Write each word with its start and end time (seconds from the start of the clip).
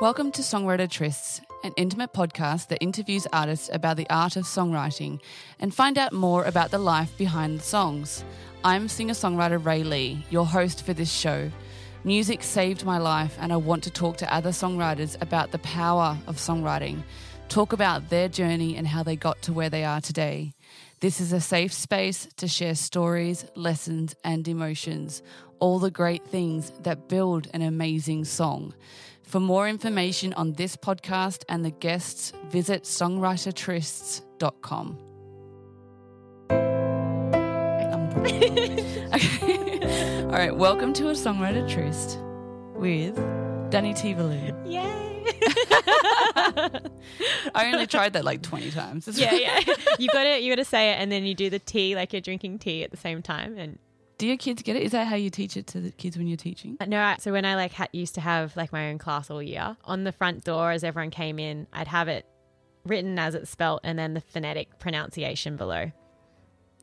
Welcome 0.00 0.32
to 0.32 0.40
Songwriter 0.40 0.88
Trysts, 0.88 1.42
an 1.62 1.74
intimate 1.76 2.14
podcast 2.14 2.68
that 2.68 2.82
interviews 2.82 3.26
artists 3.34 3.68
about 3.70 3.98
the 3.98 4.08
art 4.08 4.36
of 4.36 4.44
songwriting 4.44 5.20
and 5.58 5.74
find 5.74 5.98
out 5.98 6.14
more 6.14 6.44
about 6.44 6.70
the 6.70 6.78
life 6.78 7.18
behind 7.18 7.58
the 7.58 7.62
songs. 7.62 8.24
I'm 8.64 8.88
singer 8.88 9.12
songwriter 9.12 9.62
Ray 9.62 9.82
Lee, 9.84 10.24
your 10.30 10.46
host 10.46 10.86
for 10.86 10.94
this 10.94 11.12
show. 11.12 11.50
Music 12.02 12.42
saved 12.42 12.82
my 12.82 12.96
life, 12.96 13.36
and 13.42 13.52
I 13.52 13.58
want 13.58 13.84
to 13.84 13.90
talk 13.90 14.16
to 14.16 14.34
other 14.34 14.52
songwriters 14.52 15.20
about 15.20 15.50
the 15.50 15.58
power 15.58 16.16
of 16.26 16.36
songwriting, 16.36 17.02
talk 17.50 17.74
about 17.74 18.08
their 18.08 18.30
journey 18.30 18.76
and 18.76 18.86
how 18.86 19.02
they 19.02 19.16
got 19.16 19.42
to 19.42 19.52
where 19.52 19.68
they 19.68 19.84
are 19.84 20.00
today. 20.00 20.54
This 21.00 21.20
is 21.20 21.34
a 21.34 21.42
safe 21.42 21.74
space 21.74 22.26
to 22.38 22.48
share 22.48 22.74
stories, 22.74 23.44
lessons, 23.54 24.14
and 24.24 24.48
emotions, 24.48 25.22
all 25.58 25.78
the 25.78 25.90
great 25.90 26.24
things 26.24 26.72
that 26.84 27.06
build 27.06 27.48
an 27.52 27.60
amazing 27.60 28.24
song. 28.24 28.72
For 29.30 29.38
more 29.38 29.68
information 29.68 30.32
on 30.32 30.54
this 30.54 30.74
podcast 30.74 31.44
and 31.48 31.64
the 31.64 31.70
guests, 31.70 32.32
visit 32.48 32.82
songwritertrysts.com. 32.82 34.98
okay. 39.14 40.24
All 40.24 40.32
right, 40.32 40.56
welcome 40.56 40.92
to 40.94 41.10
a 41.10 41.12
Songwriter 41.12 41.64
Tryst 41.70 42.18
with 42.74 43.14
Danny 43.70 43.94
Tivalou. 43.94 44.52
Yay! 44.68 44.82
I 47.54 47.70
only 47.72 47.86
tried 47.86 48.14
that 48.14 48.24
like 48.24 48.42
20 48.42 48.72
times. 48.72 49.06
yeah, 49.16 49.32
yeah. 49.32 49.60
You 50.00 50.08
got 50.08 50.24
to 50.24 50.40
you 50.40 50.50
got 50.50 50.56
to 50.56 50.64
say 50.64 50.90
it, 50.90 50.94
and 50.94 51.12
then 51.12 51.24
you 51.24 51.36
do 51.36 51.50
the 51.50 51.60
tea 51.60 51.94
like 51.94 52.12
you're 52.12 52.20
drinking 52.20 52.58
tea 52.58 52.82
at 52.82 52.90
the 52.90 52.96
same 52.96 53.22
time, 53.22 53.56
and 53.56 53.78
Do 54.20 54.26
your 54.26 54.36
kids 54.36 54.62
get 54.62 54.76
it? 54.76 54.82
Is 54.82 54.92
that 54.92 55.06
how 55.06 55.16
you 55.16 55.30
teach 55.30 55.56
it 55.56 55.66
to 55.68 55.80
the 55.80 55.90
kids 55.90 56.16
when 56.18 56.26
you're 56.26 56.36
teaching? 56.36 56.76
Uh, 56.80 56.84
no, 56.84 57.00
I- 57.00 57.16
so 57.18 57.32
when 57.32 57.44
I 57.44 57.54
like 57.56 57.72
ha- 57.72 57.86
used 57.92 58.14
to 58.16 58.20
have 58.20 58.54
like 58.56 58.70
my 58.72 58.90
own 58.90 58.98
class 58.98 59.30
all 59.30 59.42
year, 59.42 59.76
on 59.84 60.04
the 60.04 60.12
front 60.12 60.44
door 60.44 60.70
as 60.72 60.84
everyone 60.84 61.10
came 61.10 61.38
in, 61.38 61.66
I'd 61.72 61.88
have 61.88 62.06
it 62.08 62.26
written 62.84 63.18
as 63.18 63.34
it's 63.34 63.50
spelt 63.50 63.80
and 63.84 63.98
then 63.98 64.14
the 64.14 64.20
phonetic 64.20 64.78
pronunciation 64.78 65.56
below. 65.56 65.90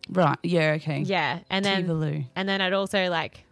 Right. 0.09 0.37
Yeah. 0.43 0.71
Okay. 0.77 1.01
Yeah, 1.01 1.39
and 1.49 1.63
then 1.65 1.85
Tivalou. 1.85 2.25
and 2.35 2.47
then 2.49 2.61
I'd 2.61 2.73
also 2.73 3.09
like 3.09 3.43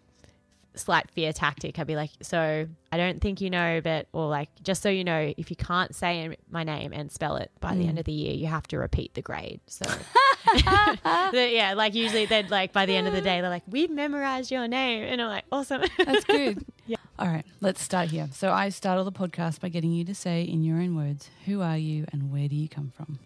slight 0.80 1.10
fear 1.12 1.34
tactic. 1.34 1.80
I'd 1.80 1.88
be 1.88 1.96
like, 1.96 2.12
so 2.22 2.68
I 2.92 2.98
don't 2.98 3.22
think 3.22 3.42
you 3.42 3.50
know, 3.50 3.82
but 3.82 4.08
or 4.14 4.28
like 4.28 4.50
just 4.64 4.82
so 4.82 4.90
you 4.90 5.04
know, 5.04 5.34
if 5.38 5.50
you 5.50 5.56
can't 5.56 5.94
say 5.96 6.36
my 6.50 6.64
name 6.64 6.94
and 6.94 7.12
spell 7.12 7.38
it 7.38 7.52
by 7.60 7.76
the 7.76 7.84
mm. 7.84 7.90
end 7.90 8.00
of 8.00 8.06
the 8.06 8.12
year, 8.12 8.34
you 8.34 8.48
have 8.48 8.68
to 8.68 8.78
repeat 8.78 9.14
the 9.14 9.22
grade. 9.22 9.62
So. 9.68 9.86
Yeah, 11.34 11.74
like 11.76 11.94
usually 11.96 12.26
they'd 12.26 12.50
like 12.50 12.72
by 12.72 12.86
the 12.86 12.96
end 12.96 13.08
of 13.08 13.14
the 13.14 13.22
day 13.22 13.42
they're 13.42 13.50
like, 13.50 13.64
we've 13.68 13.90
memorized 13.90 14.52
your 14.52 14.68
name, 14.68 15.04
and 15.04 15.22
I'm 15.22 15.30
like, 15.30 15.46
awesome. 15.52 15.84
That's 15.98 16.24
good. 16.26 16.66
yeah. 16.86 16.98
All 17.18 17.28
right, 17.28 17.46
let's 17.62 17.82
start 17.82 18.10
here. 18.10 18.30
So 18.32 18.52
I 18.52 18.70
start 18.70 18.98
all 18.98 19.06
the 19.06 19.12
podcast 19.12 19.62
by 19.62 19.70
getting 19.70 19.92
you 19.92 20.04
to 20.06 20.16
say 20.16 20.44
in 20.44 20.64
your 20.64 20.78
own 20.78 20.96
words, 20.96 21.30
who 21.46 21.62
are 21.62 21.78
you 21.78 22.06
and 22.12 22.32
where 22.32 22.48
do 22.48 22.56
you 22.56 22.68
come 22.68 22.92
from? 22.96 23.20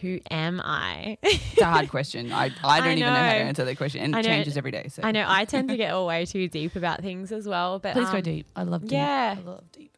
Who 0.00 0.20
am 0.30 0.60
I? 0.64 1.18
It's 1.22 1.60
a 1.60 1.64
hard 1.64 1.88
question. 1.88 2.32
I, 2.32 2.44
I 2.44 2.48
don't 2.48 2.88
I 2.88 2.92
even 2.92 2.98
know 3.00 3.06
how 3.14 3.32
to 3.32 3.36
answer 3.38 3.64
that 3.64 3.76
question, 3.76 4.02
and 4.02 4.14
I 4.16 4.20
it 4.20 4.22
know. 4.22 4.28
changes 4.28 4.56
every 4.56 4.70
day. 4.70 4.88
So 4.88 5.02
I 5.04 5.12
know 5.12 5.24
I 5.26 5.44
tend 5.52 5.68
to 5.70 5.76
get 5.76 5.92
all 5.92 6.06
way 6.06 6.26
too 6.26 6.48
deep 6.48 6.76
about 6.76 7.00
things 7.00 7.32
as 7.32 7.46
well, 7.48 7.78
but 7.78 7.94
please 7.94 8.10
go 8.10 8.16
um, 8.18 8.22
deep. 8.22 8.46
I 8.54 8.62
love 8.64 8.82
deep. 8.82 8.92
yeah. 8.92 9.36
I 9.38 9.40
love 9.42 9.64
deep. 9.72 9.92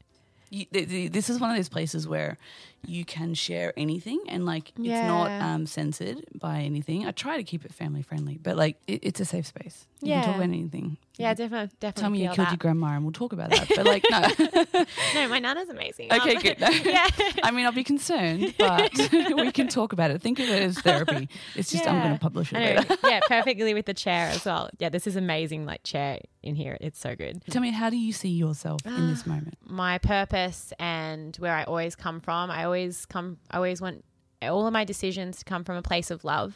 You, 0.50 0.64
th- 0.66 0.88
th- 0.88 1.12
this 1.12 1.28
is 1.28 1.38
one 1.40 1.50
of 1.50 1.56
those 1.56 1.68
places 1.68 2.08
where 2.08 2.38
you 2.86 3.04
can 3.04 3.34
share 3.34 3.72
anything 3.76 4.20
and 4.28 4.46
like 4.46 4.70
it's 4.78 5.06
not 5.06 5.30
um, 5.42 5.66
censored 5.66 6.24
by 6.34 6.60
anything. 6.60 7.06
I 7.06 7.10
try 7.10 7.36
to 7.36 7.44
keep 7.44 7.64
it 7.64 7.74
family 7.74 8.02
friendly, 8.02 8.38
but 8.40 8.56
like 8.56 8.76
it, 8.86 9.00
it's 9.02 9.20
a 9.20 9.24
safe 9.24 9.46
space. 9.46 9.86
You 10.00 10.12
can 10.14 10.24
talk 10.24 10.34
about 10.36 10.44
anything. 10.44 10.96
Yeah, 11.16 11.34
definitely, 11.34 11.74
definitely. 11.80 12.00
Tell 12.00 12.10
me 12.10 12.18
you 12.22 12.26
killed 12.28 12.38
that. 12.46 12.50
your 12.52 12.56
grandma 12.58 12.94
and 12.94 13.02
we'll 13.02 13.12
talk 13.12 13.32
about 13.32 13.50
that. 13.50 13.68
But 13.74 13.84
like, 13.84 14.04
no. 14.08 14.84
No, 15.14 15.28
my 15.28 15.40
nana's 15.40 15.68
amazing. 15.68 16.12
Okay, 16.12 16.36
Um, 16.36 16.42
good. 16.42 16.60
No. 16.60 16.68
yeah, 16.84 17.08
I 17.42 17.50
mean, 17.50 17.66
I'll 17.66 17.72
be 17.72 17.82
concerned, 17.82 18.54
but 18.58 18.92
we 19.34 19.50
can 19.50 19.66
talk 19.66 19.92
about 19.92 20.12
it. 20.12 20.22
Think 20.22 20.38
of 20.38 20.48
it 20.48 20.62
as 20.62 20.78
therapy. 20.78 21.28
It's 21.56 21.72
just 21.72 21.86
I'm 21.88 22.00
going 22.00 22.12
to 22.14 22.20
publish 22.20 22.52
it 22.52 22.86
yeah, 23.04 23.20
perfectly 23.26 23.74
with 23.74 23.86
the 23.86 23.94
chair 23.94 24.28
as 24.28 24.44
well. 24.44 24.70
Yeah, 24.78 24.90
this 24.90 25.08
is 25.08 25.16
amazing. 25.16 25.66
Like 25.66 25.82
chair 25.82 26.20
in 26.44 26.54
here, 26.54 26.78
it's 26.80 27.00
so 27.00 27.16
good. 27.16 27.42
Tell 27.50 27.62
me, 27.62 27.72
how 27.72 27.90
do 27.90 27.96
you 27.96 28.12
see 28.12 28.28
yourself 28.28 28.80
in 28.86 29.08
this 29.08 29.26
moment? 29.26 29.58
my 29.64 29.98
purpose 29.98 30.72
and 30.78 31.34
where 31.36 31.54
I 31.54 31.64
always 31.64 31.96
come 31.96 32.20
from. 32.20 32.50
I 32.50 32.64
always 32.68 33.06
come 33.06 33.38
I 33.50 33.56
always 33.56 33.80
want 33.80 34.04
all 34.42 34.66
of 34.66 34.72
my 34.72 34.84
decisions 34.84 35.38
to 35.38 35.44
come 35.44 35.64
from 35.64 35.76
a 35.76 35.82
place 35.82 36.10
of 36.10 36.24
love. 36.24 36.52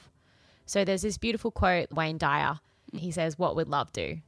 So 0.66 0.84
there's 0.84 1.02
this 1.02 1.18
beautiful 1.18 1.50
quote 1.50 1.90
Wayne 1.92 2.18
Dyer. 2.18 2.60
He 2.92 3.10
says, 3.10 3.38
"What 3.38 3.56
would 3.56 3.68
love 3.68 3.92
do?" 3.92 4.18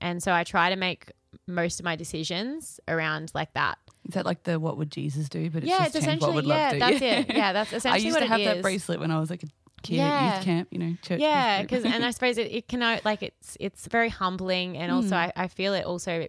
And 0.00 0.22
so 0.22 0.32
I 0.32 0.44
try 0.44 0.70
to 0.70 0.76
make 0.76 1.10
most 1.46 1.78
of 1.80 1.84
my 1.84 1.96
decisions 1.96 2.80
around 2.88 3.30
like 3.34 3.52
that. 3.54 3.78
Is 4.08 4.14
that 4.14 4.26
like 4.26 4.42
the 4.42 4.58
what 4.58 4.76
would 4.78 4.90
Jesus 4.90 5.28
do? 5.28 5.48
But 5.50 5.62
it's 5.62 5.70
yeah, 5.70 5.84
just 5.84 5.96
it's 5.96 6.04
essentially 6.04 6.44
yeah, 6.46 6.74
that's 6.78 7.02
it. 7.02 7.34
Yeah, 7.34 7.52
that's 7.52 7.72
essentially. 7.72 8.02
I 8.02 8.04
used 8.04 8.14
what 8.16 8.20
to 8.20 8.26
have 8.26 8.44
that 8.44 8.62
bracelet 8.62 8.98
when 9.00 9.10
I 9.10 9.20
was 9.20 9.30
like 9.30 9.42
a 9.44 9.48
kid 9.82 9.94
at 10.00 10.06
Yeah. 10.06 10.34
youth 10.36 10.44
camp, 10.44 10.68
you 10.72 10.78
know, 10.78 10.94
church. 11.02 11.20
yeah 11.20 11.62
because 11.62 11.84
and 11.84 12.04
i 12.04 12.10
suppose 12.16 12.36
it, 12.36 12.48
it 12.52 12.68
can 12.68 12.80
like 13.04 13.22
it's 13.22 13.56
it's 13.60 13.86
very 13.86 14.10
humbling 14.10 14.76
and 14.76 14.92
also 14.92 15.14
Mm. 15.14 15.32
I, 15.36 15.44
I 15.44 15.48
feel 15.48 15.72
it 15.72 15.86
also 15.86 16.28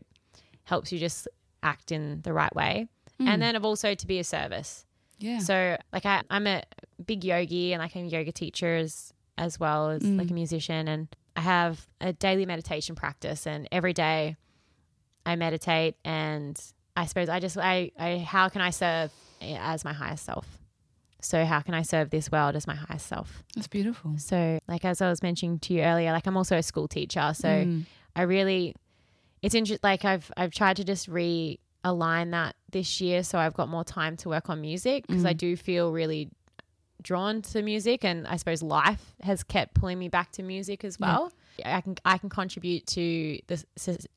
helps 0.63 0.91
you 0.93 0.99
just 0.99 1.27
act 1.61 1.91
in 1.91 2.21
the 2.21 2.31
right 2.33 2.55
way 2.55 2.87
Mm. 3.19 3.27
and 3.27 3.41
then 3.41 3.55
of 3.57 3.65
also 3.65 3.93
to 3.93 4.07
be 4.07 4.17
a 4.19 4.23
service 4.23 4.85
yeah. 5.21 5.39
so 5.39 5.77
like 5.93 6.05
I, 6.05 6.21
i'm 6.29 6.47
a 6.47 6.63
big 7.05 7.23
yogi 7.23 7.73
and 7.73 7.81
like 7.81 7.95
i'm 7.95 8.05
a 8.05 8.07
yoga 8.07 8.31
teacher 8.31 8.75
as, 8.75 9.13
as 9.37 9.59
well 9.59 9.89
as 9.89 10.03
like 10.03 10.27
Mm. 10.27 10.31
a 10.31 10.33
musician 10.33 10.87
and 10.87 11.07
i 11.35 11.41
have 11.41 11.87
a 12.01 12.11
daily 12.13 12.45
meditation 12.45 12.95
practice 12.95 13.45
and 13.47 13.67
every 13.71 13.93
day 13.93 14.35
i 15.25 15.35
meditate 15.35 15.95
and 16.03 16.59
i 16.97 17.05
suppose 17.05 17.29
i 17.29 17.39
just 17.39 17.57
i, 17.57 17.91
I 17.97 18.17
how 18.17 18.49
can 18.49 18.61
i 18.61 18.69
serve 18.71 19.11
as 19.41 19.83
my 19.85 19.93
highest 19.93 20.25
self 20.25 20.59
so 21.21 21.45
how 21.45 21.61
can 21.61 21.73
i 21.73 21.81
serve 21.83 22.09
this 22.09 22.31
world 22.31 22.55
as 22.55 22.65
my 22.67 22.75
highest 22.75 23.07
self 23.07 23.43
that's 23.55 23.67
beautiful. 23.67 24.15
so, 24.17 24.59
like 24.67 24.83
as 24.85 25.01
I 25.01 25.09
was 25.09 25.21
mentioning 25.21 25.59
to 25.59 25.73
you 25.75 25.81
earlier, 25.81 26.11
like 26.13 26.25
I'm 26.25 26.35
also 26.37 26.57
a 26.57 26.63
school 26.63 26.87
teacher, 26.87 27.31
so 27.35 27.47
Mm. 27.47 27.85
I 28.15 28.23
really, 28.23 28.75
it's 29.41 29.53
interesting. 29.55 29.81
like 29.83 30.03
I've 30.03 30.31
I've 30.35 30.51
tried 30.51 30.77
to 30.77 30.83
just 30.83 31.07
realign 31.85 32.31
that 32.31 32.55
this 32.71 33.01
year, 33.01 33.23
so 33.23 33.37
I've 33.39 33.53
got 33.53 33.69
more 33.69 33.83
time 33.83 34.17
to 34.17 34.29
work 34.29 34.49
on 34.49 34.61
music 34.61 35.07
because 35.07 35.25
I 35.25 35.33
Mm. 35.33 35.37
do 35.37 35.55
feel 35.57 35.91
really 35.91 36.29
drawn 37.01 37.41
to 37.41 37.61
music, 37.63 38.05
and 38.05 38.27
I 38.27 38.37
suppose 38.37 38.61
life 38.61 39.15
has 39.21 39.43
kept 39.43 39.73
pulling 39.73 39.97
me 39.97 40.07
back 40.07 40.31
to 40.33 40.43
music 40.43 40.83
as 40.83 40.97
Yeah. 40.99 41.07
well. 41.07 41.31
I 41.65 41.81
can 41.81 41.95
I 42.05 42.17
can 42.17 42.29
contribute 42.29 42.87
to 42.87 43.39
the 43.47 43.63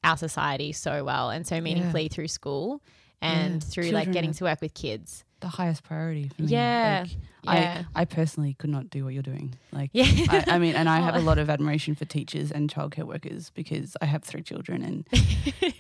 our 0.03 0.17
society 0.17 0.73
so 0.73 1.05
well 1.05 1.31
and 1.31 1.47
so 1.47 1.61
meaningfully 1.61 2.09
through 2.09 2.29
school 2.29 2.81
and 3.21 3.55
Yeah. 3.63 3.69
through 3.69 3.91
like 3.91 4.13
getting 4.13 4.33
to 4.35 4.45
work 4.45 4.61
with 4.61 4.75
kids. 4.75 5.25
The 5.41 5.49
highest 5.49 5.83
priority 5.83 6.29
for 6.29 6.43
me. 6.43 6.49
Yeah. 6.49 7.05
Like, 7.07 7.17
Yeah. 7.47 7.84
I, 7.94 8.03
I 8.03 8.05
personally 8.05 8.55
could 8.55 8.71
not 8.71 8.91
do 8.91 9.05
what 9.05 9.15
you're 9.15 9.22
doing. 9.22 9.55
Like, 9.72 9.91
Yeah. 9.93 10.05
I, 10.28 10.44
I 10.55 10.59
mean, 10.59 10.75
and 10.77 10.88
I 10.88 11.00
have 11.00 11.15
a 11.15 11.19
Oh. 11.25 11.28
lot 11.31 11.38
of 11.38 11.49
admiration 11.50 11.94
for 11.94 12.05
teachers 12.05 12.50
and 12.50 12.72
childcare 12.72 13.05
workers 13.05 13.50
because 13.50 13.97
I 14.00 14.06
have 14.06 14.22
three 14.25 14.43
children, 14.43 14.82
and 14.82 15.06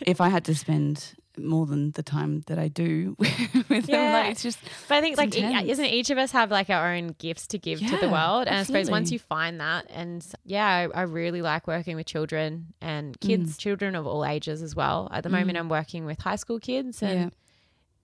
if 0.06 0.20
I 0.20 0.28
had 0.28 0.44
to 0.46 0.54
spend 0.54 1.14
more 1.36 1.66
than 1.66 1.90
the 1.92 2.02
time 2.02 2.42
that 2.46 2.58
I 2.60 2.68
do 2.68 3.16
with 3.18 3.86
them, 3.86 4.12
like, 4.12 4.30
it's 4.30 4.42
just 4.42 4.58
But 4.88 4.98
I 4.98 5.00
think 5.00 5.16
like 5.16 5.36
e- 5.36 5.70
isn't 5.70 5.84
each 5.84 6.10
of 6.10 6.18
us 6.18 6.30
have 6.30 6.50
like 6.52 6.70
our 6.70 6.94
own 6.94 7.08
gifts 7.18 7.48
to 7.48 7.58
give 7.58 7.80
to 7.80 7.96
the 7.96 8.08
world, 8.08 8.46
and 8.46 8.56
I 8.56 8.62
suppose 8.62 8.88
once 8.90 9.10
you 9.10 9.18
find 9.18 9.60
that, 9.60 9.86
and 9.90 10.24
yeah, 10.44 10.64
I, 10.94 11.00
I 11.00 11.02
really 11.02 11.42
like 11.42 11.66
working 11.66 11.96
with 11.96 12.06
children 12.06 12.74
and 12.80 13.18
kids, 13.20 13.56
children 13.56 13.96
of 13.96 14.06
all 14.06 14.24
ages 14.24 14.62
as 14.62 14.76
well. 14.76 15.08
At 15.12 15.22
the 15.24 15.28
moment, 15.30 15.56
Mm. 15.56 15.60
I'm 15.60 15.68
working 15.68 16.04
with 16.04 16.20
high 16.20 16.36
school 16.36 16.60
kids, 16.60 17.02
and 17.02 17.20
yeah, 17.20 17.28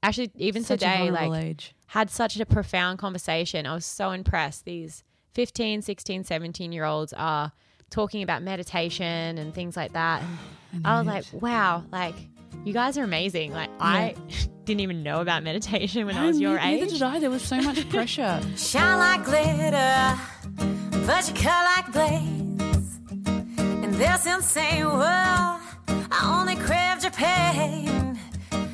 actually 0.03 0.31
even 0.37 0.65
such 0.65 0.81
today, 0.81 1.10
like 1.12 1.32
age. 1.44 1.75
Had 1.91 2.09
such 2.09 2.39
a 2.39 2.47
profound 2.47 3.01
conversation. 3.01 3.67
I 3.67 3.75
was 3.75 3.84
so 3.84 4.12
impressed. 4.12 4.65
These 4.65 5.03
15, 5.34 5.83
16, 5.83 6.23
17 6.23 6.71
year 6.71 6.84
olds 6.84 7.13
are 7.13 7.51
talking 7.91 8.22
about 8.22 8.45
meditation 8.45 9.39
and 9.39 9.53
things 9.53 9.77
like 9.77 9.92
that. 9.95 10.22
And 10.72 10.87
I 10.87 10.98
was 10.98 11.07
like, 11.09 11.25
wow, 11.42 11.83
like 11.91 12.15
you 12.65 12.72
guys 12.72 12.97
are 12.97 13.03
amazing. 13.03 13.53
Like 13.53 13.71
I 13.81 14.15
didn't 14.65 14.83
even 14.83 15.03
know 15.03 15.21
about 15.21 15.42
meditation 15.42 16.07
when 16.07 16.16
I 16.16 16.28
was 16.28 16.39
your 16.39 16.59
neither 16.59 16.84
age. 16.84 16.92
did 16.92 17.03
I. 17.03 17.19
There 17.19 17.28
was 17.28 17.42
so 17.42 17.60
much 17.60 17.89
pressure. 17.91 18.41
Shine 18.57 18.98
like 19.01 19.25
glitter, 19.25 20.16
but 21.07 21.27
you 21.28 21.34
cut 21.34 21.65
like 21.75 21.92
blades. 21.92 23.01
In 23.84 23.91
this 23.98 24.27
insane 24.27 24.84
world, 24.87 25.60
I 26.13 26.39
only 26.39 26.54
craved 26.54 27.03
your 27.03 27.10
pain. 27.10 28.16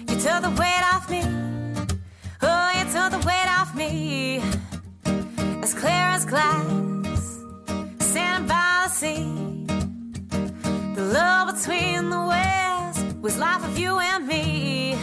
You 0.07 0.21
took 0.21 0.43
the 0.43 0.51
weight 0.61 0.83
off 0.93 1.09
me. 1.11 1.36
Took 2.93 3.11
the 3.11 3.27
weight 3.27 3.49
off 3.49 3.75
me. 3.75 4.41
As 5.63 5.75
clear 5.75 6.07
as 6.17 6.25
glass, 6.25 7.43
standing 7.99 8.49
by 8.49 8.85
the 8.85 8.89
sea. 8.89 9.67
The 10.95 11.03
love 11.03 11.55
between 11.55 12.11
the 12.11 12.23
waves 12.33 13.15
was 13.21 13.39
life 13.39 13.65
of 13.65 13.77
you 13.77 13.99
and 13.99 14.27
me. 14.27 14.97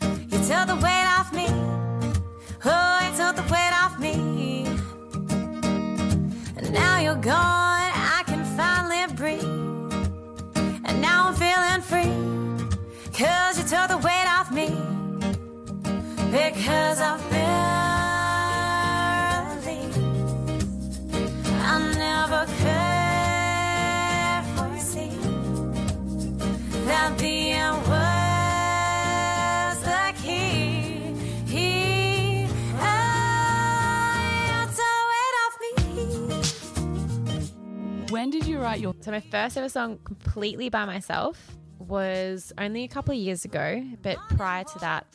You 0.00 0.38
took 0.48 0.66
the 0.72 0.78
weight 0.82 1.06
off 1.16 1.32
me. 1.32 1.46
Oh, 2.64 2.98
you 3.04 3.16
took 3.16 3.36
the 3.36 3.46
weight 3.52 3.74
off 3.82 3.98
me. 4.00 4.14
And 6.56 6.72
now 6.72 6.98
you're 6.98 7.14
gone, 7.14 7.90
I 8.16 8.24
can 8.26 8.42
finally 8.56 9.14
breathe. 9.14 9.44
And 10.86 11.00
now 11.00 11.28
I'm 11.28 11.34
feeling 11.34 11.82
free. 11.82 12.14
Cause 13.12 13.58
you 13.58 13.64
took 13.64 13.88
the 13.88 13.98
weight 13.98 14.26
off 14.26 14.50
me. 14.50 14.97
Because 16.30 17.00
I've 17.00 17.30
barely 17.30 17.48
I 21.60 21.78
never 21.96 22.44
could 22.60 24.44
foresee 24.56 25.16
that 26.86 27.18
being 27.18 27.76
was 27.88 29.78
the 29.82 30.12
key. 30.22 31.14
He, 31.46 32.46
I, 32.78 34.66
to 34.76 34.90
it 35.24 35.34
off 35.44 35.54
me. 35.62 35.76
When 38.10 38.28
did 38.30 38.46
you 38.46 38.58
write 38.58 38.80
your 38.80 38.94
So 39.00 39.10
my 39.12 39.20
first 39.20 39.56
ever 39.56 39.68
song 39.70 39.98
completely 40.04 40.68
by 40.68 40.84
myself 40.84 41.56
was 41.78 42.52
only 42.58 42.84
a 42.84 42.88
couple 42.88 43.14
of 43.14 43.18
years 43.18 43.44
ago, 43.46 43.82
but 44.02 44.18
prior 44.36 44.64
to 44.64 44.78
that, 44.80 45.06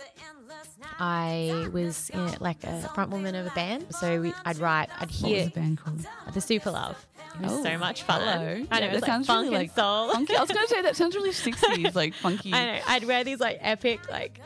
I 1.00 1.70
was 1.74 2.10
in 2.12 2.36
like 2.40 2.64
a 2.64 2.82
front 2.94 3.12
woman 3.12 3.36
of 3.36 3.46
a 3.46 3.52
band. 3.52 3.86
So 3.96 4.22
we, 4.22 4.34
I'd 4.46 4.58
write, 4.58 4.90
I'd 4.96 5.10
what 5.10 5.12
was 5.12 5.20
hear 5.20 5.46
the 5.46 5.52
band 5.52 5.80
called? 5.80 6.06
the 6.34 6.42
Super 6.42 6.72
Love. 6.72 7.06
It 7.36 7.42
was 7.42 7.52
Oh, 7.52 7.64
so 7.64 7.78
much 7.78 8.04
fun. 8.04 8.22
hello. 8.22 8.66
I 8.72 8.80
know 8.80 8.86
Yeah, 8.86 8.92
it 8.92 8.92
that 8.94 9.02
like 9.02 9.06
sounds 9.06 9.28
funk 9.28 9.46
really, 9.46 9.58
like, 9.58 9.76
soul. 9.76 10.12
Funky. 10.12 10.36
I 10.36 10.42
was 10.42 10.52
going 10.52 10.66
to 10.68 10.74
say 10.74 10.82
that 10.84 10.96
sounds 10.96 11.16
really 11.16 11.30
60s, 11.32 11.96
like 11.96 12.14
funky. 12.14 12.54
I 12.54 12.66
know. 12.66 12.80
I'd 12.88 13.04
wear 13.06 13.24
these 13.24 13.40
like 13.40 13.58
epic 13.62 14.10
like 14.12 14.40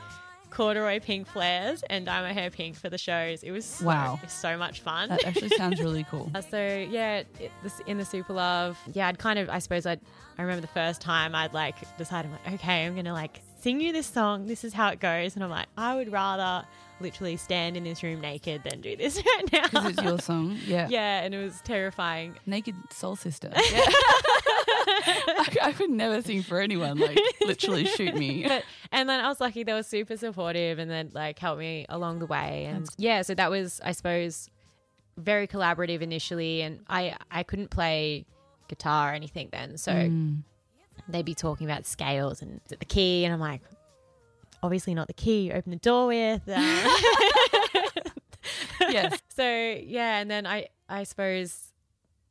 corduroy 0.49 0.99
pink 0.99 1.27
flares 1.27 1.83
and 1.89 2.05
dye 2.05 2.21
my 2.21 2.31
hair 2.33 2.49
pink 2.49 2.75
for 2.77 2.89
the 2.89 2.97
shows. 2.97 3.43
It 3.43 3.51
was 3.51 3.65
so, 3.65 3.85
Wow. 3.85 4.15
it 4.21 4.23
was 4.25 4.33
so 4.33 4.57
much 4.57 4.79
fun. 4.81 5.09
That 5.09 5.23
actually 5.25 5.49
sounds 5.49 5.79
really 5.81 6.05
cool. 6.09 6.31
Uh, 6.35 6.41
so 6.41 6.57
yeah, 6.89 7.23
it, 7.39 7.51
this, 7.61 7.79
in 7.87 7.97
the 7.97 8.05
Super 8.05 8.33
Love, 8.33 8.77
yeah, 8.93 9.07
I'd 9.07 9.19
kind 9.19 9.37
of, 9.37 9.49
I 9.49 9.59
suppose 9.59 9.85
I'd, 9.85 9.99
I 10.37 10.41
remember 10.41 10.61
the 10.61 10.67
first 10.67 11.01
time 11.01 11.35
I'd 11.35 11.53
like 11.53 11.75
decided, 11.97 12.31
like, 12.31 12.53
okay, 12.55 12.85
I'm 12.85 12.95
gonna 12.95 13.13
like 13.13 13.41
sing 13.59 13.81
you 13.81 13.93
this 13.93 14.07
song. 14.07 14.47
This 14.47 14.63
is 14.63 14.73
how 14.73 14.89
it 14.89 14.99
goes, 14.99 15.35
and 15.35 15.43
I'm 15.43 15.49
like, 15.49 15.67
I 15.77 15.95
would 15.95 16.11
rather 16.11 16.65
literally 16.99 17.37
stand 17.37 17.77
in 17.77 17.83
this 17.83 18.01
room 18.01 18.19
naked 18.21 18.63
than 18.63 18.81
do 18.81 18.95
this 18.95 19.17
right 19.25 19.53
now. 19.53 19.63
Because 19.63 19.85
it's 19.91 20.01
your 20.03 20.19
song. 20.19 20.57
Yeah. 20.65 20.87
yeah, 20.89 21.21
and 21.23 21.33
it 21.35 21.43
was 21.43 21.61
terrifying. 21.61 22.35
Naked 22.45 22.75
Soul 22.91 23.15
Sister. 23.15 23.51
I, 23.55 25.57
I 25.63 25.71
could 25.73 25.89
never 25.89 26.21
sing 26.21 26.43
for 26.43 26.59
anyone. 26.59 26.97
Like, 26.97 27.19
literally 27.41 27.85
shoot 27.85 28.15
me. 28.15 28.45
but 28.47 28.63
and 28.91 29.07
then 29.09 29.23
I 29.23 29.27
was 29.27 29.39
lucky 29.39 29.63
they 29.63 29.73
were 29.73 29.83
super 29.83 30.17
supportive 30.17 30.79
and 30.79 30.89
then 30.89 31.11
like 31.13 31.39
helped 31.39 31.59
me 31.59 31.85
along 31.89 32.19
the 32.19 32.25
way 32.25 32.65
and 32.65 32.87
yeah 32.97 33.21
so 33.21 33.33
that 33.35 33.49
was 33.51 33.79
I 33.83 33.91
suppose 33.91 34.49
very 35.17 35.47
collaborative 35.47 36.01
initially 36.01 36.61
and 36.61 36.79
I 36.89 37.15
I 37.31 37.43
couldn't 37.43 37.69
play 37.69 38.25
guitar 38.67 39.11
or 39.11 39.13
anything 39.13 39.49
then 39.51 39.77
so 39.77 39.91
Mm. 39.93 40.43
They'd 41.09 41.25
be 41.25 41.35
talking 41.35 41.65
about 41.69 41.85
scales 41.85 42.41
and 42.41 42.59
the 42.67 42.75
key 42.85 43.25
and 43.25 43.33
I'm 43.33 43.39
like 43.39 43.61
obviously 44.63 44.93
not 44.93 45.07
the 45.07 45.13
key 45.13 45.41
you 45.47 45.53
open 45.53 45.71
the 45.71 45.77
door 45.77 46.07
with 46.07 46.41
um, 46.49 46.87
Yes. 48.81 49.19
so 49.35 49.43
yeah 49.43 50.19
and 50.19 50.29
then 50.31 50.45
I 50.47 50.67
I 50.89 51.03
suppose 51.03 51.73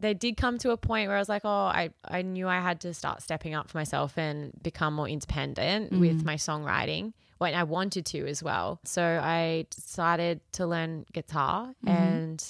they 0.01 0.15
did 0.15 0.37
come 0.37 0.59
to 0.59 0.71
a 0.73 0.77
point 0.77 1.09
where 1.09 1.17
I 1.17 1.21
was 1.21 1.29
like, 1.31 1.41
oh, 1.47 1.49
I, 1.49 1.89
I 2.05 2.21
knew 2.21 2.47
I 2.49 2.61
had 2.61 2.81
to 2.83 2.93
start 2.93 3.23
stepping 3.23 3.55
up 3.55 3.71
for 3.71 3.79
myself 3.79 4.19
and 4.19 4.53
become 4.63 4.93
more 4.93 5.09
independent 5.09 5.91
with 5.99 6.23
my 6.23 6.35
songwriting. 6.37 7.15
When 7.39 7.55
I 7.55 7.63
wanted 7.63 8.05
to 8.07 8.27
as 8.27 8.43
well. 8.43 8.79
So 8.85 9.03
I 9.03 9.65
decided 9.71 10.41
to 10.53 10.67
learn 10.67 11.07
guitar 11.15 11.73
and 11.87 12.45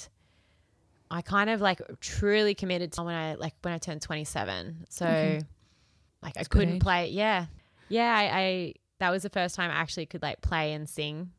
I 1.09 1.21
kind 1.21 1.49
of 1.49 1.61
like 1.61 1.81
truly 2.01 2.53
committed 2.53 2.91
to 2.93 3.03
when 3.03 3.15
I 3.15 3.35
like 3.35 3.53
when 3.61 3.73
I 3.73 3.77
turned 3.77 4.01
27. 4.01 4.85
So 4.89 5.39
like 6.21 6.37
I 6.37 6.41
a 6.41 6.43
good 6.43 6.49
couldn't 6.49 6.79
play. 6.79 7.09
Yeah. 7.09 7.45
Yeah. 7.89 8.13
I, 8.15 8.39
I, 8.39 8.73
that 8.99 9.11
was 9.11 9.23
the 9.23 9.29
first 9.29 9.55
time 9.55 9.69
I 9.71 9.75
actually 9.75 10.05
could 10.07 10.21
like 10.21 10.41
play 10.41 10.73
and 10.73 10.89
sing 10.89 11.31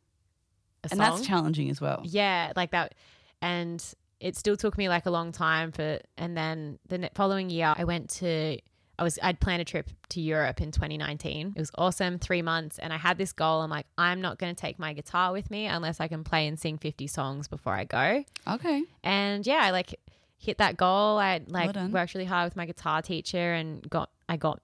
And 0.84 0.90
song. 0.92 0.98
that's 0.98 1.26
challenging 1.26 1.70
as 1.70 1.80
well. 1.80 2.02
Yeah, 2.04 2.52
like 2.56 2.70
that. 2.70 2.94
And 3.42 3.84
it 4.20 4.36
still 4.36 4.56
took 4.56 4.76
me 4.78 4.88
like 4.88 5.06
a 5.06 5.10
long 5.10 5.32
time 5.32 5.72
for, 5.72 5.98
and 6.16 6.36
then 6.36 6.78
the 6.88 7.10
following 7.14 7.50
year, 7.50 7.74
I 7.76 7.84
went 7.84 8.10
to, 8.10 8.58
I 8.98 9.02
was, 9.04 9.18
I'd 9.22 9.38
planned 9.40 9.62
a 9.62 9.64
trip 9.64 9.90
to 10.10 10.20
Europe 10.20 10.60
in 10.60 10.72
2019. 10.72 11.52
It 11.54 11.58
was 11.60 11.70
awesome, 11.76 12.18
three 12.18 12.42
months. 12.42 12.78
And 12.78 12.92
I 12.92 12.96
had 12.96 13.18
this 13.18 13.32
goal. 13.32 13.60
I'm 13.62 13.70
like, 13.70 13.86
I'm 13.96 14.20
not 14.20 14.38
going 14.38 14.54
to 14.54 14.60
take 14.60 14.78
my 14.78 14.92
guitar 14.92 15.32
with 15.32 15.50
me 15.50 15.66
unless 15.66 16.00
I 16.00 16.08
can 16.08 16.24
play 16.24 16.46
and 16.48 16.58
sing 16.58 16.78
50 16.78 17.06
songs 17.06 17.46
before 17.48 17.74
I 17.74 17.84
go. 17.84 18.24
Okay. 18.48 18.82
And 19.04 19.46
yeah, 19.46 19.60
I 19.62 19.70
like 19.70 19.94
hit 20.36 20.58
that 20.58 20.76
goal. 20.76 21.18
I 21.18 21.40
like 21.46 21.72
done. 21.72 21.92
worked 21.92 22.14
really 22.14 22.24
hard 22.24 22.46
with 22.46 22.56
my 22.56 22.66
guitar 22.66 23.02
teacher 23.02 23.52
and 23.52 23.88
got, 23.88 24.10
I 24.28 24.36
got, 24.36 24.60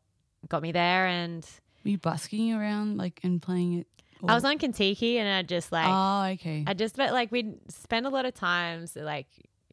got 0.49 0.63
me 0.63 0.73
there. 0.73 1.07
And 1.07 1.45
Were 1.85 1.91
you 1.91 1.99
busking 1.99 2.53
around, 2.55 2.97
like, 2.99 3.21
and 3.23 3.41
playing 3.41 3.81
it? 3.81 3.87
I 4.27 4.35
was 4.35 4.45
on 4.45 4.59
Contiki 4.59 5.17
and 5.17 5.29
I 5.29 5.43
just 5.43 5.71
like, 5.71 5.87
Oh, 5.87 6.33
okay. 6.35 6.65
I 6.67 6.73
just 6.73 6.97
felt 6.97 7.13
like 7.13 7.31
we'd 7.31 7.57
spend 7.69 8.07
a 8.07 8.09
lot 8.09 8.25
of 8.25 8.33
times 8.33 8.97
like 8.97 9.27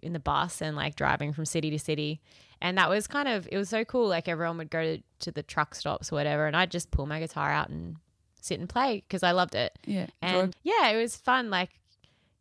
in 0.04 0.12
the 0.12 0.20
bus 0.20 0.62
and 0.62 0.76
like 0.76 0.96
driving 0.96 1.32
from 1.32 1.46
city 1.46 1.70
to 1.70 1.80
city. 1.80 2.20
And 2.60 2.78
that 2.78 2.90
was 2.90 3.08
kind 3.08 3.30
of, 3.30 3.48
it 3.50 3.58
was 3.58 3.70
so 3.70 3.86
cool. 3.86 4.10
Like 4.10 4.28
everyone 4.28 4.58
would 4.58 4.70
go 4.70 4.98
to, 4.98 5.04
to 5.20 5.32
the 5.32 5.42
truck 5.42 5.74
stops 5.74 6.12
or 6.12 6.16
whatever. 6.16 6.48
And 6.48 6.58
I'd 6.58 6.70
just 6.70 6.92
pull 6.92 7.06
my 7.06 7.20
guitar 7.22 7.50
out 7.50 7.70
and 7.70 7.96
sit 8.42 8.60
and 8.60 8.68
play 8.68 9.04
because 9.08 9.24
I 9.24 9.32
loved 9.32 9.56
it. 9.56 9.78
yeah. 9.86 10.08
And 10.22 10.54
yeah, 10.64 10.90
it 10.90 10.98
was 11.02 11.16
fun. 11.16 11.50
Like, 11.50 11.70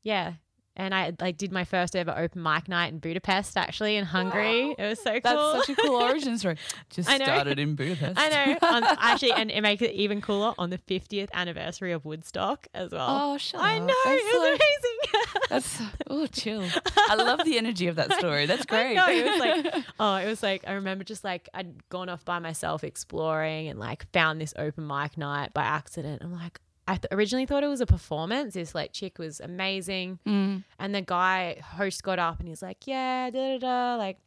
yeah. 0.03 0.33
And 0.77 0.95
I 0.95 1.13
like 1.21 1.37
did 1.37 1.53
my 1.53 1.65
first 1.65 1.95
ever 1.97 2.15
open 2.17 2.43
mic 2.43 2.69
night 2.69 2.93
in 2.93 3.01
Budapest 3.01 3.57
actually 3.57 3.97
in 3.97 4.05
Hungary. 4.05 4.75
It 4.79 4.89
was 4.89 5.03
so 5.03 5.21
cool. 5.21 5.21
That's 5.23 5.67
such 5.67 5.77
a 5.77 5.83
cool 5.83 5.97
origin 6.03 6.39
story. 6.39 6.57
Just 6.91 7.11
I 7.11 7.19
know. 7.19 7.25
started 7.25 7.59
in 7.59 7.75
Budapest. 7.75 8.15
I 8.17 8.29
know. 8.29 8.59
On, 8.69 8.85
actually, 8.85 9.33
and 9.33 9.51
it 9.51 9.61
makes 9.63 9.83
it 9.83 9.91
even 9.93 10.21
cooler 10.21 10.55
on 10.59 10.71
the 10.71 10.79
50th 10.79 11.29
anniversary 11.33 11.93
of 11.93 12.05
Woodstock 12.05 12.67
as 12.73 12.93
well. 12.93 13.07
Oh, 13.09 13.39
shut 13.39 13.61
I 13.61 13.77
up. 13.77 13.83
know. 13.83 13.95
That's 14.05 14.21
it 14.23 14.25
was 14.25 14.43
so- 14.43 14.49
amazing. 14.49 14.97
That's 15.51 15.83
oh, 16.09 16.27
chill. 16.27 16.65
I 17.09 17.15
love 17.17 17.45
the 17.45 17.59
energy 17.59 17.89
of 17.89 17.97
that 17.97 18.13
story. 18.15 18.47
That's 18.47 18.65
great. 18.65 18.95
No, 18.95 19.09
it 19.09 19.27
was 19.27 19.41
like, 19.41 19.85
oh, 19.99 20.15
it 20.17 20.27
was 20.27 20.43
like, 20.43 20.65
I 20.67 20.73
remember 20.75 21.03
just 21.05 21.25
like 21.25 21.49
I'd 21.53 21.89
gone 21.89 22.09
off 22.09 22.25
by 22.25 22.39
myself 22.39 22.85
exploring 22.85 23.69
and 23.69 23.79
like 23.79 24.11
found 24.13 24.41
this 24.41 24.55
open 24.57 24.87
mic 24.87 25.19
night 25.19 25.53
by 25.53 25.63
accident. 25.63 26.23
I'm 26.23 26.33
like, 26.33 26.61
I 26.91 26.95
th- 26.97 27.07
originally 27.13 27.47
thought 27.47 27.63
it 27.63 27.69
was 27.69 27.81
a 27.81 27.87
performance. 27.87 28.55
This 28.55 28.75
like 28.75 28.93
chick 28.93 29.21
was 29.21 29.39
amazing. 29.39 30.19
Mm. 30.27 30.65
And 30.77 30.93
the 30.93 31.03
guy 31.03 31.61
host 31.63 32.03
got 32.03 32.19
up 32.19 32.41
and 32.41 32.49
he's 32.49 32.63
like, 32.63 32.85
yeah, 32.85 33.31
da 33.31 33.59
da 33.59 33.59
da. 33.59 33.97
Like, 33.97 34.19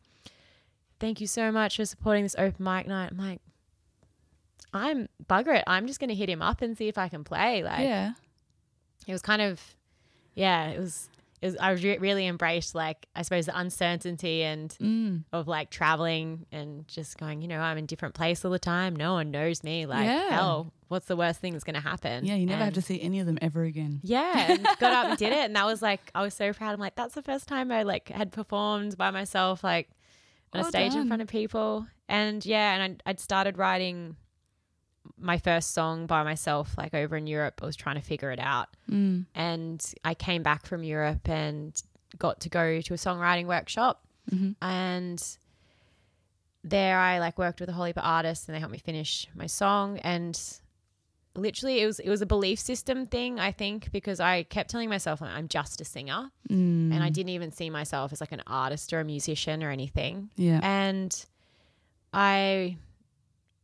thank 0.97 1.19
you 1.19 1.27
so 1.27 1.51
much 1.51 1.75
for 1.75 1.83
supporting 1.83 2.23
this 2.23 2.35
open 2.37 2.63
mic 2.63 2.87
night. 2.87 3.09
I'm 3.11 3.17
like, 3.17 3.41
I'm 4.73 5.09
bugger 5.29 5.57
it. 5.57 5.65
I'm 5.67 5.87
just 5.87 5.99
going 5.99 6.07
to 6.07 6.15
hit 6.15 6.29
him 6.29 6.41
up 6.41 6.61
and 6.61 6.77
see 6.77 6.87
if 6.87 6.97
I 6.97 7.09
can 7.09 7.25
play. 7.25 7.63
Like, 7.63 7.81
yeah. 7.81 8.13
it 9.07 9.11
was 9.11 9.21
kind 9.21 9.41
of 9.41 9.59
yeah 10.33 10.69
it 10.69 10.79
was 10.79 11.09
was 11.43 11.57
i 11.57 11.71
re- 11.71 11.97
really 11.97 12.25
embraced 12.27 12.73
like 12.75 13.05
i 13.15 13.21
suppose 13.21 13.45
the 13.47 13.57
uncertainty 13.57 14.43
and 14.43 14.75
Mm. 14.81 15.23
of 15.33 15.47
like 15.47 15.69
traveling 15.69 16.45
and 16.51 16.87
just 16.87 17.17
going 17.17 17.41
you 17.41 17.47
know 17.47 17.59
i'm 17.59 17.77
in 17.77 17.83
a 17.83 17.87
different 17.87 18.15
place 18.15 18.43
all 18.45 18.51
the 18.51 18.59
time. 18.59 18.95
No 18.95 19.13
one 19.13 19.31
knows 19.31 19.63
me. 19.63 19.85
Like 19.85 20.05
Yeah. 20.05 20.29
hell 20.29 20.73
what's 20.87 21.07
the 21.07 21.15
worst 21.15 21.39
thing 21.39 21.53
that's 21.53 21.63
going 21.63 21.73
to 21.73 21.79
happen? 21.81 22.23
Yeah, 22.23 22.35
you 22.35 22.45
never 22.45 22.63
have 22.65 22.73
to 22.75 22.81
see 22.81 23.01
any 23.01 23.19
of 23.19 23.25
them 23.25 23.39
ever 23.41 23.63
again. 23.63 23.99
yeah 24.03 24.51
and 24.51 24.63
got 24.79 24.93
up 24.93 25.07
and 25.07 25.17
did 25.17 25.31
it. 25.33 25.39
And 25.45 25.55
that 25.55 25.65
was 25.65 25.81
like 25.81 26.11
i 26.15 26.21
was 26.21 26.33
so 26.33 26.53
proud. 26.53 26.73
I'm 26.73 26.79
like 26.79 26.95
that's 26.95 27.15
the 27.15 27.21
first 27.23 27.47
time 27.47 27.71
i 27.71 27.83
like 27.83 28.09
had 28.09 28.31
performed 28.31 28.97
by 28.97 29.09
myself 29.11 29.63
like 29.63 29.89
on 30.53 30.59
a 30.59 30.63
Well 30.63 30.69
stage 30.71 30.93
in 30.93 31.07
front 31.07 31.21
of 31.21 31.27
people. 31.27 31.87
And 32.07 32.45
yeah 32.45 32.73
and 32.75 32.83
I'd, 32.83 33.03
I'd 33.05 33.19
started 33.19 33.57
writing 33.57 34.15
my 35.17 35.37
first 35.37 35.73
song 35.73 36.05
by 36.07 36.23
myself 36.23 36.75
like 36.77 36.93
over 36.93 37.15
in 37.17 37.27
europe 37.27 37.59
i 37.61 37.65
was 37.65 37.75
trying 37.75 37.95
to 37.95 38.01
figure 38.01 38.31
it 38.31 38.39
out 38.39 38.69
Mm. 38.91 39.25
and 39.35 39.93
I 40.03 40.13
came 40.13 40.43
back 40.43 40.65
from 40.65 40.83
Europe 40.83 41.27
and 41.29 41.81
got 42.19 42.41
to 42.41 42.49
go 42.49 42.81
to 42.81 42.93
a 42.93 42.97
songwriting 42.97 43.45
workshop. 43.47 44.03
Mhm. 44.29 44.55
And 44.61 45.37
there 46.63 46.99
I 46.99 47.19
like 47.19 47.37
worked 47.37 47.59
with 47.61 47.69
a 47.69 47.73
whole 47.73 47.85
heap 47.85 47.97
of 47.97 48.03
artists 48.05 48.47
and 48.47 48.53
they 48.55 48.59
helped 48.59 48.73
me 48.73 48.77
finish 48.77 49.27
my 49.33 49.47
song. 49.47 49.97
And 49.99 50.39
literally 51.35 51.79
it 51.81 51.85
was 51.85 51.99
it 51.99 52.09
was 52.09 52.21
a 52.21 52.25
belief 52.25 52.59
system 52.59 53.05
thing, 53.07 53.39
I 53.39 53.51
think, 53.51 53.91
because 53.91 54.19
I 54.19 54.43
kept 54.43 54.69
telling 54.69 54.89
myself 54.89 55.21
I'm 55.21 55.47
just 55.47 55.81
a 55.81 55.85
singer. 55.85 56.29
Mm. 56.49 56.93
And 56.93 57.01
I 57.03 57.09
didn't 57.09 57.29
even 57.29 57.51
see 57.51 57.69
myself 57.69 58.11
as 58.13 58.21
like 58.21 58.31
an 58.33 58.43
artist 58.45 58.93
or 58.93 58.99
a 58.99 59.05
musician 59.05 59.63
or 59.63 59.71
anything. 59.71 60.29
yeah. 60.35 60.59
And 60.61 61.25
I 62.13 62.77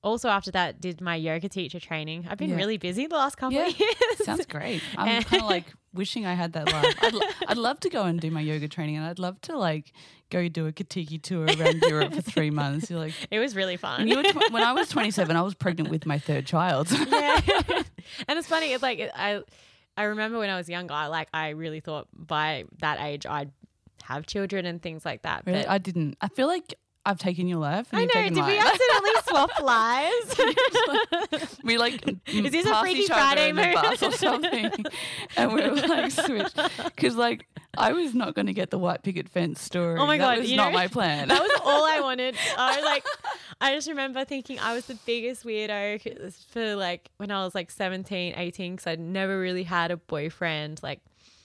also 0.04 0.30
after 0.30 0.52
that 0.52 0.80
did 0.82 1.02
my 1.02 1.16
yoga 1.16 1.50
teacher 1.50 1.80
training. 1.80 2.26
I've 2.30 2.38
been 2.38 2.52
Yeah. 2.52 2.56
really 2.58 2.78
busy 2.78 3.08
the 3.08 3.16
last 3.16 3.36
couple 3.36 3.58
Yeah. 3.58 3.68
of 3.68 3.80
years. 3.80 3.94
Sounds 4.24 4.46
great. 4.46 4.82
I'm 4.98 5.24
kind 5.24 5.44
of 5.44 5.50
like 5.50 5.66
wishing 5.94 6.26
I 6.26 6.34
had 6.36 6.54
that 6.54 6.72
life. 6.72 6.96
I'd, 7.02 7.14
lo- 7.14 7.22
I'd 7.48 7.58
love 7.58 7.80
to 7.82 7.90
go 7.90 8.04
and 8.04 8.20
do 8.20 8.30
my 8.32 8.42
yoga 8.42 8.68
training, 8.68 8.98
and 8.98 9.06
I'd 9.06 9.20
love 9.20 9.42
to 9.42 9.58
like 9.58 9.92
go 10.30 10.48
do 10.48 10.68
a 10.68 10.72
Contiki 10.72 11.22
tour 11.22 11.46
around 11.46 11.82
Europe 11.82 12.14
for 12.14 12.22
three 12.22 12.52
months. 12.52 12.90
You're 12.90 13.00
like, 13.00 13.14
It 13.32 13.40
was 13.40 13.56
really 13.56 13.78
fun. 13.78 14.00
when, 14.02 14.08
you 14.08 14.18
were 14.18 14.24
tw- 14.24 14.52
when 14.52 14.64
I 14.64 14.74
was 14.74 14.88
27, 14.96 15.36
I 15.36 15.42
was 15.42 15.56
pregnant 15.56 15.90
with 15.90 16.06
my 16.06 16.20
third 16.20 16.46
child. 16.46 16.90
yeah. 16.92 17.40
and 18.28 18.38
it's 18.40 18.48
funny. 18.48 18.74
It's 18.74 18.84
like 18.84 19.00
it, 19.00 19.12
I, 19.16 19.42
I 19.98 20.04
remember 20.04 20.38
when 20.40 20.50
I 20.50 20.56
was 20.58 20.70
younger. 20.70 20.94
Like 20.94 21.28
I 21.34 21.50
really 21.50 21.80
thought 21.82 22.08
by 22.14 22.66
that 22.80 23.02
age 23.02 23.26
I'd 23.26 23.52
have 24.04 24.26
children 24.26 24.66
and 24.66 24.82
things 24.82 25.04
like 25.04 25.24
that. 25.24 25.44
Really? 25.46 25.60
But 25.64 25.70
I 25.70 25.78
didn't. 25.78 26.18
I 26.22 26.30
feel 26.30 26.48
like 26.48 26.74
I've 27.06 27.18
taken 27.18 27.48
your 27.48 27.60
life. 27.60 27.88
And 27.92 28.02
I 28.02 28.06
know. 28.06 28.30
Did 28.36 28.46
we 28.46 28.60
accidentally 28.60 29.12
swap 29.28 29.60
lives? 29.62 31.58
we 31.64 31.78
like 31.78 32.04
Is 32.28 32.52
this 32.52 32.66
a 32.66 32.80
Freaky 32.82 33.08
Friday 33.08 33.50
in 33.50 33.56
the 33.56 33.64
move? 33.66 33.74
bus 33.76 34.04
or 34.04 34.12
something, 34.12 34.72
and 35.38 35.54
we 35.54 35.62
were 35.62 35.76
like 35.76 36.12
switched 36.12 36.60
because 36.86 37.16
like 37.16 37.48
I 37.78 37.94
was 37.94 38.14
not 38.14 38.36
going 38.36 38.48
to 38.48 38.54
get 38.54 38.70
the 38.70 38.78
white 38.78 39.02
picket 39.04 39.30
fence 39.30 39.62
story. 39.62 39.98
Oh 40.00 40.06
my 40.06 40.18
that 40.18 40.24
God, 40.24 40.40
was 40.40 40.52
you 40.52 40.58
not 40.58 40.72
know- 40.72 40.78
my 40.78 40.88
plan. 40.88 41.30
that 41.30 41.42
was 41.42 41.52
all 41.64 41.86
I 41.86 42.02
wanted. 42.02 42.36
I 42.58 42.76
was 42.76 42.86
like, 42.86 43.06
I 43.62 43.74
just 43.74 43.88
remember 43.88 44.26
thinking 44.26 44.60
I 44.60 44.74
was 44.76 44.86
the 44.86 44.96
biggest 45.06 45.46
weirdo 45.46 46.34
for 46.52 46.76
like 46.76 47.10
when 47.18 47.32
I 47.32 47.44
was 47.46 47.56
like 47.56 47.72
17, 47.72 48.34
18, 48.36 48.74
because 48.76 48.88
I'd 48.88 49.00
never 49.00 49.40
really 49.40 49.64
had 49.64 49.92
a 49.92 49.98
boyfriend. 49.98 50.80
Like, 50.84 51.00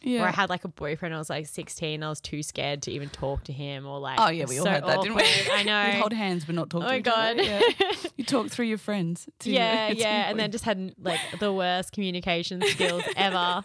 yeah. 0.05 0.23
or 0.23 0.29
I 0.29 0.31
had 0.31 0.49
like 0.51 0.65
a 0.65 0.69
boyfriend. 0.69 1.15
I 1.15 1.19
was 1.19 1.29
like 1.31 1.47
16. 1.47 2.03
I 2.03 2.09
was 2.09 2.21
too 2.21 2.43
scared 2.43 2.83
to 2.83 2.93
even 2.93 3.09
talk 3.09 3.45
to 3.45 3.53
him 3.53 3.87
or 3.87 3.99
like. 3.99 4.21
Oh 4.21 4.29
yeah, 4.29 4.45
we 4.49 4.59
all 4.59 4.65
so 4.67 4.71
had 4.71 4.87
that, 4.87 5.01
didn't 5.03 5.17
we? 5.17 5.25
I 5.53 5.63
know. 5.65 5.85
We'd 5.93 5.99
hold 6.01 6.13
hands 6.13 6.45
but 6.45 6.55
not 6.55 6.71
talk 6.71 6.85
Oh 6.85 6.89
to 6.89 6.97
each 6.97 7.07
other. 7.09 7.35
God. 7.37 7.45
Yeah. 7.45 7.61
You 8.17 8.25
talk 8.25 8.49
through 8.49 8.67
your 8.67 8.79
friends. 8.79 9.29
too. 9.41 9.51
yeah, 9.51 9.89
yeah, 9.91 10.31
and 10.31 10.39
then 10.39 10.53
just 10.53 10.65
had 10.65 10.95
like 11.01 11.19
the 11.41 11.53
worst 11.53 11.91
communication 11.93 12.63
skills 12.63 13.03
ever. 13.17 13.61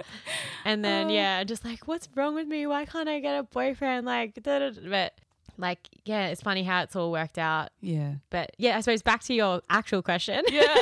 And 0.65 0.79
Oh. 0.83 0.89
then 0.89 1.09
yeah, 1.11 1.43
just 1.43 1.63
like, 1.63 1.87
what's 1.87 2.09
wrong 2.15 2.33
with 2.33 2.47
me? 2.47 2.65
Why 2.65 2.85
can't 2.85 3.07
I 3.07 3.19
get 3.19 3.37
a 3.37 3.43
boyfriend? 3.43 4.07
Like, 4.07 4.33
da, 4.41 4.57
da, 4.59 4.69
da. 4.71 4.89
but 4.89 5.13
like, 5.59 5.87
yeah, 6.05 6.27
it's 6.27 6.41
funny 6.41 6.63
how 6.63 6.81
it's 6.81 6.95
all 6.95 7.11
worked 7.11 7.37
out. 7.37 7.69
yeah, 7.81 8.13
But 8.31 8.55
yeah, 8.57 8.77
I 8.77 8.81
suppose 8.81 9.01
back 9.03 9.21
to 9.25 9.33
your 9.35 9.61
actual 9.69 10.01
question. 10.01 10.43
yeah, 10.49 10.75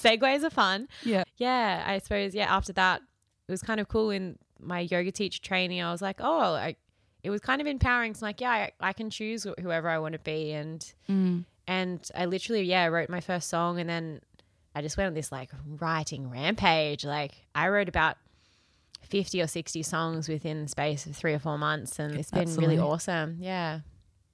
Segues 0.00 0.42
are 0.44 0.50
fun. 0.50 0.88
yeah. 1.04 1.24
Yeah, 1.36 1.84
I 1.86 1.98
suppose 1.98 2.34
yeah. 2.34 2.54
After 2.54 2.72
that, 2.74 3.02
it 3.48 3.50
was 3.50 3.62
kind 3.62 3.80
of 3.80 3.88
cool 3.88 4.10
in 4.10 4.38
my 4.62 4.80
yoga 4.80 5.10
teacher 5.12 5.40
training. 5.40 5.82
I 5.82 5.90
was 5.92 6.00
like, 6.02 6.16
oh, 6.20 6.54
I, 6.54 6.76
it 7.22 7.30
was 7.30 7.40
kind 7.40 7.60
of 7.60 7.66
empowering. 7.66 8.10
It's 8.12 8.22
like, 8.22 8.40
yeah, 8.40 8.50
I, 8.50 8.72
I 8.80 8.92
can 8.92 9.10
choose 9.10 9.44
wh- 9.44 9.60
whoever 9.60 9.88
I 9.88 9.98
want 9.98 10.12
to 10.14 10.18
be, 10.18 10.52
and 10.52 10.92
Mm. 11.08 11.44
and 11.66 12.08
I 12.14 12.24
literally 12.26 12.62
yeah 12.62 12.86
wrote 12.86 13.08
my 13.08 13.20
first 13.20 13.48
song, 13.48 13.78
and 13.80 13.88
then 13.88 14.20
I 14.74 14.82
just 14.82 14.96
went 14.96 15.08
on 15.08 15.14
this 15.14 15.30
like 15.32 15.50
writing 15.66 16.30
rampage. 16.30 17.04
Like 17.04 17.32
I 17.54 17.68
wrote 17.68 17.88
about. 17.88 18.16
50 19.08 19.42
or 19.42 19.46
60 19.46 19.82
songs 19.82 20.26
within 20.28 20.62
the 20.62 20.68
space 20.68 21.04
of 21.04 21.14
three 21.14 21.34
or 21.34 21.38
four 21.38 21.58
months 21.58 21.98
and 21.98 22.14
it's 22.14 22.30
been 22.30 22.54
really 22.56 22.78
awesome 22.78 23.36
yeah 23.40 23.80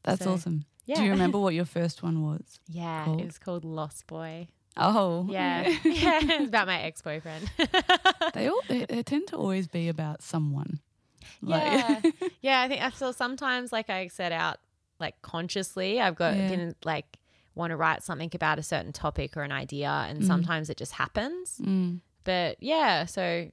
That's 0.04 0.22
So, 0.22 0.34
awesome. 0.34 0.66
yeah 0.86 0.96
Do 0.96 1.04
you 1.04 1.10
remember 1.10 1.38
what 1.40 1.52
your 1.54 1.64
first 1.64 2.02
one 2.04 2.22
was? 2.22 2.60
yeah 2.68 3.04
Called? 3.06 3.20
it 3.20 3.24
was 3.26 3.38
called 3.38 3.64
lost 3.64 4.06
boy 4.06 4.46
Oh, 4.78 5.26
yeah 5.28 5.68
yeah 5.84 6.20
it's 6.22 6.44
about 6.48 6.66
my 6.66 6.80
ex-boyfriend 6.82 7.50
they 8.34 8.48
all 8.48 8.60
they, 8.68 8.84
they 8.86 9.02
tend 9.02 9.28
to 9.28 9.36
always 9.36 9.66
be 9.68 9.88
about 9.88 10.22
someone. 10.22 10.80
Like- 11.42 11.62
Yeah. 11.62 12.00
yeah, 12.40 12.60
I 12.62 12.68
think 12.68 12.82
I 12.82 12.90
feel 12.90 13.12
sometimes 13.12 13.72
like 13.72 13.90
I 13.90 14.08
set 14.08 14.32
out 14.32 14.58
like 15.00 15.20
consciously. 15.22 16.00
I've 16.00 16.16
got 16.16 16.36
Yeah. 16.36 16.48
been 16.48 16.74
like 16.84 17.18
want 17.54 17.70
to 17.72 17.76
write 17.76 18.02
something 18.02 18.30
about 18.34 18.58
a 18.58 18.62
certain 18.62 18.92
topic 18.92 19.36
or 19.36 19.42
an 19.42 19.52
idea 19.52 19.88
and 20.08 20.24
sometimes 20.24 20.70
it 20.70 20.76
just 20.76 20.92
happens. 20.92 21.58
Mm. 21.60 22.00
But 22.24 22.56
yeah, 22.62 23.04
so 23.04 23.22
it 23.22 23.52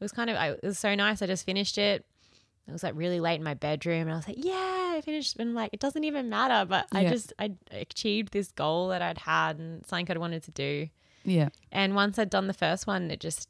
was 0.00 0.12
kind 0.12 0.30
of 0.30 0.36
I, 0.36 0.50
it 0.50 0.60
was 0.62 0.78
so 0.78 0.94
nice. 0.94 1.20
I 1.22 1.26
just 1.26 1.44
finished 1.44 1.78
it. 1.78 2.04
It 2.68 2.72
was 2.72 2.82
like 2.82 2.94
really 2.96 3.18
late 3.20 3.36
in 3.36 3.42
my 3.42 3.54
bedroom 3.54 4.02
and 4.02 4.12
I 4.12 4.16
was 4.16 4.28
like, 4.28 4.44
yeah, 4.44 4.92
I 4.96 5.00
finished 5.04 5.36
and 5.38 5.54
like 5.54 5.70
it 5.72 5.80
doesn't 5.80 6.04
even 6.04 6.28
matter, 6.28 6.64
but 6.68 6.86
I 6.92 7.06
just 7.08 7.32
I 7.38 7.52
achieved 7.72 8.32
this 8.32 8.52
goal 8.52 8.88
that 8.88 9.02
I'd 9.02 9.18
had 9.18 9.58
and 9.58 9.84
something 9.86 10.06
I'd 10.08 10.18
wanted 10.18 10.44
to 10.44 10.50
do. 10.52 10.88
Yeah. 11.24 11.48
And 11.72 11.94
once 11.94 12.18
I'd 12.18 12.30
done 12.30 12.46
the 12.46 12.52
first 12.54 12.86
one, 12.86 13.10
it 13.10 13.18
just 13.20 13.48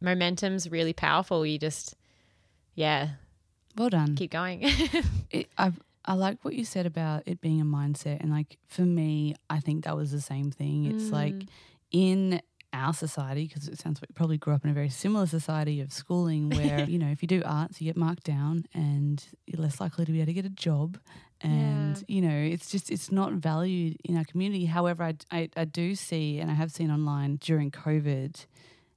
momentum's 0.00 0.70
really 0.70 0.92
powerful. 0.92 1.44
You 1.44 1.58
just 1.58 1.96
yeah, 2.74 3.10
Well 3.76 3.90
done. 3.90 4.14
keep 4.16 4.30
going. 4.30 4.60
it, 5.30 5.48
I 5.58 5.72
I 6.04 6.14
like 6.14 6.44
what 6.44 6.54
you 6.54 6.64
said 6.64 6.86
about 6.86 7.24
it 7.26 7.40
being 7.40 7.60
a 7.60 7.64
mindset, 7.64 8.20
and 8.20 8.30
like 8.30 8.58
for 8.66 8.82
me, 8.82 9.34
I 9.48 9.60
think 9.60 9.84
that 9.84 9.96
was 9.96 10.10
the 10.12 10.20
same 10.20 10.50
thing. 10.50 10.86
It's 10.86 11.10
like 11.10 11.34
Mm. 11.34 11.48
in 11.92 12.42
our 12.72 12.92
society, 12.94 13.46
because 13.46 13.68
it 13.68 13.78
sounds 13.80 14.00
like 14.00 14.10
you 14.10 14.14
probably 14.14 14.38
grew 14.38 14.54
up 14.54 14.64
in 14.64 14.70
a 14.70 14.74
very 14.74 14.88
similar 14.88 15.26
society 15.26 15.80
of 15.80 15.92
schooling, 15.92 16.50
where 16.56 16.88
you 16.88 16.98
know 16.98 17.08
if 17.10 17.22
you 17.22 17.28
do 17.28 17.42
arts, 17.44 17.80
you 17.80 17.86
get 17.86 17.96
marked 17.96 18.24
down, 18.24 18.64
and 18.74 19.24
you're 19.46 19.60
less 19.62 19.80
likely 19.80 20.04
to 20.04 20.12
be 20.12 20.18
able 20.18 20.26
to 20.26 20.32
get 20.32 20.44
a 20.44 20.50
job. 20.50 20.98
And 21.42 21.96
Yeah. 21.96 22.02
you 22.08 22.20
know, 22.22 22.36
it's 22.54 22.70
just 22.70 22.90
it's 22.90 23.10
not 23.10 23.32
valued 23.32 23.96
in 24.04 24.16
our 24.16 24.24
community. 24.24 24.66
However, 24.66 25.02
I, 25.04 25.14
I 25.30 25.48
I 25.56 25.64
do 25.64 25.94
see, 25.94 26.38
and 26.38 26.50
I 26.50 26.54
have 26.54 26.70
seen 26.70 26.90
online 26.90 27.36
during 27.36 27.70
COVID, 27.70 28.46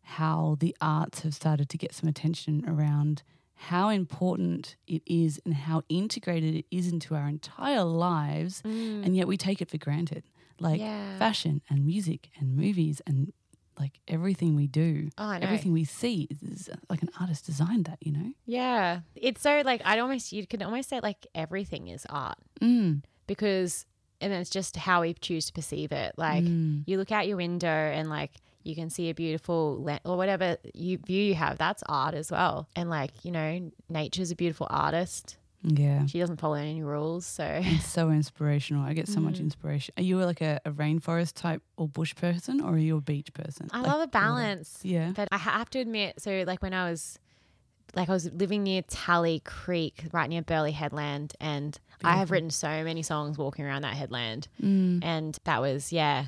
how 0.02 0.58
the 0.60 0.76
arts 0.82 1.22
have 1.22 1.34
started 1.34 1.70
to 1.70 1.78
get 1.78 1.94
some 1.94 2.10
attention 2.10 2.64
around 2.68 3.24
how 3.56 3.88
important 3.90 4.76
it 4.88 5.02
is 5.06 5.40
and 5.46 5.54
how 5.54 5.84
integrated 5.88 6.54
it 6.56 6.66
is 6.70 6.92
into 6.92 7.16
our 7.16 7.30
entire 7.30 7.84
lives, 7.86 8.62
and 8.66 9.16
yet 9.16 9.28
we 9.28 9.38
take 9.38 9.62
it 9.62 9.70
for 9.70 9.78
granted. 9.78 10.24
Like 10.60 10.82
Mm. 10.82 10.86
Yeah. 10.86 11.18
fashion 11.18 11.62
and 11.70 11.86
music 11.86 12.30
and 12.38 12.56
movies 12.56 13.02
and 13.08 13.32
like 13.80 14.00
everything 14.08 14.56
we 14.56 14.68
do, 14.68 15.10
Oh, 15.18 15.32
everything 15.32 15.74
we 15.74 15.84
see 15.84 16.28
is, 16.30 16.42
is 16.44 16.70
like 16.90 17.02
an 17.02 17.10
artist 17.20 17.46
designed 17.46 17.86
that, 17.86 17.98
you 18.02 18.12
know? 18.12 18.32
Yeah. 18.46 19.02
It's 19.16 19.42
so 19.42 19.62
like 19.66 19.82
I'd 19.86 20.00
almost 20.00 20.32
you 20.32 20.46
could 20.48 20.62
almost 20.62 20.90
say 20.90 21.00
like 21.02 21.26
everything 21.36 21.88
is 21.88 22.06
art 22.10 22.38
Mm. 22.62 23.02
because 23.28 23.86
and 24.22 24.32
it's 24.32 24.50
just 24.50 24.78
how 24.78 25.02
we 25.02 25.14
choose 25.16 25.48
to 25.48 25.54
perceive 25.54 25.92
it. 25.92 26.14
Like 26.18 26.44
Mm. 26.44 26.84
you 26.86 26.98
look 26.98 27.12
out 27.12 27.28
your 27.28 27.38
window 27.38 27.68
and 27.68 28.10
like 28.10 28.32
you 28.64 28.76
can 28.76 28.90
see 28.90 29.10
a 29.10 29.14
beautiful 29.14 29.78
la- 29.84 30.00
or 30.06 30.16
whatever 30.16 30.56
you 30.74 30.98
view 30.98 31.22
you 31.22 31.36
have. 31.36 31.58
That's 31.58 31.84
art 31.90 32.14
as 32.16 32.32
well. 32.32 32.70
And 32.76 32.90
like 32.90 33.12
you 33.26 33.32
know, 33.32 33.72
nature's 33.90 34.32
a 34.32 34.36
beautiful 34.36 34.68
artist. 34.70 35.38
Yeah. 35.64 36.06
She 36.08 36.20
doesn't 36.20 36.42
follow 36.42 36.56
any 36.56 36.84
rules, 36.84 37.26
so 37.26 37.46
It's 37.64 37.88
so 37.88 38.10
inspirational. 38.10 38.84
I 38.84 38.94
get 38.94 39.08
so 39.08 39.20
Mm. 39.20 39.24
much 39.24 39.40
inspiration. 39.40 39.94
Are 39.98 40.04
you 40.04 40.18
like 40.24 40.42
a, 40.42 40.60
a 40.66 40.72
rainforest 40.72 41.34
type 41.36 41.62
or 41.78 41.88
bush 41.88 42.14
person 42.16 42.60
or 42.62 42.74
are 42.74 42.78
you 42.78 42.98
a 42.98 43.02
beach 43.02 43.34
person? 43.34 43.70
I 43.72 43.78
Like, 43.80 43.88
love 43.88 44.02
a 44.02 44.08
balance. 44.08 44.80
Yeah. 44.84 45.12
But 45.16 45.30
I 45.32 45.38
have 45.38 45.70
to 45.72 45.80
admit, 45.80 46.22
so 46.22 46.44
like 46.46 46.62
when 46.62 46.74
I 46.74 46.90
was 46.90 47.18
like 47.96 48.10
I 48.10 48.12
was 48.12 48.32
living 48.34 48.64
near 48.64 48.82
Tally 48.82 49.40
Creek, 49.46 50.06
right 50.12 50.28
near 50.30 50.42
Burleigh 50.42 50.72
Headland, 50.72 51.34
and 51.40 51.78
I 52.04 52.18
have 52.18 52.32
written 52.32 52.50
so 52.50 52.84
many 52.84 53.04
songs 53.04 53.38
walking 53.38 53.64
around 53.66 53.84
that 53.84 53.94
headland. 53.94 54.48
Mm. 54.62 55.00
And 55.04 55.38
that 55.46 55.62
was 55.62 55.94
yeah. 55.94 56.28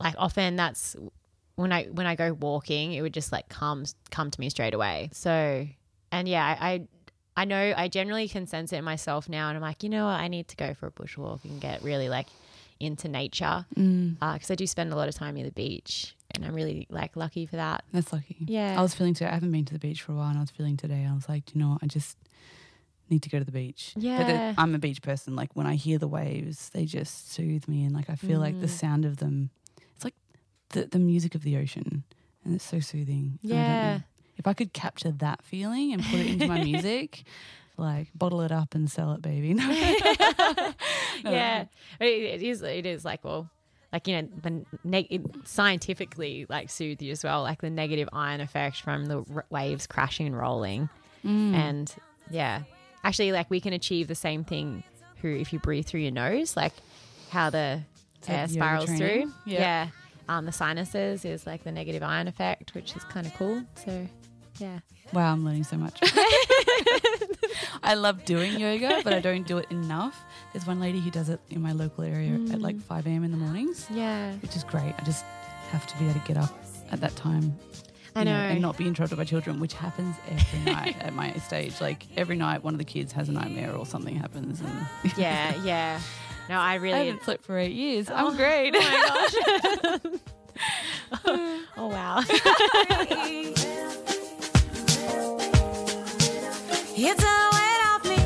Like 0.00 0.14
often 0.18 0.56
that's 0.56 0.96
when 1.54 1.72
I 1.72 1.84
when 1.84 2.06
I 2.06 2.14
go 2.14 2.32
walking, 2.34 2.92
it 2.92 3.02
would 3.02 3.14
just 3.14 3.32
like 3.32 3.48
come 3.48 3.84
come 4.10 4.30
to 4.30 4.40
me 4.40 4.50
straight 4.50 4.74
away. 4.74 5.10
So 5.12 5.66
and 6.12 6.28
yeah, 6.28 6.44
I, 6.44 6.68
I 6.72 6.88
I 7.38 7.44
know 7.44 7.72
I 7.76 7.86
generally 7.88 8.26
can 8.28 8.46
sense 8.46 8.72
it 8.72 8.82
myself 8.82 9.28
now, 9.28 9.48
and 9.48 9.56
I'm 9.56 9.62
like, 9.62 9.82
you 9.84 9.88
know 9.88 10.06
what, 10.06 10.18
I 10.20 10.28
need 10.28 10.48
to 10.48 10.56
go 10.56 10.74
for 10.74 10.86
a 10.88 10.90
bushwalk 10.90 11.44
and 11.44 11.60
get 11.60 11.82
really 11.82 12.08
like 12.08 12.26
into 12.80 13.08
nature 13.08 13.64
Mm. 13.76 14.14
because 14.20 14.50
I 14.50 14.54
do 14.56 14.66
spend 14.66 14.92
a 14.92 14.96
lot 14.96 15.08
of 15.08 15.14
time 15.14 15.34
near 15.34 15.44
the 15.44 15.52
beach, 15.52 16.14
and 16.32 16.44
I'm 16.44 16.54
really 16.54 16.86
like 16.90 17.16
lucky 17.16 17.46
for 17.46 17.56
that. 17.56 17.84
That's 17.92 18.12
lucky. 18.12 18.36
Yeah. 18.46 18.74
I 18.78 18.82
was 18.82 18.92
feeling 18.94 19.14
today. 19.14 19.30
I 19.30 19.34
haven't 19.34 19.52
been 19.52 19.64
to 19.66 19.72
the 19.72 19.78
beach 19.78 20.02
for 20.02 20.12
a 20.12 20.16
while, 20.16 20.28
and 20.30 20.38
I 20.38 20.40
was 20.40 20.50
feeling 20.50 20.76
today. 20.76 21.06
I 21.08 21.14
was 21.14 21.28
like, 21.28 21.54
you 21.54 21.60
know 21.60 21.70
what? 21.70 21.78
I 21.82 21.86
just 21.86 22.16
need 23.10 23.22
to 23.22 23.30
go 23.30 23.38
to 23.38 23.44
the 23.44 23.52
beach. 23.52 23.92
But 23.94 24.02
Yeah. 24.28 24.54
I'm 24.58 24.74
a 24.74 24.78
beach 24.78 25.00
person. 25.02 25.34
Like 25.36 25.50
when 25.54 25.66
I 25.66 25.76
hear 25.76 25.98
the 25.98 26.08
waves, 26.08 26.70
they 26.70 26.84
just 26.86 27.30
soothe 27.32 27.66
me, 27.68 27.84
and 27.84 27.94
like 27.94 28.10
I 28.10 28.16
feel 28.16 28.40
like 28.40 28.60
the 28.60 28.66
Mm. 28.66 28.80
sound 28.84 29.04
of 29.04 29.16
them. 29.18 29.50
It's 29.94 30.04
like 30.04 30.16
the 30.70 30.86
the 30.86 30.98
music 30.98 31.34
of 31.36 31.42
the 31.44 31.56
ocean, 31.56 32.02
and 32.44 32.54
it's 32.56 32.64
so 32.64 32.80
soothing. 32.80 33.38
And 33.44 33.52
I 33.52 33.64
don't 33.64 33.74
Yeah. 33.76 33.98
If 34.38 34.46
I 34.46 34.54
could 34.54 34.72
capture 34.72 35.10
that 35.12 35.42
feeling 35.44 35.92
and 35.92 36.02
put 36.02 36.20
it 36.20 36.26
into 36.28 36.46
my 36.48 36.62
music, 36.64 37.24
like 37.76 38.08
bottle 38.14 38.40
it 38.40 38.52
up 38.52 38.74
and 38.74 38.90
sell 38.90 39.12
it, 39.12 39.22
baby. 39.22 39.54
No. 41.24 41.32
Yeah, 41.32 41.64
it, 42.00 42.04
it 42.06 42.42
is. 42.42 42.62
It 42.62 42.86
is 42.86 43.04
like 43.04 43.24
well, 43.24 43.50
like 43.92 44.06
you 44.06 44.22
know, 44.22 44.28
the 44.42 44.64
neg- 44.84 45.26
scientifically 45.44 46.46
like 46.48 46.70
soothe 46.70 47.02
you 47.02 47.10
as 47.10 47.24
well, 47.24 47.42
like 47.42 47.60
the 47.60 47.70
negative 47.70 48.08
ion 48.12 48.40
effect 48.40 48.80
from 48.82 49.06
the 49.06 49.24
r- 49.34 49.44
waves 49.50 49.86
crashing 49.86 50.26
and 50.28 50.38
rolling, 50.38 50.88
Mm. 51.24 51.54
and 51.54 51.94
yeah, 52.30 52.62
actually, 53.02 53.32
like 53.32 53.50
we 53.50 53.60
can 53.60 53.72
achieve 53.72 54.06
the 54.06 54.14
same 54.14 54.44
thing 54.44 54.84
through 55.20 55.38
if 55.40 55.52
you 55.52 55.58
breathe 55.58 55.86
through 55.86 56.02
your 56.02 56.12
nose, 56.12 56.56
like 56.56 56.72
how 57.30 57.50
the 57.50 57.82
that 58.26 58.30
air 58.30 58.48
spirals 58.48 58.84
training? 58.86 58.98
through. 59.32 59.32
Yeah. 59.52 59.60
Yeah. 59.60 59.88
Um, 60.28 60.44
the 60.44 60.52
sinuses 60.52 61.24
is 61.24 61.46
like 61.46 61.64
the 61.64 61.72
negative 61.72 62.04
ion 62.04 62.28
effect, 62.28 62.74
which 62.74 62.94
is 62.94 63.02
kind 63.04 63.26
of 63.26 63.34
cool. 63.34 63.64
So, 63.84 64.06
yeah. 64.58 64.80
Wow, 65.12 65.32
I'm 65.32 65.44
learning 65.44 65.64
so 65.64 65.76
much. 65.76 65.98
I 67.82 67.94
love 67.94 68.24
doing 68.24 68.58
yoga, 68.58 69.00
but 69.04 69.12
I 69.14 69.20
don't 69.20 69.46
do 69.46 69.58
it 69.58 69.66
enough. 69.70 70.22
There's 70.52 70.66
one 70.66 70.80
lady 70.80 71.00
who 71.00 71.10
does 71.10 71.28
it 71.30 71.40
in 71.50 71.62
my 71.62 71.72
local 71.72 72.04
area 72.04 72.34
at 72.52 72.60
like 72.60 72.76
mm. 72.76 72.82
5 72.82 73.06
a.m. 73.06 73.24
in 73.24 73.30
the 73.30 73.36
mornings, 73.38 73.86
Yeah. 73.90 74.32
which 74.34 74.54
is 74.56 74.64
great. 74.64 74.94
I 74.98 75.02
just 75.04 75.24
have 75.70 75.86
to 75.86 75.96
be 75.98 76.04
able 76.04 76.20
to 76.20 76.26
get 76.26 76.36
up 76.36 76.50
at 76.92 77.00
that 77.00 77.16
time. 77.16 77.56
I 78.16 78.20
you 78.20 78.24
know. 78.26 78.32
and 78.32 78.60
not 78.60 78.76
be 78.76 78.86
interrupted 78.86 79.16
by 79.16 79.24
children, 79.24 79.60
which 79.60 79.74
happens 79.74 80.16
every 80.30 80.58
night 80.72 80.96
at 81.00 81.14
my 81.14 81.32
stage. 81.34 81.80
Like 81.80 82.04
every 82.16 82.36
night, 82.36 82.62
one 82.64 82.74
of 82.74 82.78
the 82.78 82.84
kids 82.84 83.12
has 83.12 83.28
a 83.28 83.32
nightmare 83.32 83.72
or 83.74 83.86
something 83.86 84.14
happens, 84.16 84.60
and 84.60 84.86
Yeah. 85.16 85.54
Yeah. 85.62 86.00
No, 86.48 86.58
I 86.58 86.72
I 86.72 86.74
really. 86.76 87.06
haven't 87.06 87.22
slept 87.24 87.44
for 87.44 87.56
eight 87.58 87.72
years. 87.72 88.10
I'm 88.10 88.26
Oh, 88.26 88.34
great. 88.36 88.74
Oh 88.76 88.80
my 88.80 90.00
gosh. 90.04 90.20
oh 91.76 91.86
wow. 91.86 92.22
It's 97.00 97.22
a 97.22 97.26
weight 97.52 97.82
off 97.86 98.02
me. 98.04 98.16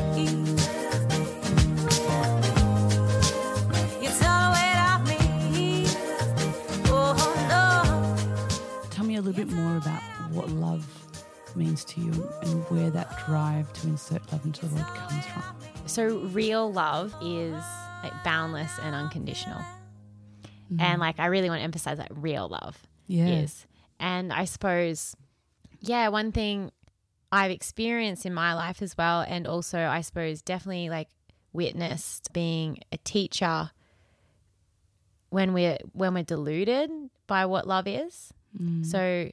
It's 4.01 4.19
a 4.19 4.49
weight 4.51 4.79
off 4.79 5.07
me. 5.07 5.85
Oh 6.87 7.13
no. 7.49 8.89
Tell 8.89 9.05
me 9.05 9.17
a 9.17 9.21
little 9.21 9.45
bit 9.45 9.53
more 9.55 9.77
about 9.77 10.01
what 10.31 10.49
love 10.49 10.87
means 11.55 11.85
to 11.85 12.01
you 12.01 12.27
and 12.41 12.63
where 12.71 12.89
that 12.89 13.23
drive 13.27 13.71
to 13.73 13.89
insert 13.89 14.31
love 14.31 14.43
into 14.43 14.65
the 14.65 14.73
world 14.73 14.87
comes 14.87 15.25
from. 15.27 15.43
So, 15.85 16.17
real 16.29 16.73
love 16.73 17.13
is 17.21 17.63
boundless 18.23 18.71
and 18.81 18.95
unconditional. 18.95 19.59
Mm-hmm. 19.59 20.81
And 20.81 20.99
like, 20.99 21.19
I 21.19 21.27
really 21.27 21.47
want 21.47 21.59
to 21.59 21.63
emphasize 21.63 21.99
that 21.99 22.09
real 22.15 22.47
love 22.47 22.81
yeah. 23.05 23.27
is. 23.27 23.67
And 23.99 24.33
I 24.33 24.45
suppose, 24.45 25.15
yeah, 25.79 26.07
one 26.07 26.31
thing 26.31 26.71
I've 27.33 27.51
experienced 27.51 28.25
in 28.25 28.33
my 28.33 28.53
life 28.53 28.79
as 28.81 28.95
well 28.97 29.21
and 29.27 29.47
also 29.47 29.79
I 29.79 30.01
suppose 30.01 30.41
definitely 30.41 30.89
like 30.89 31.09
witnessed 31.51 32.31
being 32.33 32.79
a 32.91 32.97
teacher 32.97 33.71
when 35.29 35.53
we're 35.53 35.77
when 35.93 36.13
we're 36.13 36.23
deluded 36.23 36.89
by 37.27 37.45
what 37.45 37.67
love 37.67 37.87
is. 37.87 38.31
So 38.83 39.31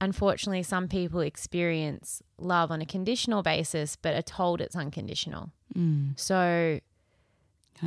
unfortunately 0.00 0.64
some 0.64 0.88
people 0.88 1.20
experience 1.20 2.20
love 2.36 2.70
on 2.72 2.80
a 2.82 2.86
conditional 2.86 3.42
basis 3.44 3.94
but 3.94 4.14
are 4.16 4.22
told 4.22 4.60
it's 4.60 4.74
unconditional. 4.74 5.52
Mm. 5.76 6.18
So 6.18 6.80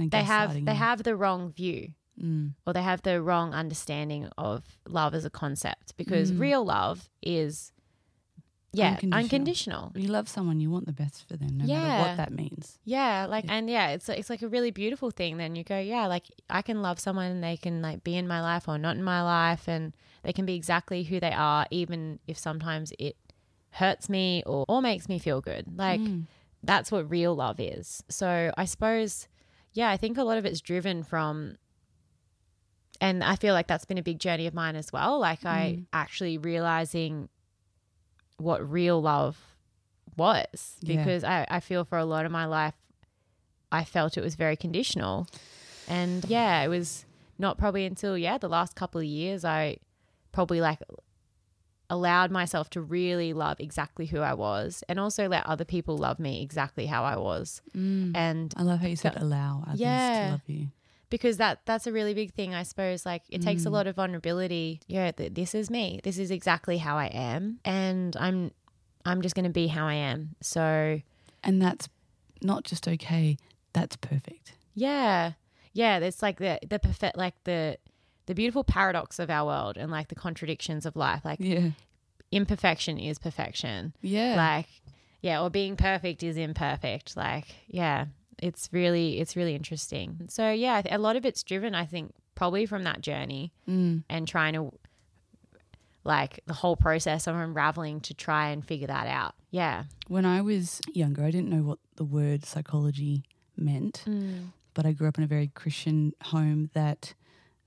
they 0.09 0.23
have 0.23 0.53
they 0.65 0.75
have 0.75 1.03
the 1.03 1.15
wrong 1.15 1.51
view 1.51 1.89
Mm. 2.21 2.53
or 2.67 2.73
they 2.73 2.83
have 2.83 3.01
the 3.01 3.19
wrong 3.23 3.55
understanding 3.55 4.29
of 4.37 4.63
love 4.87 5.15
as 5.15 5.25
a 5.25 5.31
concept 5.31 5.97
because 5.97 6.31
Mm. 6.31 6.39
real 6.39 6.63
love 6.63 7.09
is 7.23 7.72
yeah 8.73 8.89
Unconditional. 8.93 9.19
unconditional. 9.19 9.89
When 9.93 10.03
you 10.03 10.09
love 10.09 10.27
someone, 10.27 10.59
you 10.59 10.69
want 10.71 10.85
the 10.87 10.93
best 10.93 11.27
for 11.27 11.37
them, 11.37 11.57
no 11.57 11.65
matter 11.65 11.73
Yeah. 11.73 11.99
what 12.01 12.17
that 12.17 12.31
means. 12.31 12.79
Yeah, 12.83 13.25
like 13.29 13.45
and 13.47 13.69
yeah, 13.69 13.89
it's 13.89 14.09
it's 14.09 14.29
like 14.29 14.41
a 14.41 14.47
really 14.47 14.71
beautiful 14.71 15.11
thing. 15.11 15.37
Then 15.37 15.55
you 15.55 15.63
go, 15.63 15.79
yeah, 15.79 16.07
like 16.07 16.25
I 16.49 16.61
can 16.61 16.81
love 16.81 16.99
someone 16.99 17.31
and 17.31 17.43
they 17.43 17.55
can 17.57 17.81
like 17.81 18.03
be 18.03 18.15
in 18.17 18.27
my 18.27 18.41
life 18.41 18.67
or 18.67 18.77
not 18.77 18.95
in 18.95 19.03
my 19.03 19.21
life, 19.21 19.67
and 19.67 19.93
they 20.23 20.33
can 20.33 20.45
be 20.45 20.55
exactly 20.55 21.03
who 21.03 21.19
they 21.19 21.31
are, 21.31 21.65
even 21.71 22.19
if 22.27 22.37
sometimes 22.37 22.91
it 22.99 23.15
hurts 23.71 24.09
me 24.09 24.43
or 24.45 24.65
or 24.67 24.81
makes 24.81 25.07
me 25.07 25.19
feel 25.19 25.39
good. 25.41 25.65
Like 25.77 26.01
Mm. 26.01 26.23
that's 26.63 26.91
what 26.91 27.09
real 27.09 27.35
love 27.35 27.59
is. 27.59 28.03
So 28.09 28.51
I 28.57 28.65
suppose, 28.65 29.27
yeah, 29.73 29.89
I 29.89 29.97
think 29.97 30.17
a 30.17 30.23
lot 30.23 30.37
of 30.37 30.45
it's 30.45 30.61
driven 30.61 31.03
from, 31.03 31.57
and 33.01 33.23
I 33.23 33.35
feel 33.35 33.53
like 33.53 33.67
that's 33.67 33.85
been 33.85 33.97
a 33.97 34.03
big 34.03 34.19
journey 34.19 34.47
of 34.47 34.53
mine 34.53 34.75
as 34.75 34.91
well. 34.93 35.19
Like 35.19 35.45
I 35.45 35.77
Mm. 35.79 35.85
actually 35.93 36.37
realizing 36.37 37.29
what 38.43 38.69
real 38.69 39.01
love 39.01 39.37
was 40.17 40.75
Yeah. 40.81 40.97
because 40.97 41.23
I, 41.23 41.45
I 41.49 41.59
feel 41.59 41.83
for 41.85 41.97
a 41.97 42.05
lot 42.05 42.25
of 42.25 42.31
my 42.31 42.45
life, 42.45 42.75
I 43.71 43.83
felt 43.83 44.17
it 44.17 44.21
was 44.23 44.35
very 44.35 44.55
conditional. 44.55 45.27
And 45.87 46.23
yeah, 46.25 46.61
it 46.61 46.67
was 46.67 47.05
not 47.39 47.57
probably 47.57 47.85
until, 47.85 48.17
yeah, 48.17 48.37
the 48.37 48.47
last 48.49 48.75
couple 48.75 48.99
of 49.01 49.05
years, 49.05 49.43
I 49.43 49.77
probably 50.31 50.61
like 50.61 50.79
allowed 51.89 52.31
myself 52.31 52.69
to 52.71 52.81
really 52.81 53.33
love 53.33 53.59
exactly 53.59 54.05
who 54.07 54.19
I 54.19 54.33
was 54.33 54.83
and 54.87 54.99
also 54.99 55.27
let 55.27 55.45
other 55.45 55.65
people 55.65 55.97
love 55.97 56.19
me 56.19 56.41
exactly 56.41 56.85
how 56.87 57.03
I 57.03 57.17
was. 57.17 57.61
Mm. 57.75 58.11
And 58.15 58.53
I 58.57 58.63
love 58.63 58.79
how 58.79 58.87
you 58.87 58.95
said 58.95 59.15
allow 59.17 59.63
others 59.67 59.79
Yeah. 59.79 60.21
to 60.25 60.31
love 60.31 60.41
you. 60.47 60.67
Because 61.13 61.37
that 61.37 61.59
that's 61.65 61.85
a 61.85 61.91
really 61.91 62.15
big 62.15 62.33
thing, 62.33 62.55
I 62.55 62.63
suppose. 62.63 63.05
Like 63.05 63.21
it 63.29 63.41
takes 63.43 63.65
a 63.65 63.69
Mm. 63.69 63.73
lot 63.77 63.85
of 63.87 63.95
vulnerability. 63.95 64.81
Yeah, 64.87 65.11
th- 65.11 65.33
this 65.33 65.53
is 65.53 65.69
me. 65.69 65.99
This 66.03 66.17
is 66.17 66.31
exactly 66.31 66.77
how 66.79 66.97
I 66.97 67.05
am, 67.13 67.59
and 67.63 68.15
I'm 68.17 68.51
I'm 69.05 69.21
just 69.21 69.35
going 69.35 69.45
to 69.53 69.57
be 69.61 69.67
how 69.67 69.85
I 69.87 69.93
am. 70.11 70.35
So 70.41 70.99
And 71.43 71.61
that's 71.61 71.87
not 72.41 72.63
just 72.63 72.87
okay, 72.87 73.37
that's 73.73 73.95
perfect. 73.95 74.53
yeah, 74.73 75.33
yeah. 75.73 75.99
It's 75.99 76.21
like 76.23 76.37
the 76.39 76.57
the 76.67 76.79
perfect 76.79 77.15
like 77.17 77.35
the 77.43 77.77
the 78.25 78.33
beautiful 78.33 78.63
paradox 78.63 79.19
of 79.19 79.29
our 79.29 79.45
world 79.45 79.77
and 79.77 79.91
like 79.91 80.07
the 80.07 80.15
contradictions 80.25 80.85
of 80.85 80.95
life. 80.95 81.21
Like 81.23 81.39
Yeah. 81.39 81.71
imperfection 82.31 82.97
is 82.97 83.19
perfection. 83.19 83.93
Yeah. 84.01 84.35
like 84.35 84.69
yeah 85.21 85.41
or 85.41 85.49
being 85.49 85.77
perfect 85.77 86.21
is 86.23 86.35
imperfect 86.37 87.15
like 87.15 87.45
yeah 87.67 88.07
it's 88.41 88.69
really 88.71 89.19
it's 89.19 89.35
really 89.35 89.55
interesting 89.55 90.25
so 90.29 90.49
yeah 90.51 90.81
a 90.89 90.97
lot 90.97 91.15
of 91.15 91.25
it's 91.25 91.43
driven 91.43 91.75
i 91.75 91.85
think 91.85 92.11
probably 92.35 92.65
from 92.65 92.83
that 92.83 93.01
journey 93.01 93.51
Mm. 93.67 94.03
and 94.09 94.27
trying 94.27 94.53
to 94.53 94.71
like 96.03 96.41
the 96.47 96.53
whole 96.53 96.75
process 96.75 97.27
of 97.27 97.35
unraveling 97.35 98.01
to 98.01 98.13
try 98.13 98.49
and 98.49 98.65
figure 98.65 98.87
that 98.87 99.07
out 99.07 99.35
yeah 99.51 99.83
When 100.07 100.25
I 100.25 100.41
was 100.41 100.81
younger, 100.93 101.23
I 101.23 101.31
didn't 101.31 101.49
know 101.49 101.63
what 101.63 101.79
the 101.95 102.03
word 102.03 102.43
psychology 102.45 103.23
meant, 103.55 104.03
but 104.73 104.85
I 104.85 104.91
grew 104.91 105.07
up 105.07 105.17
in 105.17 105.23
a 105.23 105.27
very 105.27 105.47
Christian 105.47 106.13
home 106.23 106.69
that 106.73 107.13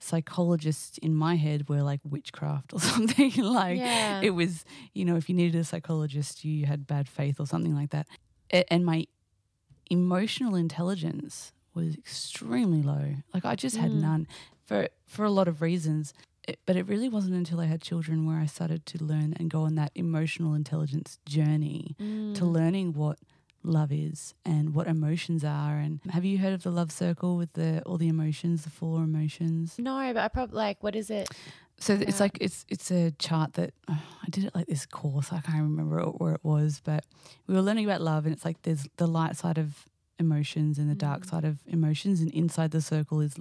psychologists 0.00 0.98
in 0.98 1.14
my 1.14 1.37
head 1.37 1.68
were 1.68 1.83
like 1.83 2.00
witchcraft 2.05 2.72
or 2.74 2.81
something. 2.92 3.33
like 3.42 3.79
Yeah. 3.79 4.20
it 4.22 4.31
was, 4.31 4.64
you 4.94 5.05
know, 5.05 5.16
if 5.16 5.29
you 5.29 5.35
needed 5.35 5.59
a 5.59 5.64
psychologist, 5.64 6.44
you 6.44 6.66
had 6.66 6.87
bad 6.87 7.09
faith 7.09 7.40
or 7.40 7.46
something 7.46 7.74
like 7.74 7.90
that. 7.90 8.07
And 8.68 8.85
my 8.85 9.07
emotional 9.90 10.55
intelligence 10.55 11.53
was 11.75 11.94
extremely 11.96 12.83
low. 12.83 13.16
Like 13.35 13.44
I 13.44 13.55
just 13.55 13.77
had 13.77 13.92
Mm. 13.92 14.01
none 14.01 14.29
for 14.64 14.88
for 15.07 15.25
a 15.25 15.31
lot 15.31 15.49
of 15.49 15.62
reasons. 15.62 16.12
It, 16.49 16.61
but 16.64 16.77
it 16.77 16.87
really 16.87 17.09
wasn't 17.09 17.35
until 17.35 17.59
I 17.61 17.64
had 17.66 17.83
children 17.83 18.25
where 18.25 18.38
I 18.38 18.46
started 18.46 18.87
to 18.87 19.03
learn 19.05 19.35
and 19.38 19.51
go 19.51 19.62
on 19.62 19.75
that 19.75 19.90
emotional 19.96 20.55
intelligence 20.55 21.18
journey 21.27 21.96
to 22.35 22.44
learning 22.44 22.92
what 22.92 23.18
love 23.64 23.90
is 23.90 24.33
and 24.44 24.72
what 24.72 24.87
emotions 24.87 25.42
are. 25.44 25.79
And 25.79 25.99
have 26.11 26.25
you 26.25 26.38
heard 26.38 26.53
of 26.53 26.62
the 26.62 26.70
love 26.70 26.92
circle 26.92 27.37
with 27.37 27.55
the 27.55 27.83
all 27.85 27.99
the 27.99 28.07
emotions, 28.09 28.62
the 28.62 28.70
four 28.70 29.03
emotions? 29.03 29.75
no 29.79 29.96
but 30.14 30.22
i 30.22 30.29
probably 30.29 30.57
like 30.57 30.83
what 30.85 30.94
is 30.94 31.11
it 31.11 31.29
So 31.78 31.92
it's 31.94 32.20
like 32.20 32.38
it's 32.40 32.64
it's 32.68 32.90
a 32.90 33.10
chart 33.12 33.54
that 33.54 33.74
oh, 33.88 34.02
I 34.26 34.30
did 34.30 34.44
it 34.44 34.54
like 34.54 34.66
this 34.66 34.86
course. 34.86 35.32
I 35.32 35.40
can't 35.40 35.62
remember 35.62 36.04
where 36.10 36.32
it 36.34 36.44
was, 36.44 36.80
but 36.84 37.04
we 37.46 37.54
were 37.54 37.62
learning 37.62 37.84
about 37.84 38.00
love, 38.00 38.24
and 38.26 38.34
it's 38.34 38.44
like 38.44 38.62
there's 38.62 38.86
the 38.96 39.06
light 39.06 39.36
side 39.36 39.58
of 39.58 39.86
emotions 40.18 40.78
and 40.78 40.88
the 40.88 40.94
dark 40.94 41.22
Mm. 41.26 41.30
side 41.30 41.44
of 41.44 41.58
emotions, 41.66 42.20
and 42.22 42.30
inside 42.32 42.70
the 42.70 42.80
circle 42.80 43.20
is 43.20 43.34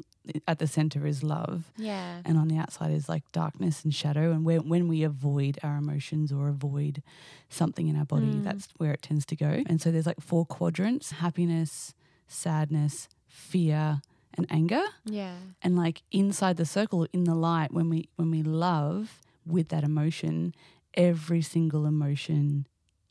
at 0.48 0.60
the 0.60 0.68
center 0.68 1.06
is 1.08 1.24
love, 1.24 1.72
yeah 1.78 2.20
and 2.26 2.38
on 2.38 2.48
the 2.50 2.58
outside 2.58 2.92
is 2.92 3.08
like 3.08 3.24
darkness 3.32 3.84
and 3.86 3.94
shadow. 3.96 4.32
And 4.34 4.44
when 4.44 4.68
when 4.68 4.88
we 4.90 5.04
avoid 5.04 5.58
our 5.64 5.78
emotions 5.78 6.32
or 6.34 6.50
avoid 6.50 7.02
something 7.50 7.88
in 7.88 7.96
our 7.96 8.06
body, 8.06 8.34
Mm. 8.40 8.44
that's 8.44 8.68
where 8.78 8.92
it 8.92 9.02
tends 9.02 9.26
to 9.28 9.36
go. 9.38 9.64
And 9.68 9.80
so 9.82 9.92
there's 9.92 10.06
like 10.08 10.20
four 10.20 10.46
quadrants: 10.46 11.12
happiness, 11.12 11.94
sadness, 12.28 13.08
fear, 13.28 14.02
and 14.38 14.46
anger 14.50 14.84
yeah 15.06 15.36
and 15.62 15.76
like 15.76 16.02
inside 16.12 16.58
the 16.58 16.66
circle 16.66 17.08
in 17.14 17.24
the 17.24 17.36
light 17.36 17.72
when 17.72 17.90
we 17.90 18.10
when 18.16 18.30
we 18.32 18.42
love 18.44 19.22
with 19.46 19.70
that 19.70 19.84
emotion 19.84 20.54
every 20.94 21.42
single 21.42 21.86
emotion 21.86 22.68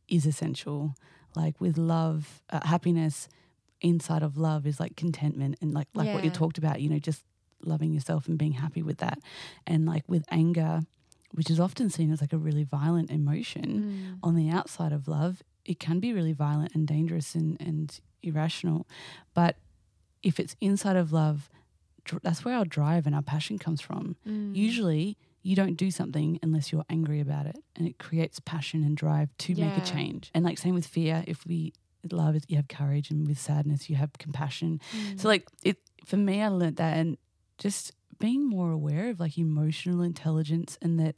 is 0.09 0.27
essential 0.27 0.95
like 1.37 1.61
with 1.61 1.77
love 1.79 2.43
uh, 2.51 2.61
happiness 2.67 3.29
inside 3.81 4.23
of 4.23 4.37
love 4.39 4.67
is 4.67 4.79
like 4.81 4.97
contentment 4.97 5.57
and 5.61 5.73
like 5.75 5.89
like 5.95 6.07
what 6.15 6.25
you 6.25 6.31
talked 6.31 6.59
about 6.59 6.81
you 6.81 6.89
know 6.89 6.99
just 6.99 7.23
loving 7.63 7.93
yourself 7.93 8.29
and 8.29 8.37
being 8.39 8.53
happy 8.53 8.83
with 8.83 8.99
that 8.99 9.19
and 9.67 9.87
like 9.87 10.05
with 10.09 10.25
anger 10.31 10.81
which 11.33 11.51
is 11.51 11.59
often 11.59 11.91
seen 11.91 12.13
as 12.13 12.21
like 12.21 12.33
a 12.33 12.39
really 12.39 12.65
violent 12.65 13.11
emotion 13.11 13.65
Mm. 13.65 14.19
on 14.23 14.35
the 14.37 14.49
outside 14.51 14.93
of 14.93 15.09
love, 15.09 15.43
it 15.65 15.81
can 15.81 15.99
be 15.99 16.13
really 16.13 16.33
violent 16.33 16.73
and 16.77 16.87
dangerous 16.87 17.35
and, 17.35 17.57
and 17.61 17.99
irrational. 18.23 18.87
But 19.35 19.57
if 20.25 20.41
it's 20.41 20.57
inside 20.61 20.97
of 20.97 21.13
love, 21.13 21.51
dr- 22.05 22.23
that's 22.23 22.45
where 22.45 22.57
our 22.57 22.65
drive 22.65 23.07
and 23.07 23.15
our 23.15 23.23
passion 23.23 23.59
comes 23.59 23.81
from. 23.81 24.17
Mm. 24.27 24.57
Usually, 24.57 25.17
you 25.43 25.55
don't 25.55 25.75
do 25.77 25.91
something 25.91 26.39
unless 26.43 26.73
you're 26.73 26.87
angry 26.89 27.21
about 27.21 27.47
it, 27.47 27.59
and 27.77 27.87
it 27.87 27.99
creates 27.99 28.41
passion 28.41 28.83
and 28.83 28.97
drive 28.97 29.29
to 29.39 29.55
make 29.55 29.77
a 29.77 29.85
change. 29.85 30.31
And 30.35 30.45
like 30.45 30.59
same 30.59 30.75
with 30.75 30.87
fear, 30.87 31.23
if 31.27 31.47
we 31.47 31.73
love 32.11 32.37
you 32.49 32.57
have 32.57 32.69
courage, 32.69 33.11
and 33.11 33.27
with 33.29 33.39
sadness, 33.39 33.89
you 33.91 33.97
have 33.97 34.13
compassion. 34.19 34.81
Mm. 34.97 35.21
So 35.21 35.29
like 35.29 35.47
it 35.63 35.79
for 36.07 36.17
me, 36.17 36.43
I 36.43 36.49
learned 36.49 36.77
that, 36.77 36.97
and 36.97 37.17
just 37.59 37.93
being 38.19 38.49
more 38.49 38.71
aware 38.73 39.11
of 39.11 39.21
like 39.21 39.37
emotional 39.39 40.01
intelligence, 40.03 40.79
and 40.81 40.99
that 40.99 41.17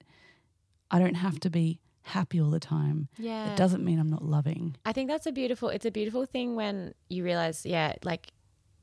I 0.91 0.99
don't 0.99 1.15
have 1.15 1.39
to 1.41 1.51
be 1.51 1.81
happy 2.03 2.41
all 2.41 2.51
the 2.51 2.61
time. 2.61 3.09
yeah 3.19 3.53
It 3.53 3.57
doesn't 3.57 3.85
mean 3.85 3.99
I'm 3.99 4.09
not 4.11 4.25
loving. 4.25 4.77
I 4.85 4.93
think 4.93 5.09
that's 5.11 5.27
a 5.27 5.33
beautiful 5.33 5.69
it's 5.71 5.87
a 5.87 5.91
beautiful 5.91 6.25
thing 6.25 6.55
when 6.55 6.95
you 7.09 7.25
realize 7.25 7.67
yeah 7.67 7.95
like 8.05 8.29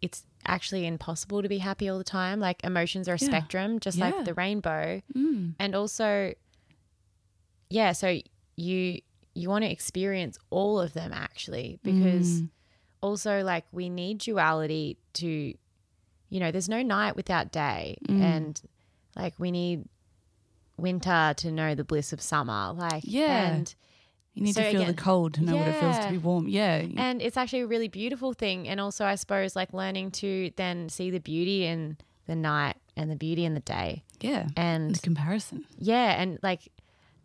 it's 0.04 0.26
actually 0.46 0.86
impossible 0.86 1.42
to 1.42 1.48
be 1.48 1.60
happy 1.60 1.88
all 1.90 1.98
the 1.98 2.04
time 2.04 2.38
like 2.40 2.62
emotions 2.66 3.08
are 3.08 3.14
a 3.16 3.18
Yeah. 3.20 3.28
spectrum 3.32 3.80
just 3.80 3.98
Yeah. 3.98 4.10
like 4.10 4.26
the 4.26 4.34
rainbow 4.34 5.02
Mm. 5.16 5.56
and 5.58 5.74
also 5.76 6.34
yeah 7.70 7.92
so 7.94 8.20
you 8.58 9.00
you 9.36 9.50
want 9.50 9.64
to 9.64 9.72
experience 9.72 10.38
all 10.50 10.80
of 10.80 10.94
them 10.94 11.12
actually 11.14 11.80
because 11.84 12.42
Mm. 12.42 12.50
also 13.02 13.42
like 13.44 13.66
we 13.72 13.90
need 13.90 14.20
duality 14.20 14.98
to 15.14 15.28
you 16.30 16.40
know 16.40 16.52
there's 16.52 16.70
no 16.70 16.82
night 16.84 17.16
without 17.16 17.52
day 17.52 17.98
Mm. 18.08 18.22
and 18.22 18.62
like 19.16 19.34
we 19.40 19.50
need 19.52 19.86
winter 20.78 21.34
to 21.38 21.52
know 21.52 21.76
the 21.76 21.84
bliss 21.84 22.12
of 22.14 22.22
summer 22.22 22.74
like 22.74 23.04
Yeah. 23.06 23.54
and 23.54 23.76
You 24.34 24.44
need 24.44 24.56
So 24.56 24.64
to 24.64 24.72
feel 24.72 24.82
again- 24.82 24.96
the 24.96 25.02
cold 25.02 25.34
to 25.36 25.44
know 25.44 25.56
what 25.56 25.68
it 25.68 25.80
feels 25.80 26.00
to 26.00 26.10
be 26.12 26.18
warm. 26.18 26.48
Yeah. 26.48 26.86
and 26.98 27.22
it's 27.22 27.38
actually 27.38 27.62
a 27.62 27.68
really 27.68 27.88
beautiful 27.88 28.34
thing 28.34 28.68
and 28.68 28.80
also 28.82 29.06
i 29.06 29.14
suppose 29.16 29.56
like 29.56 29.74
learning 29.74 30.10
to 30.12 30.52
then 30.56 30.90
see 30.90 31.12
the 31.12 31.20
beauty 31.20 31.66
in 31.66 31.98
the 32.26 32.36
night 32.36 32.78
and 32.98 33.12
the 33.12 33.16
beauty 33.16 33.46
in 33.46 33.54
the 33.54 33.60
day 33.60 34.04
yeah. 34.22 34.48
and 34.58 34.96
the 34.96 35.00
comparison. 35.00 35.66
yeah 35.78 36.20
and 36.20 36.40
like 36.42 36.72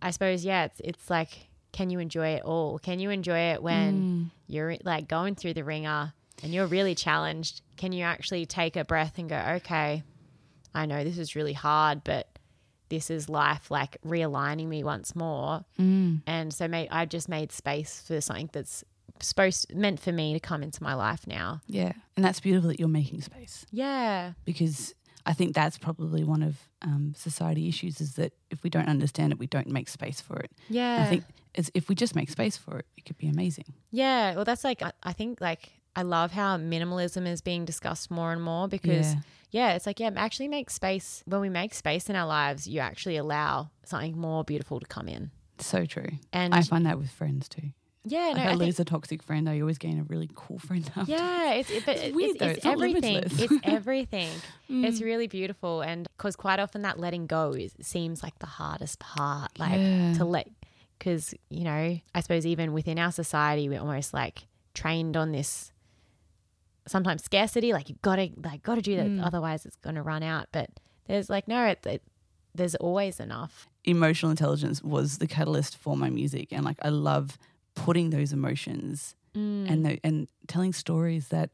i 0.03 0.11
suppose 0.11 0.45
yeah 0.45 0.65
it's 0.65 0.81
it's 0.85 1.09
like 1.09 1.49
can 1.73 1.91
you 1.91 1.99
enjoy 1.99 2.29
it 2.29 2.43
all? 2.43 2.79
Can 2.79 2.99
you 2.99 3.11
enjoy 3.11 3.39
it 3.53 3.63
when 3.63 4.03
mm. 4.03 4.31
you're 4.47 4.77
like 4.85 5.09
going 5.09 5.35
through 5.35 5.55
the 5.55 5.65
ringer 5.65 6.13
and 6.43 6.53
you're 6.53 6.67
really 6.67 6.95
challenged? 6.95 7.63
Can 7.77 7.93
you 7.93 8.05
actually 8.05 8.47
take 8.47 8.77
a 8.77 8.85
breath 8.85 9.19
and 9.19 9.29
go, 9.29 9.37
okay, 9.57 10.03
I 10.75 10.87
know 10.87 11.05
this 11.05 11.19
is 11.19 11.37
really 11.37 11.53
hard, 11.53 12.03
but 12.05 12.27
this 12.89 13.11
is 13.11 13.29
life 13.29 13.71
like 13.71 13.97
realigning 14.07 14.69
me 14.69 14.83
once 14.85 15.15
more. 15.15 15.65
Mm. 15.79 16.23
And 16.27 16.53
so 16.53 16.69
made, 16.69 16.89
I 16.91 17.05
just 17.05 17.29
made 17.29 17.53
space 17.53 18.03
for 18.07 18.21
something 18.21 18.51
that's 18.53 18.85
supposed 19.21 19.75
meant 19.75 20.01
for 20.01 20.13
me 20.13 20.33
to 20.33 20.41
come 20.41 20.63
into 20.63 20.83
my 20.83 20.95
life 20.95 21.27
now. 21.27 21.61
Yeah. 21.67 21.93
And 22.17 22.25
that's 22.25 22.41
beautiful 22.41 22.69
that 22.69 22.79
you're 22.79 22.89
making 22.89 23.21
space 23.23 23.67
Yeah. 23.73 24.33
because 24.45 24.95
I 25.27 25.33
think 25.35 25.55
that's 25.55 25.77
probably 25.77 26.25
one 26.25 26.43
of 26.43 26.57
um, 26.83 27.13
society 27.17 27.69
issues 27.69 28.01
is 28.01 28.15
that 28.15 28.33
if 28.51 28.63
we 28.63 28.71
don't 28.71 28.89
understand 28.89 29.33
it, 29.33 29.39
we 29.39 29.47
don't 29.47 29.67
make 29.69 29.89
space 29.89 30.21
for 30.21 30.39
it. 30.39 30.51
Yeah. 30.69 31.03
I 31.03 31.07
think 31.07 31.25
if 31.75 31.89
we 31.89 31.95
just 31.95 32.15
make 32.15 32.31
space 32.31 32.57
for 32.57 32.79
it, 32.79 32.87
it 32.97 33.05
could 33.05 33.19
be 33.19 33.29
amazing. 33.29 33.65
Yeah, 33.91 34.37
well, 34.37 34.45
that's 34.45 34.65
like 34.65 34.81
I, 34.83 34.93
I 35.03 35.13
think 35.13 35.41
like 35.41 35.71
I 35.99 36.03
love 36.03 36.31
how 36.33 36.57
minimalism 36.59 37.27
is 37.27 37.41
being 37.41 37.65
discussed 37.65 38.09
more 38.11 38.33
and 38.33 38.41
more 38.41 38.69
because 38.69 39.15
Yeah. 39.15 39.21
yeah. 39.51 39.73
it's 39.75 39.85
like 39.87 39.99
yeah, 39.99 40.11
actually 40.17 40.47
make 40.49 40.71
space 40.71 41.23
when 41.27 41.41
we 41.41 41.49
make 41.49 41.75
space 41.75 42.09
in 42.09 42.15
our 42.15 42.27
lives, 42.27 42.69
you 42.69 42.79
actually 42.81 43.17
allow 43.17 43.71
something 43.85 44.17
more 44.17 44.45
beautiful 44.45 44.79
to 44.79 44.87
come 44.87 45.09
in. 45.09 45.31
So 45.59 45.85
true. 45.87 46.11
And 46.33 46.55
I 46.55 46.63
find 46.63 46.87
that 46.87 46.99
with 46.99 47.11
friends 47.11 47.49
too. 47.49 47.73
yeah, 48.05 48.33
no, 48.33 48.39
if 48.39 48.39
I, 48.39 48.43
I 48.43 48.49
think, 48.51 48.61
lose 48.61 48.79
a 48.79 48.85
toxic 48.85 49.25
friend, 49.25 49.49
I 49.49 49.59
always 49.61 49.77
gain 49.79 49.99
a 49.99 50.05
really 50.05 50.31
cool 50.37 50.61
friend 50.61 50.89
after. 50.97 51.11
yeah, 51.11 51.55
it's 51.55 51.69
it, 51.71 51.85
but 51.85 51.97
it's, 51.97 52.15
weird 52.15 52.31
it's, 52.31 52.39
though, 52.39 52.47
it's 52.47 52.57
it's 52.59 52.67
everything. 52.67 53.17
it's 53.25 53.55
everything. 53.65 54.31
It's 54.69 55.01
Mm. 55.01 55.05
really 55.05 55.27
beautiful, 55.27 55.81
and 55.81 56.07
because 56.17 56.37
quite 56.37 56.61
often 56.61 56.83
that 56.83 57.01
letting 57.01 57.27
go 57.27 57.53
is 57.55 57.73
seems 57.81 58.23
like 58.23 58.39
the 58.39 58.47
hardest 58.61 59.01
part, 59.01 59.59
like 59.59 59.81
Yeah. 59.81 60.13
to 60.19 60.25
let. 60.25 60.49
Because 60.97 61.35
you 61.51 61.65
know, 61.65 61.99
I 62.15 62.21
suppose 62.21 62.47
even 62.47 62.73
within 62.73 62.99
our 63.01 63.11
society, 63.11 63.69
we're 63.69 63.81
almost 63.81 64.15
like 64.15 64.47
trained 64.75 65.17
on 65.17 65.33
this 65.33 65.73
sometimes 66.91 67.23
scarcity 67.25 67.73
like 67.73 67.89
you've 67.89 68.03
got 68.03 68.17
to 68.17 68.29
like 68.45 68.63
got 68.63 68.75
to 68.77 68.83
do 68.83 68.97
that 68.97 69.07
Mm. 69.07 69.25
otherwise 69.25 69.65
it's 69.67 69.77
going 69.77 69.95
to 69.97 70.03
run 70.03 70.23
out 70.23 70.47
but 70.53 70.71
there's 71.07 71.29
like 71.31 71.47
no 71.49 71.65
it, 71.67 71.85
it, 71.87 72.03
there's 72.55 72.75
always 72.77 73.21
enough 73.21 73.69
Emotional 73.85 74.31
intelligence 74.31 74.83
was 74.83 75.17
the 75.19 75.27
catalyst 75.27 75.75
for 75.79 75.97
my 75.97 76.11
music, 76.11 76.53
and 76.53 76.63
like 76.65 76.77
I 76.83 76.91
love 76.91 77.39
putting 77.75 78.11
those 78.11 78.33
emotions 78.33 79.15
Mm. 79.35 79.71
and 79.71 79.85
the, 79.87 80.01
and 80.03 80.29
telling 80.47 80.73
stories 80.73 81.29
that 81.29 81.51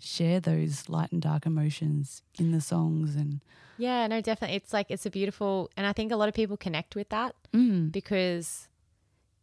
share 0.00 0.38
those 0.40 0.88
light 0.88 1.10
and 1.12 1.22
dark 1.22 1.46
emotions 1.46 2.22
in 2.38 2.50
the 2.50 2.60
songs 2.60 3.14
and 3.14 3.40
yeah 3.78 4.06
no 4.08 4.20
definitely 4.20 4.56
it's 4.56 4.72
like 4.72 4.86
it's 4.90 5.06
a 5.06 5.10
beautiful 5.10 5.70
and 5.76 5.86
i 5.86 5.92
think 5.92 6.10
a 6.12 6.16
lot 6.16 6.28
of 6.28 6.34
people 6.34 6.56
connect 6.56 6.94
with 6.96 7.08
that 7.10 7.34
mm, 7.54 7.90
because 7.92 8.68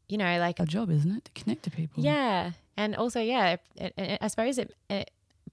you 0.10 0.18
know 0.18 0.38
like 0.40 0.60
our 0.60 0.66
job, 0.66 0.90
isn't 0.92 1.12
it, 1.12 1.26
to 1.26 1.32
connect 1.42 1.64
to 1.64 1.72
people? 1.72 2.04
yeah 2.04 2.52
and 2.78 2.96
also 2.96 3.20
yeah 3.22 3.56
it, 3.78 3.94
it, 3.98 4.18
i 4.22 4.28
suppose 4.28 4.58
it, 4.58 4.74
it 4.90 5.10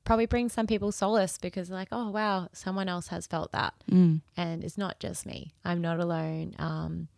probably 0.06 0.24
brings 0.26 0.52
some 0.54 0.66
people 0.66 0.90
solace 0.92 1.36
because 1.36 1.68
like 1.68 1.88
oh 1.92 2.08
wow 2.10 2.48
someone 2.52 2.88
else 2.88 3.08
has 3.08 3.26
felt 3.26 3.52
that 3.52 3.74
Mm. 3.90 4.22
and 4.36 4.64
it's 4.64 4.78
not 4.78 4.98
just 5.00 5.26
me 5.26 5.52
i'm 5.64 5.82
not 5.82 6.00
alone 6.00 6.54
um 6.58 7.08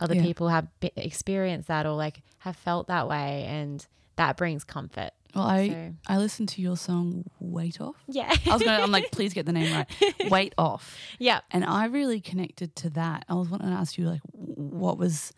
other 0.00 0.14
Yeah. 0.14 0.22
people 0.22 0.48
have 0.48 0.66
be- 0.80 0.90
experienced 0.96 1.68
that 1.68 1.84
or 1.86 1.94
like 1.96 2.22
have 2.38 2.56
felt 2.56 2.86
that 2.88 3.06
way 3.08 3.44
and 3.48 3.86
that 4.16 4.36
brings 4.36 4.64
comfort 4.64 5.10
Well, 5.34 5.44
I 5.44 5.68
So- 5.68 5.92
I 6.06 6.16
listened 6.18 6.48
to 6.50 6.62
your 6.62 6.76
song 6.76 7.24
"Weight 7.40 7.80
Off." 7.80 7.96
yeah 8.06 8.32
I 8.46 8.52
was 8.54 8.62
gonna, 8.62 8.80
I'm 8.82 8.92
like, 8.92 9.10
please 9.16 9.34
get 9.34 9.44
the 9.46 9.52
name 9.52 9.72
right. 9.74 10.30
Weight 10.30 10.54
Off. 10.56 10.96
yeah 11.18 11.40
And 11.50 11.64
I 11.64 11.86
really 11.86 12.20
connected 12.20 12.76
to 12.76 12.90
that. 12.90 13.24
I 13.28 13.34
was 13.34 13.48
wanting 13.48 13.68
to 13.70 13.74
ask 13.74 13.98
you, 13.98 14.08
like, 14.08 14.20
what 14.32 14.96
was 14.98 15.32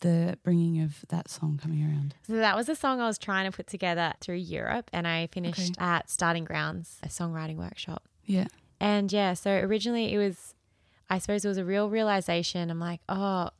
the 0.00 0.38
bringing 0.42 0.80
of 0.82 1.04
that 1.08 1.30
song 1.30 1.58
coming 1.62 1.82
around? 1.82 2.14
So 2.26 2.34
that 2.34 2.56
was 2.56 2.68
a 2.68 2.74
song 2.76 3.00
I 3.00 3.06
was 3.06 3.18
trying 3.18 3.50
to 3.50 3.56
put 3.56 3.66
together 3.66 4.14
through 4.20 4.36
Europe, 4.36 4.90
and 4.92 5.06
I 5.06 5.28
finished 5.28 5.74
at 5.78 6.10
Starting 6.10 6.44
Grounds, 6.44 6.98
a 7.02 7.08
songwriting 7.08 7.56
workshop. 7.56 8.04
Yeah. 8.24 8.46
And 8.80 9.12
yeah, 9.12 9.34
so 9.34 9.50
originally 9.52 10.12
it 10.12 10.18
was, 10.18 10.54
I 11.08 11.18
suppose 11.18 11.44
it 11.44 11.48
was 11.48 11.58
a 11.58 11.64
real 11.64 11.88
realization. 11.88 12.70
I'm 12.70 12.80
like, 12.80 13.00
oh, 13.08 13.50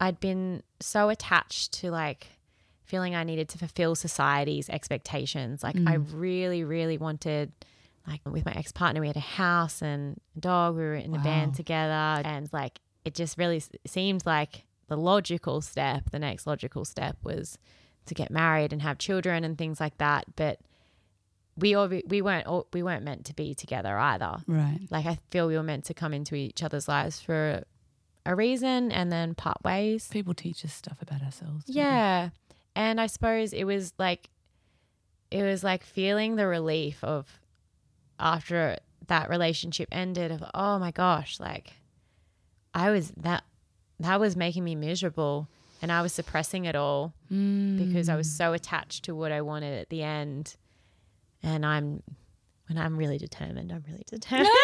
I'd 0.00 0.18
been 0.20 0.62
so 0.80 1.08
attached 1.08 1.72
to 1.80 1.90
like 1.90 2.26
feeling 2.84 3.14
I 3.14 3.24
needed 3.24 3.48
to 3.50 3.58
fulfill 3.58 3.94
society's 3.94 4.68
expectations. 4.68 5.62
Like 5.62 5.76
I 5.76 5.96
mm. 5.96 6.06
really, 6.12 6.64
really 6.64 6.98
wanted, 6.98 7.52
like 8.06 8.20
with 8.24 8.44
my 8.44 8.52
ex 8.52 8.72
partner, 8.72 9.00
we 9.00 9.06
had 9.06 9.16
a 9.16 9.20
house 9.20 9.82
and 9.82 10.20
a 10.36 10.40
dog. 10.40 10.74
We 10.76 10.82
were 10.82 10.94
in 10.94 11.14
a 11.14 11.18
Wow. 11.18 11.24
band 11.24 11.54
together, 11.54 12.22
and 12.28 12.48
like 12.52 12.80
it 13.04 13.14
just 13.14 13.38
really 13.38 13.58
s- 13.58 13.70
seemed 13.86 14.26
like 14.26 14.64
the 14.88 14.96
logical 14.96 15.60
step. 15.60 16.10
The 16.10 16.18
next 16.18 16.46
logical 16.46 16.84
step 16.84 17.16
was 17.22 17.58
to 18.06 18.14
get 18.14 18.30
married 18.30 18.72
and 18.72 18.82
have 18.82 18.98
children 18.98 19.44
and 19.44 19.56
things 19.56 19.80
like 19.80 19.98
that. 19.98 20.24
But 20.36 20.60
we 21.56 21.74
all 21.74 21.88
we 21.88 22.20
weren't 22.20 22.46
all, 22.46 22.66
we 22.72 22.82
weren't 22.82 23.04
meant 23.04 23.24
to 23.26 23.34
be 23.34 23.54
together 23.54 23.96
either. 23.96 24.36
Right. 24.46 24.80
Like 24.90 25.06
I 25.06 25.18
feel 25.30 25.46
we 25.46 25.56
were 25.56 25.62
meant 25.62 25.84
to 25.86 25.94
come 25.94 26.12
into 26.12 26.34
each 26.34 26.62
other's 26.62 26.88
lives 26.88 27.20
for 27.20 27.64
a 28.26 28.34
reason 28.34 28.90
and 28.90 29.12
then 29.12 29.34
part 29.34 29.62
ways. 29.64 30.08
People 30.08 30.34
teach 30.34 30.64
us 30.64 30.72
stuff 30.72 31.00
about 31.00 31.22
ourselves. 31.22 31.64
don't 31.64 31.74
they? 31.74 31.80
Yeah. 31.80 32.30
And 32.76 33.00
I 33.00 33.06
suppose 33.06 33.52
it 33.52 33.64
was 33.64 33.92
like 33.98 34.30
it 35.30 35.42
was 35.42 35.62
like 35.62 35.84
feeling 35.84 36.36
the 36.36 36.46
relief 36.46 37.02
of 37.04 37.40
after 38.18 38.78
that 39.06 39.28
relationship 39.28 39.88
ended 39.92 40.30
of 40.30 40.42
oh 40.54 40.78
my 40.78 40.90
gosh, 40.90 41.38
like 41.38 41.72
I 42.72 42.90
was 42.90 43.12
that 43.18 43.44
that 44.00 44.18
was 44.20 44.36
making 44.36 44.64
me 44.64 44.74
miserable 44.74 45.48
and 45.82 45.92
I 45.92 46.02
was 46.02 46.12
suppressing 46.12 46.64
it 46.64 46.74
all 46.74 47.12
because 47.28 48.08
I 48.08 48.16
was 48.16 48.30
so 48.30 48.52
attached 48.52 49.04
to 49.04 49.14
what 49.14 49.32
I 49.32 49.42
wanted 49.42 49.78
at 49.78 49.90
the 49.90 50.02
end. 50.02 50.56
And 51.42 51.66
I'm 51.66 52.02
when 52.68 52.78
I'm 52.78 52.96
really 52.96 53.18
determined, 53.18 53.70
I'm 53.70 53.84
really 53.86 54.04
determined. 54.06 54.48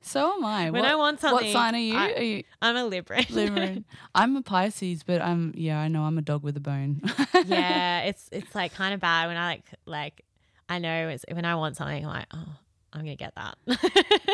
So 0.00 0.34
am 0.34 0.44
I. 0.44 0.70
When 0.70 0.82
what, 0.82 0.90
I 0.90 0.94
want 0.94 1.20
something, 1.20 1.48
What 1.48 1.52
sign 1.52 1.74
are 1.74 1.78
you? 1.78 1.96
I- 1.96 2.12
are 2.12 2.22
you 2.22 2.44
I'm 2.62 2.76
a 2.76 2.84
Libra. 2.84 3.22
Libra? 3.28 3.78
I'm 4.14 4.36
a 4.36 4.42
Pisces, 4.42 5.02
but 5.02 5.20
I'm 5.20 5.52
yeah. 5.56 5.80
I 5.80 5.88
know 5.88 6.02
I'm 6.04 6.16
a 6.16 6.22
dog 6.22 6.44
with 6.44 6.56
a 6.56 6.60
bone. 6.60 7.02
yeah, 7.46 8.02
it's 8.02 8.28
it's 8.30 8.54
like 8.54 8.72
kind 8.72 8.94
of 8.94 9.00
bad 9.00 9.26
when 9.26 9.36
I 9.36 9.46
like 9.48 9.64
like 9.84 10.24
I 10.68 10.78
know 10.78 11.08
it's 11.08 11.24
when 11.30 11.44
I 11.44 11.56
want 11.56 11.76
something 11.76 12.04
I'm 12.04 12.10
like 12.10 12.26
oh 12.32 12.56
I'm 12.96 13.02
gonna 13.04 13.16
get 13.16 13.34
that. 13.36 13.56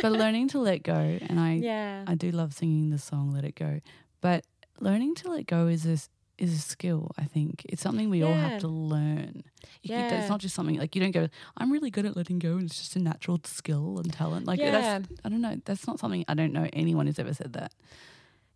but 0.02 0.12
learning 0.22 0.48
to 0.48 0.58
let 0.60 0.82
go, 0.82 0.94
and 0.94 1.38
I 1.40 1.54
yeah, 1.54 2.04
I 2.06 2.14
do 2.14 2.30
love 2.30 2.54
singing 2.54 2.90
the 2.90 2.98
song 2.98 3.32
"Let 3.32 3.44
It 3.44 3.54
Go," 3.56 3.80
but 4.20 4.44
learning 4.80 5.14
to 5.16 5.30
let 5.30 5.46
go 5.46 5.66
is 5.66 5.84
a 5.84 5.98
is 6.38 6.54
a 6.54 6.58
skill. 6.58 7.10
I 7.18 7.24
think 7.24 7.64
it's 7.68 7.82
something 7.82 8.08
we 8.10 8.22
all 8.22 8.32
have 8.34 8.60
to 8.60 8.68
learn. 8.68 9.42
You- 9.82 9.94
Yeah. 9.94 10.20
it's 10.20 10.28
not 10.30 10.40
just 10.40 10.54
something 10.54 10.76
like 10.78 10.94
you 10.96 11.02
don't 11.02 11.10
go. 11.12 11.28
I'm 11.56 11.70
really 11.72 11.90
good 11.90 12.06
at 12.06 12.16
letting 12.16 12.38
go, 12.38 12.52
and 12.52 12.62
it's 12.64 12.78
just 12.78 12.96
a 12.96 12.98
natural 13.00 13.40
skill 13.44 13.98
and 13.98 14.12
talent. 14.12 14.46
Like 14.46 14.58
Yeah. 14.60 14.70
that's 14.98 15.08
I 15.24 15.28
don't 15.28 15.40
know. 15.40 15.60
That's 15.64 15.86
not 15.86 15.98
something 16.00 16.24
I 16.28 16.34
don't 16.34 16.52
know 16.52 16.68
anyone 16.72 17.06
who's 17.06 17.18
ever 17.18 17.34
said 17.34 17.52
that. 17.54 17.72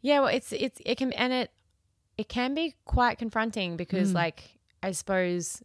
yeah. 0.02 0.20
Well, 0.20 0.28
it's 0.28 0.52
it's 0.52 0.80
it 0.86 0.96
can 0.98 1.12
and 1.12 1.32
it 1.32 1.50
it 2.16 2.28
can 2.28 2.54
be 2.54 2.74
quite 2.86 3.18
confronting 3.18 3.76
because 3.76 4.12
Mm. 4.12 4.14
like 4.14 4.58
I 4.82 4.92
suppose 4.92 5.62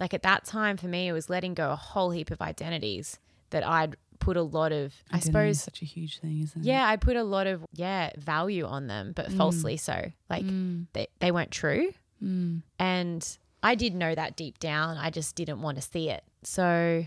like 0.00 0.14
at 0.14 0.22
that 0.22 0.44
time 0.44 0.76
for 0.76 0.86
me 0.88 1.08
it 1.08 1.12
was 1.12 1.28
letting 1.30 1.54
go 1.54 1.70
a 1.70 1.76
whole 1.76 2.10
heap 2.10 2.30
of 2.30 2.40
identities 2.40 3.18
that 3.54 3.66
I'd 3.66 3.96
put 4.20 4.36
a 4.36 4.42
lot 4.42 4.72
of 4.72 4.92
I 5.10 5.18
suppose 5.18 5.60
such 5.60 5.82
a 5.82 5.84
huge 5.84 6.18
thing, 6.20 6.40
isn't 6.42 6.60
it? 6.62 6.64
yeah 6.66 6.86
I 6.86 6.96
put 6.96 7.16
a 7.16 7.24
lot 7.24 7.46
of 7.46 7.64
yeah 7.72 8.10
value 8.16 8.64
on 8.64 8.86
them 8.86 9.12
but 9.14 9.30
falsely 9.32 9.76
so 9.76 10.12
like 10.30 10.44
Mm, 10.44 10.86
they 10.92 11.08
they 11.20 11.30
weren't 11.32 11.50
true 11.50 11.92
mm, 12.22 12.62
And 12.78 13.38
I 13.62 13.74
did 13.74 13.94
know 13.94 14.14
that 14.14 14.36
deep 14.36 14.58
down. 14.58 14.98
I 14.98 15.08
just 15.10 15.34
didn't 15.36 15.62
want 15.62 15.76
to 15.78 15.82
see 15.82 16.10
it. 16.10 16.22
So, 16.42 17.06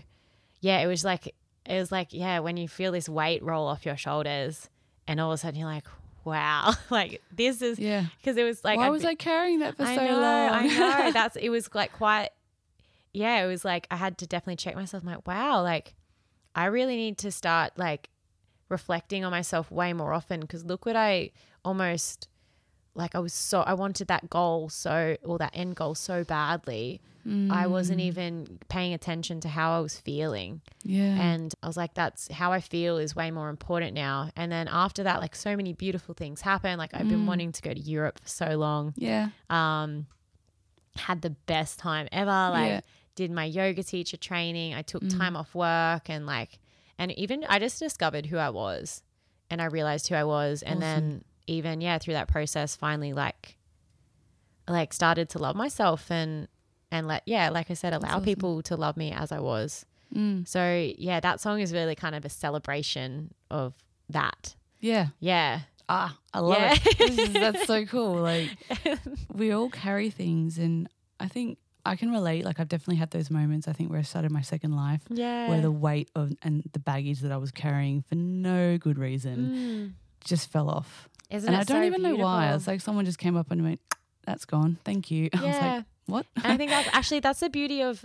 yeah, 0.60 0.80
it 0.80 0.88
was 0.88 1.04
like, 1.04 1.32
it 1.64 1.78
was 1.78 1.92
like, 1.92 2.08
yeah, 2.12 2.40
when 2.40 2.56
you 2.56 2.66
feel 2.66 2.90
this 2.90 3.08
weight 3.08 3.44
roll 3.44 3.68
off 3.68 3.86
your 3.86 3.96
shoulders 3.96 4.68
and 5.06 5.20
all 5.20 5.30
of 5.30 5.34
a 5.34 5.38
sudden 5.38 5.60
you're 5.60 5.68
like, 5.68 5.86
wow, 6.24 6.72
like 6.90 7.22
this 7.30 7.62
is, 7.62 7.78
yeah. 7.78 8.06
because 8.20 8.36
it 8.36 8.42
was 8.42 8.64
like, 8.64 8.76
Why 8.78 8.86
I'd 8.86 8.90
was 8.90 9.02
be- 9.02 9.08
I 9.08 9.14
carrying 9.14 9.60
that 9.60 9.76
for 9.76 9.84
I 9.84 9.94
so 9.94 10.04
know, 10.04 10.20
long? 10.20 10.50
I 10.52 10.66
know. 10.66 11.12
That's, 11.18 11.36
it 11.36 11.48
was 11.48 11.72
like 11.74 11.92
quite, 11.92 12.30
yeah, 13.12 13.44
it 13.44 13.46
was 13.46 13.64
like, 13.64 13.86
I 13.90 13.96
had 13.96 14.18
to 14.18 14.26
definitely 14.26 14.56
check 14.56 14.74
myself. 14.74 15.04
I'm 15.04 15.08
like, 15.10 15.26
wow, 15.28 15.62
like 15.62 15.94
I 16.58 16.64
really 16.66 16.96
need 16.96 17.18
to 17.18 17.30
start 17.30 17.72
like 17.76 18.10
reflecting 18.68 19.24
on 19.24 19.30
myself 19.30 19.70
way 19.70 19.92
more 19.92 20.12
often 20.12 20.40
because 20.40 20.64
look 20.64 20.84
what 20.86 20.96
I 20.96 21.30
almost 21.64 22.28
like 22.94 23.14
I 23.14 23.20
was 23.20 23.32
so 23.32 23.60
I 23.60 23.74
wanted 23.74 24.08
that 24.08 24.28
goal 24.28 24.68
so 24.68 25.16
or 25.24 25.38
that 25.38 25.52
end 25.54 25.76
goal 25.76 25.94
so 25.94 26.24
badly. 26.24 27.00
I 27.50 27.66
wasn't 27.66 28.00
even 28.00 28.58
paying 28.68 28.94
attention 28.94 29.40
to 29.40 29.48
how 29.48 29.76
I 29.78 29.80
was 29.80 29.98
feeling. 30.00 30.62
yeah. 30.82 31.14
And 31.20 31.54
I 31.62 31.66
was 31.66 31.76
like, 31.76 31.92
that's 31.92 32.32
how 32.32 32.52
I 32.52 32.60
feel 32.60 32.96
is 32.96 33.14
way 33.14 33.30
more 33.30 33.50
important 33.50 33.92
now. 33.94 34.30
And 34.34 34.50
then 34.50 34.66
after 34.66 35.02
that, 35.02 35.20
like 35.20 35.36
so 35.36 35.54
many 35.54 35.74
beautiful 35.74 36.14
things 36.14 36.40
happened. 36.40 36.78
Like 36.78 36.94
I've 36.94 37.08
been 37.08 37.26
wanting 37.26 37.52
to 37.52 37.62
go 37.62 37.72
to 37.74 37.80
Europe 37.80 38.18
for 38.20 38.28
so 38.28 38.56
long. 38.56 38.94
yeah. 38.96 39.28
Um 39.50 40.06
had 40.96 41.22
the 41.22 41.30
best 41.30 41.78
time 41.78 42.08
ever. 42.10 42.30
Like 42.30 42.70
Yeah. 42.70 42.80
Did 43.18 43.30
my 43.32 43.44
yoga 43.44 43.82
teacher 43.82 44.16
training. 44.16 44.74
I 44.74 44.82
Mm. 44.82 44.86
took 44.92 45.08
time 45.18 45.34
off 45.40 45.54
work 45.54 46.08
and 46.08 46.24
like 46.26 46.58
and 47.00 47.10
even 47.18 47.44
I 47.48 47.58
just 47.58 47.78
discovered 47.78 48.26
who 48.26 48.36
I 48.38 48.50
was 48.50 49.02
and 49.50 49.60
I 49.60 49.66
realized 49.66 50.08
who 50.08 50.14
I 50.14 50.24
was 50.24 50.62
and 50.62 50.80
then 50.80 51.24
even 51.46 51.80
yeah, 51.80 51.98
through 51.98 52.14
that 52.14 52.28
process 52.28 52.76
finally 52.76 53.12
like 53.12 53.56
like 54.68 54.92
started 54.92 55.28
to 55.30 55.38
love 55.38 55.56
myself 55.56 56.10
and 56.10 56.48
and 56.90 57.06
let 57.06 57.22
yeah, 57.26 57.50
like 57.50 57.70
I 57.70 57.74
said, 57.74 57.92
allow 57.92 58.08
awesome. 58.16 58.24
people 58.24 58.62
to 58.62 58.76
love 58.76 58.96
me 58.96 59.12
as 59.12 59.32
I 59.32 59.40
was. 59.40 59.84
Mm. 60.14 60.46
So 60.48 60.62
yeah, 60.98 61.20
that 61.20 61.40
song 61.40 61.60
is 61.60 61.72
really 61.72 61.94
kind 61.94 62.14
of 62.14 62.24
a 62.24 62.28
celebration 62.30 63.34
of 63.50 63.74
that. 64.08 64.54
Yeah. 64.80 65.08
Yeah. 65.20 65.60
Ah, 65.88 66.16
I 66.32 66.40
love 66.40 66.58
Yeah. 66.58 66.74
it. 66.84 66.98
This 66.98 67.18
is- 67.18 67.32
that's 67.32 67.66
so 67.66 67.84
cool. 67.86 68.14
Like 68.22 68.50
we 69.32 69.50
all 69.52 69.70
carry 69.70 70.10
things, 70.10 70.58
and 70.58 70.88
I 71.20 71.28
think 71.28 71.58
I 71.88 71.96
can 71.96 72.10
relate. 72.10 72.44
Like 72.44 72.60
I've 72.60 72.68
definitely 72.68 72.96
had 72.96 73.10
those 73.10 73.30
moments. 73.30 73.68
I 73.68 73.72
think 73.72 73.90
where 73.90 73.98
I 73.98 74.02
started 74.02 74.30
my 74.30 74.42
second 74.42 74.72
life, 74.72 75.00
Yeah. 75.10 75.48
where 75.48 75.60
the 75.60 75.70
weight 75.70 76.10
of 76.14 76.32
and 76.42 76.62
the 76.72 76.78
baggage 76.78 77.20
that 77.20 77.32
I 77.32 77.36
was 77.36 77.50
carrying 77.50 78.02
for 78.02 78.14
no 78.14 78.78
good 78.78 78.98
reason 78.98 79.36
Mm. 79.38 79.92
just 80.24 80.50
fell 80.50 80.68
off. 80.70 81.08
Isn't 81.30 81.48
and 81.48 81.56
I 81.56 81.64
don't 81.64 81.82
so 81.82 81.86
even 81.86 82.02
know 82.02 82.16
why. 82.16 82.52
It's 82.54 82.66
like 82.66 82.80
someone 82.80 83.04
just 83.04 83.18
came 83.18 83.36
up 83.36 83.50
and 83.50 83.62
went, 83.62 83.80
"That's 84.24 84.44
gone. 84.44 84.78
Thank 84.84 85.10
you." 85.10 85.28
I 85.34 85.36
was 85.36 85.46
Yeah. 85.56 85.74
like, 85.76 85.84
"What?" 86.06 86.26
and 86.36 86.52
I 86.52 86.56
think 86.56 86.70
that's 86.70 86.88
actually 86.92 87.20
that's 87.20 87.40
the 87.40 87.50
beauty 87.50 87.82
of 87.82 88.04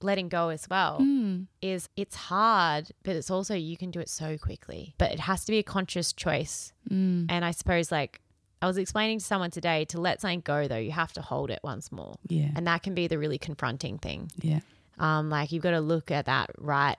letting 0.00 0.28
go 0.28 0.48
as 0.50 0.66
well. 0.68 0.98
Mm. 1.24 1.46
Is 1.62 1.88
it's 1.96 2.14
hard, 2.16 2.90
but 3.02 3.16
it's 3.16 3.30
also 3.30 3.54
you 3.54 3.76
can 3.76 3.90
do 3.90 4.00
it 4.00 4.08
so 4.08 4.36
quickly. 4.38 4.94
But 4.98 5.12
it 5.12 5.20
has 5.20 5.44
to 5.46 5.52
be 5.52 5.58
a 5.58 5.62
conscious 5.62 6.12
choice. 6.12 6.72
Mm. 6.90 7.26
And 7.28 7.44
I 7.44 7.50
suppose 7.50 7.90
like 7.92 8.20
I 8.64 8.66
was 8.66 8.78
explaining 8.78 9.18
to 9.18 9.24
someone 9.24 9.50
today 9.50 9.84
to 9.86 10.00
let 10.00 10.22
something 10.22 10.40
go 10.40 10.66
though, 10.66 10.78
you 10.78 10.90
have 10.90 11.12
to 11.12 11.20
hold 11.20 11.50
it 11.50 11.60
once 11.62 11.92
more. 11.92 12.16
Yeah. 12.28 12.48
And 12.56 12.66
that 12.66 12.82
can 12.82 12.94
be 12.94 13.08
the 13.08 13.18
really 13.18 13.36
confronting 13.36 13.98
thing. 13.98 14.30
Yeah. 14.40 14.60
Um, 14.98 15.28
like 15.28 15.52
you've 15.52 15.62
got 15.62 15.72
to 15.72 15.80
look 15.80 16.10
at 16.10 16.24
that 16.26 16.48
right 16.56 16.96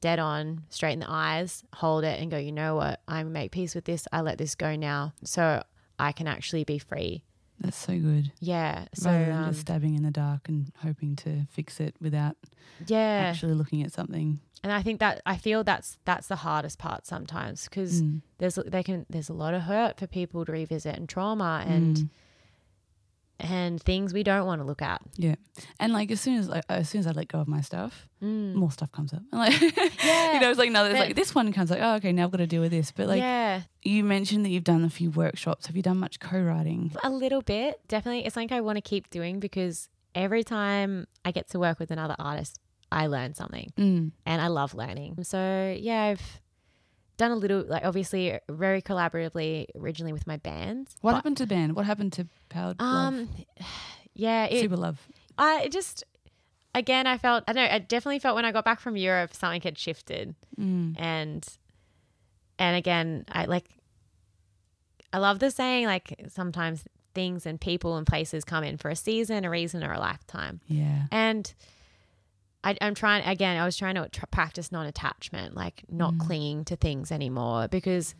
dead 0.00 0.20
on, 0.20 0.62
straight 0.68 0.92
in 0.92 1.00
the 1.00 1.10
eyes, 1.10 1.64
hold 1.74 2.04
it 2.04 2.20
and 2.20 2.30
go, 2.30 2.36
you 2.36 2.52
know 2.52 2.76
what, 2.76 3.00
I 3.08 3.24
make 3.24 3.50
peace 3.50 3.74
with 3.74 3.86
this. 3.86 4.06
I 4.12 4.20
let 4.20 4.38
this 4.38 4.54
go 4.54 4.76
now. 4.76 5.14
So 5.24 5.64
I 5.98 6.12
can 6.12 6.28
actually 6.28 6.62
be 6.62 6.78
free. 6.78 7.24
That's 7.58 7.76
so 7.76 7.98
good. 7.98 8.30
Yeah. 8.38 8.84
So 8.94 9.10
Rather 9.10 9.24
than 9.24 9.34
um, 9.34 9.48
just 9.48 9.62
stabbing 9.62 9.96
in 9.96 10.04
the 10.04 10.12
dark 10.12 10.48
and 10.48 10.70
hoping 10.80 11.16
to 11.16 11.44
fix 11.50 11.80
it 11.80 11.96
without 12.00 12.36
yeah. 12.86 13.32
actually 13.32 13.54
looking 13.54 13.82
at 13.82 13.92
something. 13.92 14.38
And 14.64 14.72
I 14.72 14.82
think 14.82 14.98
that 14.98 15.20
I 15.26 15.36
feel 15.36 15.62
that's 15.62 15.98
that's 16.04 16.26
the 16.26 16.36
hardest 16.36 16.78
part 16.80 17.06
sometimes 17.06 17.64
because 17.68 18.02
Mm. 18.02 18.22
there's 18.38 18.56
they 18.66 18.82
can 18.82 19.06
there's 19.08 19.28
a 19.28 19.32
lot 19.34 19.54
of 19.54 19.62
hurt 19.62 19.98
for 20.00 20.06
people 20.08 20.44
to 20.44 20.50
revisit 20.52 20.96
and 20.96 21.08
trauma 21.08 21.62
and 21.68 21.96
Mm. 21.96 22.08
and 23.40 23.82
things 23.82 24.14
we 24.14 24.22
don't 24.22 24.46
want 24.46 24.60
to 24.60 24.64
look 24.66 24.80
at. 24.80 25.02
Yeah, 25.16 25.34
and 25.80 25.92
like 25.92 26.10
as 26.10 26.20
soon 26.20 26.38
as 26.38 26.48
like 26.48 26.64
as 26.68 26.88
soon 26.88 27.00
as 27.00 27.06
I 27.06 27.10
let 27.10 27.28
go 27.28 27.40
of 27.40 27.48
my 27.48 27.60
stuff, 27.60 28.08
Mm. 28.22 28.54
more 28.54 28.70
stuff 28.70 28.90
comes 28.92 29.12
up. 29.12 29.22
And 29.32 29.40
like 29.44 29.60
Yeah. 30.04 30.34
you 30.34 30.40
know, 30.40 30.50
it's 30.50 30.58
like 30.58 30.70
no, 30.70 30.84
there's 30.84 30.94
But- 30.98 31.06
like 31.08 31.16
this 31.16 31.34
one 31.34 31.52
comes 31.52 31.70
like 31.70 31.80
oh 31.82 31.94
okay 31.96 32.12
now 32.12 32.24
I've 32.24 32.30
got 32.30 32.38
to 32.38 32.46
deal 32.46 32.62
with 32.62 32.70
this. 32.70 32.90
But 32.92 33.08
like 33.08 33.18
yeah, 33.20 33.62
you 33.82 34.02
mentioned 34.04 34.44
that 34.44 34.50
you've 34.50 34.64
done 34.64 34.84
a 34.84 34.90
few 34.90 35.10
workshops. 35.10 35.66
Have 35.66 35.76
you 35.76 35.82
done 35.82 35.98
much 35.98 36.20
co-writing? 36.20 36.92
a 37.02 37.10
little 37.10 37.42
bit 37.42 37.80
definitely. 37.88 38.24
It's 38.24 38.34
something 38.34 38.56
I 38.56 38.60
want 38.60 38.76
to 38.76 38.82
keep 38.82 39.10
doing 39.10 39.40
because 39.40 39.88
every 40.14 40.44
time 40.44 41.06
I 41.24 41.32
get 41.32 41.48
to 41.50 41.58
work 41.58 41.80
with 41.80 41.90
another 41.90 42.14
artist, 42.20 42.58
I 42.94 43.06
learn 43.08 43.34
something, 43.34 43.72
Mm. 43.76 44.12
and 44.24 44.40
I 44.40 44.46
love 44.46 44.74
learning. 44.74 45.24
So 45.24 45.76
yeah, 45.78 46.02
I've 46.04 46.40
done 47.16 47.30
a 47.32 47.36
little 47.36 47.62
like 47.66 47.84
obviously 47.84 48.38
very 48.48 48.80
collaboratively 48.82 49.66
originally 49.76 50.12
with 50.12 50.26
my 50.26 50.36
band. 50.36 50.88
What 51.00 51.14
happened 51.14 51.36
to 51.38 51.46
band? 51.46 51.74
What 51.76 51.86
happened 51.86 52.12
to 52.14 52.26
Powered 52.48 52.80
Love? 52.80 53.14
Um, 53.14 53.28
yeah, 54.14 54.44
it, 54.46 54.60
Super 54.60 54.76
Love. 54.76 54.98
I 55.36 55.68
just 55.68 56.04
again 56.74 57.06
I 57.06 57.18
felt 57.18 57.44
I 57.48 57.52
know 57.52 57.62
I 57.64 57.78
definitely 57.80 58.18
felt 58.20 58.34
when 58.36 58.44
I 58.44 58.52
got 58.52 58.64
back 58.64 58.80
from 58.80 58.96
Europe 58.96 59.34
something 59.34 59.60
had 59.62 59.76
shifted 59.78 60.34
Mm. 60.58 60.94
and 60.98 61.46
and 62.58 62.76
again 62.76 63.24
I 63.30 63.44
like 63.46 63.66
I 65.12 65.18
love 65.18 65.38
the 65.38 65.50
saying 65.50 65.86
like 65.86 66.20
sometimes 66.28 66.84
things 67.14 67.46
and 67.46 67.60
people 67.60 67.96
and 67.96 68.06
places 68.06 68.44
come 68.44 68.64
in 68.64 68.76
for 68.76 68.90
a 68.90 68.96
season, 68.96 69.44
a 69.44 69.50
reason, 69.50 69.84
or 69.84 69.92
a 69.92 70.00
lifetime. 70.00 70.60
Yeah. 70.66 71.04
And 71.12 71.52
I, 72.64 72.76
I'm 72.80 72.94
trying 72.94 73.24
again. 73.24 73.60
I 73.60 73.64
was 73.64 73.76
trying 73.76 73.94
to 73.96 74.08
tr- 74.08 74.26
practice 74.26 74.72
non-attachment, 74.72 75.54
like 75.54 75.84
not 75.88 76.14
mm. 76.14 76.20
clinging 76.20 76.64
to 76.66 76.76
things 76.76 77.12
anymore, 77.12 77.68
because 77.68 78.14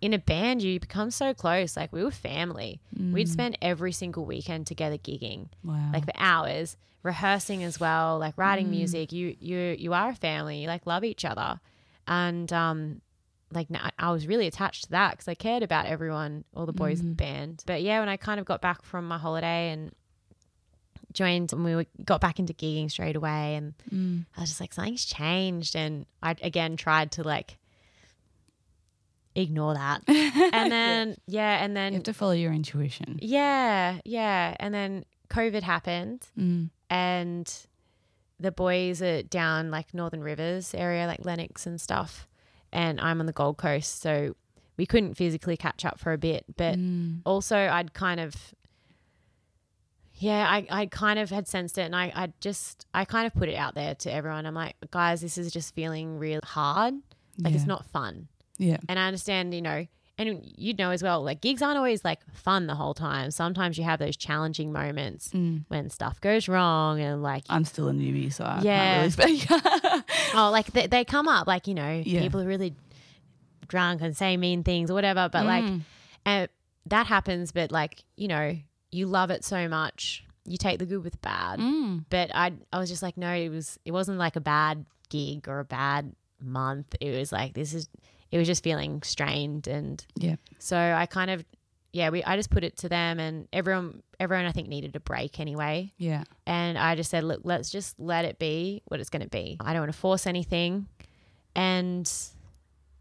in 0.00 0.14
a 0.14 0.18
band 0.18 0.62
you 0.62 0.78
become 0.80 1.10
so 1.10 1.34
close. 1.34 1.76
Like 1.76 1.92
we 1.92 2.04
were 2.04 2.12
family. 2.12 2.80
We'd 2.96 3.26
mm. 3.26 3.30
spend 3.30 3.58
every 3.60 3.92
single 3.92 4.24
weekend 4.24 4.66
together 4.66 4.96
gigging, 4.96 5.48
Wow. 5.64 5.90
like 5.92 6.04
for 6.04 6.12
hours, 6.16 6.76
rehearsing 7.02 7.64
as 7.64 7.80
well, 7.80 8.18
like 8.18 8.38
writing 8.38 8.68
mm. 8.68 8.70
music. 8.70 9.12
You 9.12 9.36
you 9.40 9.58
you 9.78 9.92
are 9.92 10.10
a 10.10 10.14
family. 10.14 10.62
You 10.62 10.68
like 10.68 10.86
love 10.86 11.04
each 11.04 11.24
other, 11.24 11.60
and 12.06 12.50
um, 12.52 13.00
like 13.52 13.66
I 13.98 14.12
was 14.12 14.26
really 14.26 14.46
attached 14.46 14.84
to 14.84 14.90
that 14.90 15.12
because 15.12 15.28
I 15.28 15.34
cared 15.34 15.64
about 15.64 15.86
everyone, 15.86 16.44
all 16.54 16.66
the 16.66 16.72
boys 16.72 17.00
in 17.00 17.08
the 17.10 17.14
band. 17.16 17.64
But 17.66 17.82
yeah, 17.82 17.98
when 17.98 18.08
I 18.08 18.16
kind 18.16 18.38
of 18.38 18.46
got 18.46 18.62
back 18.62 18.82
from 18.82 19.08
my 19.08 19.18
holiday 19.18 19.70
and 19.70 19.92
joined, 21.12 21.52
and 21.52 21.64
we 21.64 21.74
were, 21.74 21.86
got 22.04 22.20
back 22.20 22.38
into 22.38 22.52
gigging 22.54 22.90
straight 22.90 23.16
away, 23.16 23.56
and 23.56 23.74
Mm. 23.92 24.26
I 24.36 24.40
was 24.40 24.50
just 24.50 24.60
like, 24.60 24.72
something's 24.72 25.04
changed, 25.04 25.74
and 25.76 26.06
I 26.22 26.36
again 26.42 26.76
tried 26.76 27.12
to 27.12 27.22
like 27.22 27.58
ignore 29.34 29.74
that, 29.74 30.02
and 30.08 30.70
then 30.72 31.16
yeah, 31.26 31.62
and 31.64 31.76
then 31.76 31.92
you 31.92 31.98
have 31.98 32.04
to 32.04 32.12
follow 32.14 32.32
your 32.32 32.52
intuition. 32.52 33.18
yeah, 33.22 33.98
yeah, 34.04 34.56
and 34.58 34.74
then 34.74 35.04
COVID 35.28 35.62
happened, 35.62 36.26
Mm. 36.38 36.70
and 36.88 37.66
the 38.38 38.50
boys 38.52 39.02
are 39.02 39.22
down 39.22 39.70
like 39.70 39.92
Northern 39.94 40.22
Rivers 40.22 40.74
area, 40.74 41.06
like 41.06 41.24
Lennox 41.24 41.66
and 41.66 41.80
stuff, 41.80 42.26
and 42.72 43.00
I'm 43.00 43.20
on 43.20 43.26
the 43.26 43.32
Gold 43.32 43.56
Coast, 43.58 44.00
so 44.00 44.34
we 44.76 44.86
couldn't 44.86 45.14
physically 45.14 45.56
catch 45.56 45.84
up 45.84 45.98
for 45.98 46.12
a 46.12 46.18
bit, 46.18 46.44
but 46.56 46.76
Mm. 46.78 47.20
also 47.24 47.56
I'd 47.56 47.92
kind 47.94 48.18
of 48.18 48.34
yeah, 50.20 50.46
I, 50.48 50.66
I 50.70 50.86
kind 50.86 51.18
of 51.18 51.30
had 51.30 51.48
sensed 51.48 51.76
it 51.78 51.82
and 51.82 51.96
I, 51.96 52.12
I 52.14 52.32
just 52.40 52.86
I 52.94 53.04
kind 53.04 53.26
of 53.26 53.34
put 53.34 53.48
it 53.48 53.56
out 53.56 53.74
there 53.74 53.94
to 53.96 54.12
everyone. 54.12 54.46
I'm 54.46 54.54
like, 54.54 54.76
guys, 54.90 55.20
this 55.22 55.36
is 55.38 55.52
just 55.52 55.74
feeling 55.74 56.18
real 56.18 56.40
hard. 56.44 56.94
Like 57.38 57.54
it's 57.54 57.66
not 57.66 57.84
fun. 57.86 58.28
Yeah. 58.58 58.76
And 58.88 58.98
I 58.98 59.06
understand, 59.06 59.54
you 59.54 59.62
know, 59.62 59.86
and 60.18 60.40
you'd 60.58 60.78
know 60.78 60.90
as 60.90 61.02
well, 61.02 61.22
like 61.24 61.40
gigs 61.40 61.62
aren't 61.62 61.78
always 61.78 62.04
like 62.04 62.20
fun 62.34 62.66
the 62.66 62.74
whole 62.74 62.92
time. 62.92 63.30
Sometimes 63.30 63.78
you 63.78 63.84
have 63.84 63.98
those 63.98 64.16
challenging 64.18 64.70
moments 64.72 65.30
Mm. 65.30 65.64
when 65.68 65.88
stuff 65.88 66.20
goes 66.20 66.46
wrong 66.48 67.00
and 67.00 67.22
like 67.22 67.44
I'm 67.48 67.64
still 67.64 67.88
a 67.88 67.92
newbie, 67.92 68.30
so 68.30 68.44
I 68.44 68.60
Yeah. 68.60 69.08
can't 69.08 69.18
really 69.18 69.38
speak. 69.38 69.50
oh, 70.34 70.50
like 70.52 70.66
they, 70.72 70.86
they 70.86 71.04
come 71.06 71.26
up, 71.28 71.46
like 71.46 71.66
you 71.66 71.72
know, 71.74 72.02
Yeah. 72.04 72.20
people 72.20 72.40
are 72.42 72.46
really 72.46 72.74
drunk 73.68 74.02
and 74.02 74.14
say 74.16 74.36
mean 74.36 74.62
things 74.64 74.90
or 74.90 74.94
whatever. 74.94 75.30
But 75.32 75.46
like, 75.46 75.64
Mm. 75.64 75.80
and 76.26 76.48
that 76.86 77.06
happens. 77.06 77.52
But 77.52 77.72
like, 77.72 78.04
you 78.16 78.28
know, 78.28 78.56
you 78.92 79.06
love 79.06 79.30
it 79.30 79.44
so 79.44 79.68
much, 79.68 80.24
you 80.44 80.56
take 80.56 80.78
the 80.78 80.86
good 80.86 81.02
with 81.04 81.12
the 81.12 81.18
bad. 81.18 81.58
Mm. 81.60 82.04
But 82.10 82.30
I, 82.34 82.52
I 82.72 82.78
was 82.78 82.88
just 82.90 83.02
like, 83.02 83.16
no, 83.16 83.30
it 83.32 83.48
was, 83.50 83.78
it 83.84 83.92
wasn't 83.92 84.18
like 84.18 84.36
a 84.36 84.40
bad 84.40 84.84
gig 85.08 85.48
or 85.48 85.60
a 85.60 85.64
bad 85.64 86.12
month. 86.40 86.94
It 87.00 87.16
was 87.16 87.30
like 87.32 87.54
this 87.54 87.74
is, 87.74 87.88
it 88.30 88.38
was 88.38 88.46
just 88.46 88.62
feeling 88.62 89.02
strained, 89.02 89.66
and 89.66 90.04
Yeah. 90.16 90.36
so 90.58 90.76
I 90.76 91.06
kind 91.06 91.30
of, 91.30 91.44
yeah, 91.92 92.10
we, 92.10 92.22
I 92.22 92.36
just 92.36 92.50
put 92.50 92.62
it 92.62 92.76
to 92.78 92.88
them, 92.88 93.18
and 93.18 93.48
everyone, 93.52 94.04
everyone, 94.20 94.46
I 94.46 94.52
think 94.52 94.68
needed 94.68 94.94
a 94.94 95.00
break 95.00 95.40
anyway. 95.40 95.92
Yeah. 95.98 96.22
And 96.46 96.78
I 96.78 96.94
just 96.94 97.10
said, 97.10 97.24
look, 97.24 97.40
let's 97.42 97.70
just 97.70 97.98
let 97.98 98.24
it 98.24 98.38
be 98.38 98.82
what 98.86 99.00
it's 99.00 99.10
going 99.10 99.22
to 99.22 99.28
be. 99.28 99.56
I 99.58 99.72
don't 99.72 99.82
want 99.82 99.92
to 99.92 99.98
force 99.98 100.28
anything. 100.28 100.86
And 101.56 102.08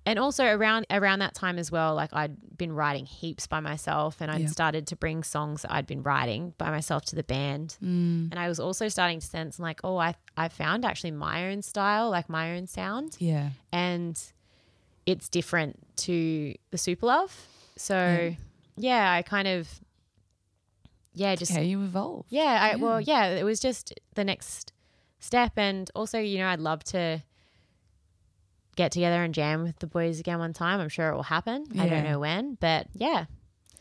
and 0.10 0.20
also 0.20 0.44
around 0.46 0.86
around 0.90 1.20
that 1.20 1.34
time 1.34 1.58
as 1.60 1.72
well, 1.72 1.94
like 1.96 2.10
I'd 2.14 2.36
been 2.58 2.74
writing 2.74 3.06
heaps 3.06 3.48
by 3.48 3.60
myself 3.60 4.22
and 4.22 4.30
I'd 4.32 4.42
Yeah. 4.42 4.48
started 4.48 4.88
to 4.88 4.96
bring 4.96 5.24
songs 5.24 5.62
that 5.62 5.72
I'd 5.72 5.88
been 5.88 6.04
writing 6.04 6.54
by 6.58 6.70
myself 6.72 7.06
to 7.06 7.16
the 7.16 7.24
band. 7.24 7.78
Mm. 7.84 8.30
And 8.32 8.40
I 8.40 8.48
was 8.48 8.60
also 8.60 8.88
starting 8.90 9.20
to 9.20 9.28
sense 9.28 9.60
like, 9.60 9.80
oh, 9.84 9.98
I 9.98 10.16
I 10.36 10.48
found 10.50 10.84
actually 10.86 11.12
my 11.12 11.50
own 11.52 11.62
style, 11.62 12.10
like 12.10 12.28
my 12.30 12.56
own 12.56 12.68
sound. 12.68 13.16
Yeah. 13.20 13.50
And 13.72 14.16
it's 15.06 15.30
different 15.30 15.74
to 16.08 16.54
the 16.72 16.78
Super 16.78 17.06
Love. 17.08 17.32
So 17.78 17.96
Yeah. 17.96 18.36
yeah, 18.78 19.14
I 19.14 19.22
kind 19.22 19.48
of 19.48 19.68
yeah, 21.14 21.36
just 21.36 21.52
how 21.52 21.62
you 21.62 21.84
evolve. 21.84 22.26
yeah, 22.30 22.60
I, 22.62 22.70
Yeah. 22.72 22.76
well, 22.84 23.02
yeah, 23.02 23.26
it 23.40 23.44
was 23.44 23.60
just 23.60 23.94
the 24.16 24.24
next 24.24 24.72
step. 25.20 25.54
And 25.58 25.90
also, 25.96 26.20
you 26.20 26.38
know, 26.38 26.48
I'd 26.48 26.60
love 26.62 26.84
to 26.96 27.22
get 28.80 28.92
together 28.94 29.22
and 29.24 29.34
jam 29.34 29.64
with 29.64 29.78
the 29.80 29.88
boys 29.88 30.20
again 30.22 30.40
one 30.40 30.54
time. 30.54 30.80
I'm 30.80 30.88
sure 30.90 31.10
it 31.10 31.16
will 31.16 31.24
happen. 31.24 31.66
I 31.78 31.88
don't 31.90 32.06
know 32.06 32.20
when, 32.20 32.56
but 32.62 32.88
yeah. 32.94 33.26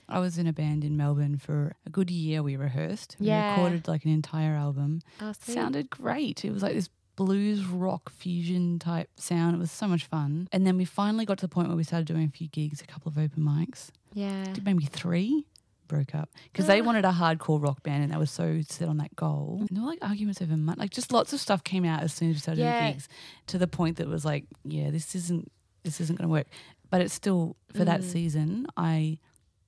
I 0.09 0.19
was 0.19 0.39
in 0.39 0.47
a 0.49 0.53
band 0.53 0.83
in 0.85 0.97
Melbourne 0.97 1.39
for 1.39 1.77
a 1.87 1.91
good 1.91 2.11
year. 2.11 2.43
We 2.43 2.57
rehearsed. 2.57 3.17
We 3.21 3.27
Yeah. 3.29 3.51
recorded 3.53 3.87
like 3.87 4.05
an 4.05 4.11
entire 4.11 4.55
album. 4.55 5.03
Oh, 5.21 5.33
Sounded 5.39 5.89
great. 5.89 6.45
It 6.45 6.51
was 6.53 6.63
like 6.65 6.75
this 6.75 6.89
blues 7.15 7.65
rock 7.65 8.11
fusion 8.11 8.79
type 8.81 9.09
sound. 9.17 9.55
It 9.55 9.59
was 9.59 9.71
so 9.71 9.87
much 9.87 10.05
fun. 10.07 10.49
And 10.53 10.67
then 10.67 10.77
we 10.77 10.85
finally 10.85 11.25
got 11.25 11.39
to 11.39 11.47
the 11.47 11.55
point 11.55 11.69
where 11.69 11.77
we 11.77 11.85
started 11.85 12.07
doing 12.07 12.25
a 12.25 12.31
few 12.37 12.49
gigs, 12.49 12.81
a 12.81 12.87
couple 12.87 13.09
of 13.11 13.19
open 13.19 13.43
mics. 13.43 13.91
Yeah. 14.15 14.45
Did 14.53 14.65
maybe 14.65 14.85
three. 14.87 15.45
Broke 15.89 16.15
up 16.15 16.29
because 16.53 16.67
they 16.67 16.83
wanted 16.83 17.05
a 17.07 17.13
hardcore 17.13 17.63
rock 17.63 17.83
band 17.83 18.05
and 18.05 18.13
they 18.13 18.17
were 18.19 18.27
so 18.27 18.61
set 18.69 18.89
on 18.89 18.99
that 18.99 19.17
goal. 19.17 19.57
And 19.61 19.69
there 19.77 19.83
were 19.83 19.89
like 19.91 19.99
arguments 20.03 20.41
over 20.43 20.57
money. 20.57 20.79
Like 20.79 20.91
just 20.91 21.13
lots 21.13 21.33
of 21.33 21.41
stuff 21.41 21.65
came 21.65 21.85
out 21.85 22.03
as 22.03 22.13
soon 22.13 22.31
as 22.31 22.37
we 22.37 22.41
started 22.41 22.61
Yeah. 22.61 22.81
doing 22.81 22.93
gigs 22.93 23.09
to 23.49 23.59
the 23.59 23.67
point 23.67 23.97
that 23.97 24.07
was 24.07 24.25
like, 24.25 24.45
yeah, 24.65 24.91
this 24.91 25.15
isn't 25.15 25.51
this 25.85 26.01
isn't 26.01 26.17
going 26.19 26.29
to 26.29 26.33
work. 26.33 26.47
But 26.91 27.01
it's 27.01 27.15
still 27.15 27.57
for 27.73 27.85
that 27.85 28.01
Mm. 28.03 28.05
season, 28.05 28.67
I 28.77 29.19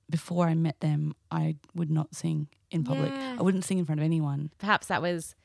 before 0.09 0.47
I 0.47 0.53
met 0.55 0.79
them, 0.81 1.15
I 1.31 1.55
would 1.73 1.89
not 1.89 2.13
sing 2.15 2.47
in 2.69 2.83
public. 2.83 3.11
Yeah. 3.11 3.37
I 3.39 3.41
wouldn't 3.41 3.63
sing 3.65 3.77
in 3.79 3.85
front 3.85 3.99
of 4.01 4.05
anyone. 4.05 4.51
Perhaps 4.59 4.87
that 4.87 5.01
was 5.01 5.35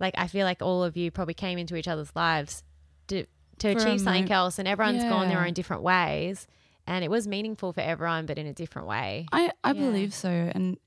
like 0.00 0.14
I 0.18 0.26
feel 0.26 0.44
like 0.44 0.60
all 0.62 0.82
of 0.82 0.96
you 0.96 1.10
probably 1.10 1.34
came 1.34 1.58
into 1.58 1.76
each 1.76 1.88
other's 1.88 2.14
lives 2.16 2.64
to 3.08 3.26
to 3.58 3.72
For 3.74 3.78
achieve 3.80 4.00
something 4.00 4.30
else, 4.30 4.58
and 4.58 4.66
everyone's 4.68 5.04
gone 5.04 5.28
their 5.28 5.44
own 5.46 5.52
different 5.54 5.82
ways, 5.82 6.46
and 6.86 7.04
it 7.04 7.10
was 7.10 7.26
meaningful 7.26 7.72
for 7.72 7.80
everyone, 7.80 8.26
but 8.26 8.38
in 8.38 8.46
a 8.46 8.52
different 8.52 8.88
way. 8.88 9.26
I, 9.32 9.50
I 9.64 9.72
Yeah. 9.72 9.80
believe 9.80 10.14
so. 10.14 10.28
And 10.30 10.78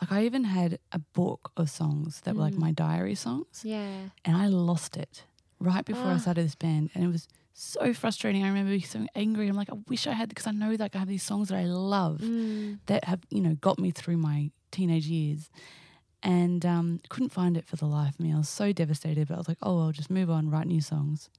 like 0.00 0.12
I 0.12 0.24
even 0.24 0.44
had 0.44 0.78
a 0.92 0.98
book 0.98 1.52
of 1.56 1.70
songs 1.70 2.20
that 2.24 2.34
were 2.34 2.40
Mm. 2.42 2.44
like 2.44 2.56
my 2.56 2.72
diary 2.72 3.14
songs 3.14 3.62
Yeah, 3.64 4.10
and 4.24 4.36
I 4.36 4.46
lost 4.48 4.96
it 4.96 5.24
right 5.58 5.84
before 5.84 6.10
I 6.10 6.14
Ah. 6.14 6.18
started 6.18 6.44
this 6.44 6.54
band. 6.54 6.90
And 6.94 7.04
it 7.04 7.08
was 7.08 7.26
so 7.54 7.94
frustrating. 7.94 8.44
I 8.44 8.48
remember 8.48 8.70
being 8.70 8.82
so 8.82 9.06
angry. 9.14 9.48
I'm 9.48 9.56
like, 9.56 9.70
I 9.72 9.76
wish 9.88 10.06
I 10.06 10.12
had 10.12 10.28
because 10.28 10.46
I 10.46 10.50
know 10.50 10.72
like 10.78 10.94
I 10.94 10.98
have 10.98 11.08
these 11.08 11.22
songs 11.22 11.48
that 11.48 11.56
I 11.56 11.64
love 11.64 12.20
Mm. 12.20 12.80
that 12.86 13.04
have, 13.04 13.20
you 13.30 13.40
know, 13.40 13.54
got 13.54 13.78
me 13.78 13.90
through 13.90 14.18
my 14.18 14.50
teenage 14.70 15.06
years. 15.06 15.48
And 16.22 16.66
um, 16.66 17.00
couldn't 17.08 17.30
find 17.30 17.56
it 17.56 17.64
for 17.64 17.76
the 17.76 17.86
life 17.86 18.14
of 18.14 18.20
me. 18.20 18.32
I 18.32 18.38
was 18.38 18.48
so 18.48 18.72
devastated, 18.72 19.28
but 19.28 19.34
I 19.34 19.38
was 19.38 19.48
like, 19.48 19.58
oh, 19.62 19.80
I'll 19.80 19.92
just 19.92 20.10
move 20.10 20.28
on, 20.28 20.50
write 20.50 20.66
new 20.66 20.80
songs. 20.80 21.30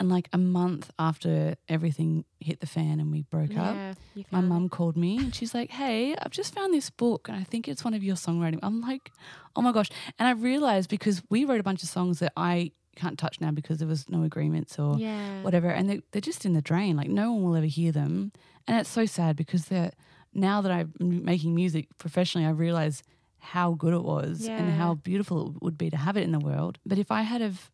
And 0.00 0.08
like 0.08 0.28
a 0.32 0.38
month 0.38 0.90
after 0.98 1.56
everything 1.68 2.24
hit 2.40 2.60
the 2.60 2.66
fan 2.66 3.00
and 3.00 3.12
we 3.12 3.22
broke 3.22 3.56
up, 3.56 3.76
yeah. 3.76 3.94
you 4.14 4.24
my 4.30 4.40
mum 4.40 4.70
called 4.70 4.96
me 4.96 5.18
and 5.18 5.34
she's 5.34 5.54
like, 5.54 5.70
Hey, 5.70 6.16
I've 6.16 6.32
just 6.32 6.54
found 6.54 6.72
this 6.72 6.88
book 6.88 7.28
and 7.28 7.36
I 7.36 7.44
think 7.44 7.68
it's 7.68 7.84
one 7.84 7.92
of 7.92 8.02
your 8.02 8.16
songwriting. 8.16 8.58
I'm 8.62 8.80
like, 8.80 9.12
Oh 9.54 9.60
my 9.60 9.72
gosh. 9.72 9.90
And 10.18 10.26
I 10.26 10.32
realized 10.32 10.88
because 10.88 11.22
we 11.28 11.44
wrote 11.44 11.60
a 11.60 11.62
bunch 11.62 11.82
of 11.82 11.90
songs 11.90 12.18
that 12.20 12.32
I 12.34 12.72
can't 12.96 13.18
touch 13.18 13.40
now 13.40 13.50
because 13.50 13.78
there 13.78 13.88
was 13.88 14.08
no 14.08 14.24
agreements 14.24 14.78
or 14.78 14.96
yeah, 14.98 15.42
whatever. 15.42 15.68
And 15.68 15.88
they, 15.88 16.00
they're 16.12 16.20
just 16.20 16.44
in 16.46 16.54
the 16.54 16.62
drain. 16.62 16.96
Like 16.96 17.08
no 17.08 17.32
one 17.32 17.44
will 17.44 17.56
ever 17.56 17.66
hear 17.66 17.92
them. 17.92 18.32
And 18.66 18.78
it's 18.80 18.90
so 18.90 19.04
sad 19.04 19.36
because 19.36 19.66
they're, 19.66 19.92
now 20.32 20.60
that 20.62 20.72
I'm 20.72 20.92
making 20.98 21.54
music 21.54 21.88
professionally, 21.98 22.46
I 22.46 22.50
realize 22.50 23.02
how 23.40 23.72
good 23.72 23.94
it 23.94 24.02
was 24.02 24.46
and 24.46 24.70
how 24.72 24.94
beautiful 24.94 25.48
it 25.56 25.62
would 25.62 25.76
be 25.78 25.90
to 25.90 25.96
have 25.96 26.16
it 26.16 26.22
in 26.22 26.32
the 26.32 26.38
world. 26.38 26.78
But 26.86 26.98
if 26.98 27.10
I 27.10 27.22
had 27.22 27.40
have 27.40 27.70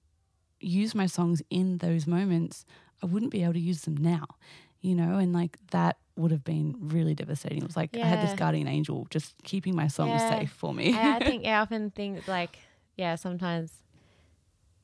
used 0.67 0.95
my 0.95 1.07
songs 1.07 1.43
in 1.51 1.79
those 1.79 2.07
moments, 2.07 2.65
I 3.03 3.07
wouldn't 3.07 3.31
be 3.33 3.43
able 3.43 3.55
to 3.55 3.61
use 3.61 3.83
them 3.83 3.97
now, 3.97 4.27
you 4.81 4.95
know, 4.95 5.19
and 5.19 5.33
like 5.33 5.59
that 5.71 5.97
would 6.17 6.31
have 6.31 6.45
been 6.45 6.75
really 6.81 7.15
devastating. 7.15 7.59
It 7.59 7.67
was 7.67 7.77
like 7.77 7.97
I 7.97 8.07
had 8.07 8.21
this 8.21 8.33
guardian 8.33 8.67
angel 8.69 9.07
just 9.11 9.35
keeping 9.45 9.75
my 9.77 9.87
songs 9.89 10.23
Yeah. 10.23 10.39
safe 10.39 10.51
for 10.51 10.73
me. 10.75 10.95
I, 10.95 11.17
I 11.17 11.19
think 11.29 11.45
yeah, 11.45 11.59
I 11.59 11.63
often 11.63 11.91
think 11.91 12.27
like 12.27 12.59
yeah, 12.97 13.15
sometimes. 13.17 13.71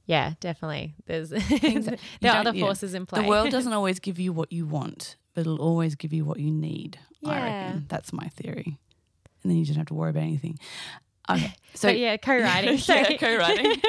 Yeah, 0.06 0.34
definitely. 0.40 0.94
There's 1.06 1.30
there 2.20 2.32
are 2.32 2.38
other 2.40 2.52
yeah. 2.54 2.60
forces 2.64 2.92
in 2.94 3.06
play. 3.06 3.22
the 3.22 3.28
world 3.28 3.50
doesn't 3.56 3.72
always 3.72 3.98
give 4.00 4.18
you 4.18 4.32
what 4.32 4.52
you 4.52 4.66
want, 4.66 5.16
but 5.34 5.42
it'll 5.42 5.60
always 5.62 5.94
give 5.94 6.12
you 6.12 6.24
what 6.24 6.38
you 6.40 6.50
need. 6.50 6.98
I 7.24 7.40
reckon 7.40 7.86
that's 7.88 8.12
my 8.12 8.26
theory, 8.28 8.78
and 9.42 9.50
then 9.50 9.56
you 9.56 9.64
don't 9.64 9.76
have 9.76 9.86
to 9.86 9.94
worry 9.94 10.10
about 10.10 10.24
anything. 10.24 10.58
Okay, 11.30 11.54
so 11.74 11.88
but 11.88 11.98
yeah, 11.98 12.16
co-writing. 12.16 12.78
Yeah, 12.88 13.16
co-writing. 13.16 13.80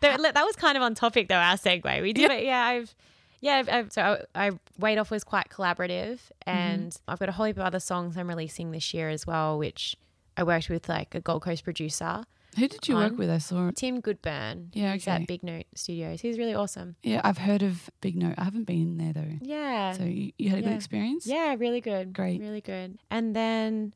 That, 0.00 0.20
that 0.22 0.44
was 0.44 0.56
kind 0.56 0.76
of 0.76 0.82
on 0.82 0.94
topic 0.94 1.28
though. 1.28 1.34
Our 1.36 1.56
segue. 1.56 2.02
We 2.02 2.12
did, 2.12 2.22
Yeah. 2.22 2.28
but 2.28 2.44
yeah, 2.44 2.64
I've 2.64 2.94
yeah. 3.40 3.56
I've, 3.56 3.68
I've, 3.68 3.92
so 3.92 4.24
I, 4.34 4.46
I 4.48 4.50
Weight 4.78 4.98
Off 4.98 5.10
was 5.10 5.24
quite 5.24 5.48
collaborative, 5.50 6.18
and 6.46 6.96
I've 7.08 7.18
got 7.18 7.28
a 7.28 7.32
whole 7.32 7.46
heap 7.46 7.56
of 7.56 7.62
other 7.64 7.80
songs 7.80 8.16
I'm 8.16 8.28
releasing 8.28 8.70
this 8.70 8.94
year 8.94 9.08
as 9.10 9.26
well, 9.26 9.58
which 9.58 9.96
I 10.36 10.42
worked 10.42 10.68
with 10.68 10.88
like 10.88 11.14
a 11.14 11.20
Gold 11.20 11.42
Coast 11.42 11.62
producer, 11.64 12.24
Who 12.58 12.66
did 12.68 12.88
you 12.88 12.96
work 12.96 13.16
with? 13.18 13.30
I 13.30 13.38
saw. 13.38 13.70
Tim 13.74 14.00
Goodburn. 14.00 14.70
Yeah, 14.72 14.92
He's 14.94 15.06
at 15.06 15.26
Big 15.26 15.42
Note 15.42 15.66
Studios. 15.74 16.20
He's 16.22 16.38
really 16.38 16.54
awesome. 16.54 16.96
Yeah, 17.02 17.20
I've 17.22 17.38
heard 17.38 17.62
of 17.62 17.88
Big 18.00 18.16
Note. 18.16 18.34
I 18.38 18.44
haven't 18.44 18.64
been 18.64 18.96
there 18.98 19.12
though. 19.12 19.38
Yeah. 19.42 19.92
So 19.92 20.04
you, 20.04 20.32
you 20.38 20.50
had 20.50 20.58
a 20.60 20.62
good 20.62 20.72
experience. 20.72 21.26
Yeah, 21.26 21.54
really 21.58 21.80
good. 21.80 22.12
Great. 22.12 22.40
Really 22.40 22.60
good. 22.60 22.98
And 23.10 23.34
then 23.36 23.92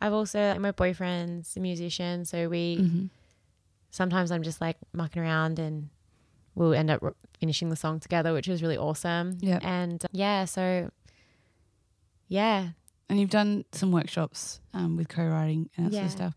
I've 0.00 0.12
also 0.12 0.56
my 0.58 0.70
boyfriend's 0.72 1.56
a 1.56 1.60
musician, 1.60 2.24
so 2.24 2.48
we 2.48 2.76
hmm 2.76 3.06
sometimes 3.92 4.32
I'm 4.32 4.42
just 4.42 4.60
like 4.60 4.76
mucking 4.92 5.22
around 5.22 5.60
and 5.60 5.90
we'll 6.56 6.74
end 6.74 6.90
up 6.90 7.02
finishing 7.38 7.68
the 7.68 7.76
song 7.76 8.00
together, 8.00 8.32
which 8.32 8.48
was 8.48 8.62
really 8.62 8.76
awesome. 8.76 9.38
Yeah. 9.40 9.60
And 9.62 10.04
uh, 10.04 10.08
yeah, 10.10 10.46
so 10.46 10.90
yeah. 12.26 12.70
And 13.08 13.20
you've 13.20 13.30
done 13.30 13.64
some 13.72 13.92
workshops 13.92 14.60
um, 14.74 14.96
with 14.96 15.08
co-writing 15.08 15.70
and 15.76 15.86
that 15.86 15.92
sort 15.92 16.04
of 16.06 16.10
stuff. 16.10 16.34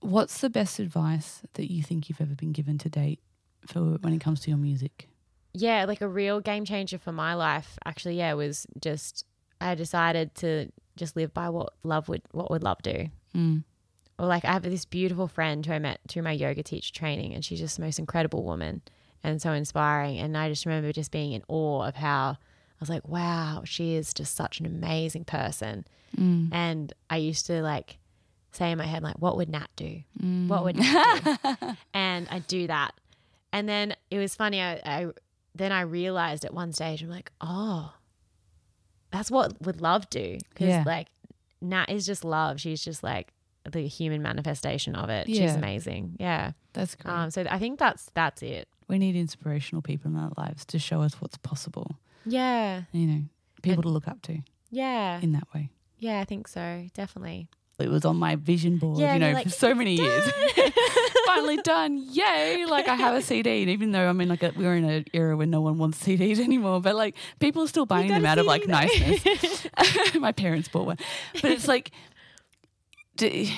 What's 0.00 0.40
the 0.40 0.50
best 0.50 0.78
advice 0.78 1.42
that 1.54 1.70
you 1.70 1.82
think 1.82 2.08
you've 2.08 2.20
ever 2.20 2.34
been 2.34 2.52
given 2.52 2.76
to 2.78 2.90
date 2.90 3.20
for 3.66 3.80
when 4.00 4.12
it 4.12 4.20
comes 4.20 4.40
to 4.40 4.50
your 4.50 4.58
music? 4.58 5.08
Yeah, 5.54 5.84
like 5.86 6.00
a 6.00 6.08
real 6.08 6.40
game 6.40 6.64
changer 6.64 6.98
for 6.98 7.12
my 7.12 7.34
life 7.34 7.78
actually, 7.84 8.18
yeah, 8.18 8.34
was 8.34 8.66
just 8.80 9.24
I 9.60 9.74
decided 9.74 10.34
to 10.36 10.70
just 10.96 11.16
live 11.16 11.32
by 11.32 11.48
what 11.48 11.72
love 11.82 12.08
would 12.08 12.22
what 12.32 12.50
would 12.50 12.62
love 12.62 12.82
do. 12.82 13.08
Mm. 13.34 13.64
Or 14.18 14.26
like 14.26 14.44
I 14.44 14.52
have 14.52 14.62
this 14.62 14.84
beautiful 14.84 15.28
friend 15.28 15.64
who 15.64 15.72
I 15.72 15.78
met 15.78 16.00
through 16.08 16.22
my 16.22 16.32
yoga 16.32 16.62
teacher 16.62 16.92
training, 16.92 17.34
and 17.34 17.44
she's 17.44 17.60
just 17.60 17.76
the 17.76 17.82
most 17.82 17.98
incredible 17.98 18.42
woman 18.44 18.82
and 19.22 19.40
so 19.42 19.52
inspiring. 19.52 20.18
And 20.18 20.36
I 20.36 20.48
just 20.48 20.66
remember 20.66 20.92
just 20.92 21.10
being 21.10 21.32
in 21.32 21.42
awe 21.48 21.84
of 21.86 21.96
how 21.96 22.36
I 22.38 22.78
was 22.80 22.88
like, 22.88 23.06
wow, 23.08 23.62
she 23.64 23.94
is 23.94 24.12
just 24.14 24.34
such 24.36 24.60
an 24.60 24.66
amazing 24.66 25.24
person. 25.24 25.86
Mm. 26.16 26.48
And 26.52 26.92
I 27.10 27.16
used 27.16 27.46
to 27.46 27.62
like 27.62 27.98
say 28.52 28.70
in 28.70 28.78
my 28.78 28.86
head, 28.86 29.02
like, 29.02 29.16
what 29.18 29.36
would 29.36 29.48
Nat 29.50 29.68
do? 29.76 30.02
Mm. 30.22 30.48
What 30.48 30.64
would 30.64 30.76
Nat 30.76 31.20
do? 31.60 31.66
and 31.94 32.26
I 32.30 32.38
do 32.40 32.66
that. 32.68 32.92
And 33.52 33.68
then 33.68 33.94
it 34.10 34.18
was 34.18 34.34
funny. 34.34 34.60
I, 34.62 34.80
I 34.84 35.06
then 35.54 35.72
I 35.72 35.80
realized 35.82 36.44
at 36.44 36.52
one 36.54 36.72
stage, 36.72 37.02
I'm 37.02 37.08
like, 37.10 37.32
oh, 37.40 37.92
that's 39.10 39.30
what 39.30 39.60
would 39.62 39.80
love 39.80 40.08
do? 40.10 40.38
Because 40.50 40.68
Yeah. 40.68 40.82
like 40.86 41.08
Nat 41.60 41.86
is 41.90 42.04
just 42.06 42.24
love. 42.24 42.60
She's 42.60 42.82
just 42.84 43.02
like 43.02 43.32
the 43.72 43.86
human 43.86 44.22
manifestation 44.22 44.94
of 44.94 45.08
it. 45.10 45.26
She's 45.26 45.38
Yeah. 45.38 45.54
amazing. 45.56 46.16
Yeah. 46.18 46.52
That's 46.72 46.94
great. 46.94 47.12
Um. 47.12 47.30
So 47.30 47.44
I 47.50 47.58
think 47.58 47.78
that's 47.78 48.10
that's 48.14 48.42
it. 48.42 48.68
we 48.88 48.98
need 48.98 49.16
inspirational 49.16 49.82
people 49.82 50.10
in 50.10 50.16
our 50.16 50.30
lives 50.36 50.64
to 50.66 50.78
show 50.78 51.02
us 51.02 51.20
what's 51.20 51.36
possible. 51.38 51.96
Yeah. 52.24 52.82
You 52.92 53.06
know, 53.06 53.22
people 53.62 53.82
to 53.82 53.88
look 53.88 54.06
up 54.08 54.22
to 54.22 54.38
Yeah. 54.70 55.20
in 55.20 55.32
that 55.32 55.48
way. 55.54 55.70
Yeah. 55.98 56.20
I 56.20 56.24
think 56.24 56.48
so. 56.48 56.86
Definitely. 56.94 57.48
It 57.78 57.90
was 57.90 58.06
on 58.06 58.16
my 58.16 58.36
vision 58.36 58.78
board, 58.78 58.98
Yeah, 58.98 59.12
you 59.14 59.18
know, 59.20 59.28
you're 59.30 59.42
for 59.42 59.48
so 59.50 59.74
many 59.74 59.96
years. 59.96 60.24
Finally 61.26 61.58
done. 61.58 61.98
Yay. 61.98 62.64
Like 62.66 62.88
I 62.88 62.94
have 62.94 63.14
a 63.14 63.20
CD. 63.20 63.62
And 63.62 63.70
even 63.70 63.90
though 63.92 64.08
I'm 64.08 64.18
in 64.20 64.28
like 64.30 64.42
a, 64.42 64.52
we're 64.56 64.76
in 64.76 64.84
an 64.84 65.04
era 65.12 65.36
where 65.36 65.46
no 65.46 65.60
one 65.60 65.76
wants 65.78 66.02
CDs 66.02 66.38
anymore, 66.44 66.80
but 66.80 66.94
like 66.94 67.16
people 67.38 67.62
are 67.62 67.68
still 67.68 67.84
buying 67.86 68.08
them 68.08 68.24
out 68.24 68.38
of 68.38 68.46
like 68.46 68.64
though. 68.64 68.72
niceness. 68.72 69.66
my 70.14 70.32
parents 70.32 70.68
bought 70.68 70.86
one. 70.86 70.96
But 71.34 71.50
it's 71.50 71.68
like, 71.68 71.90
d- 73.16 73.52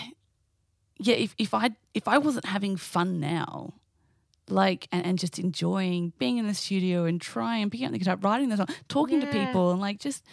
yeah, 0.99 1.15
if, 1.17 1.35
if 1.39 1.55
I 1.55 1.71
if 1.95 2.09
I 2.09 2.19
wasn't 2.19 2.47
having 2.47 2.77
fun 2.77 3.21
now, 3.21 3.75
like 4.49 4.89
and, 4.91 5.05
and 5.05 5.19
just 5.19 5.39
enjoying 5.39 6.13
being 6.19 6.39
in 6.39 6.47
the 6.47 6.55
studio 6.55 7.05
and 7.05 7.21
trying, 7.21 7.71
picking 7.71 7.87
up 7.87 7.93
the 7.93 7.99
guitar, 7.99 8.17
writing 8.17 8.49
the 8.49 8.57
song, 8.57 8.69
talking 8.89 9.21
to 9.21 9.27
people, 9.27 9.71
and 9.71 9.81
like 9.81 9.99
just 10.01 10.25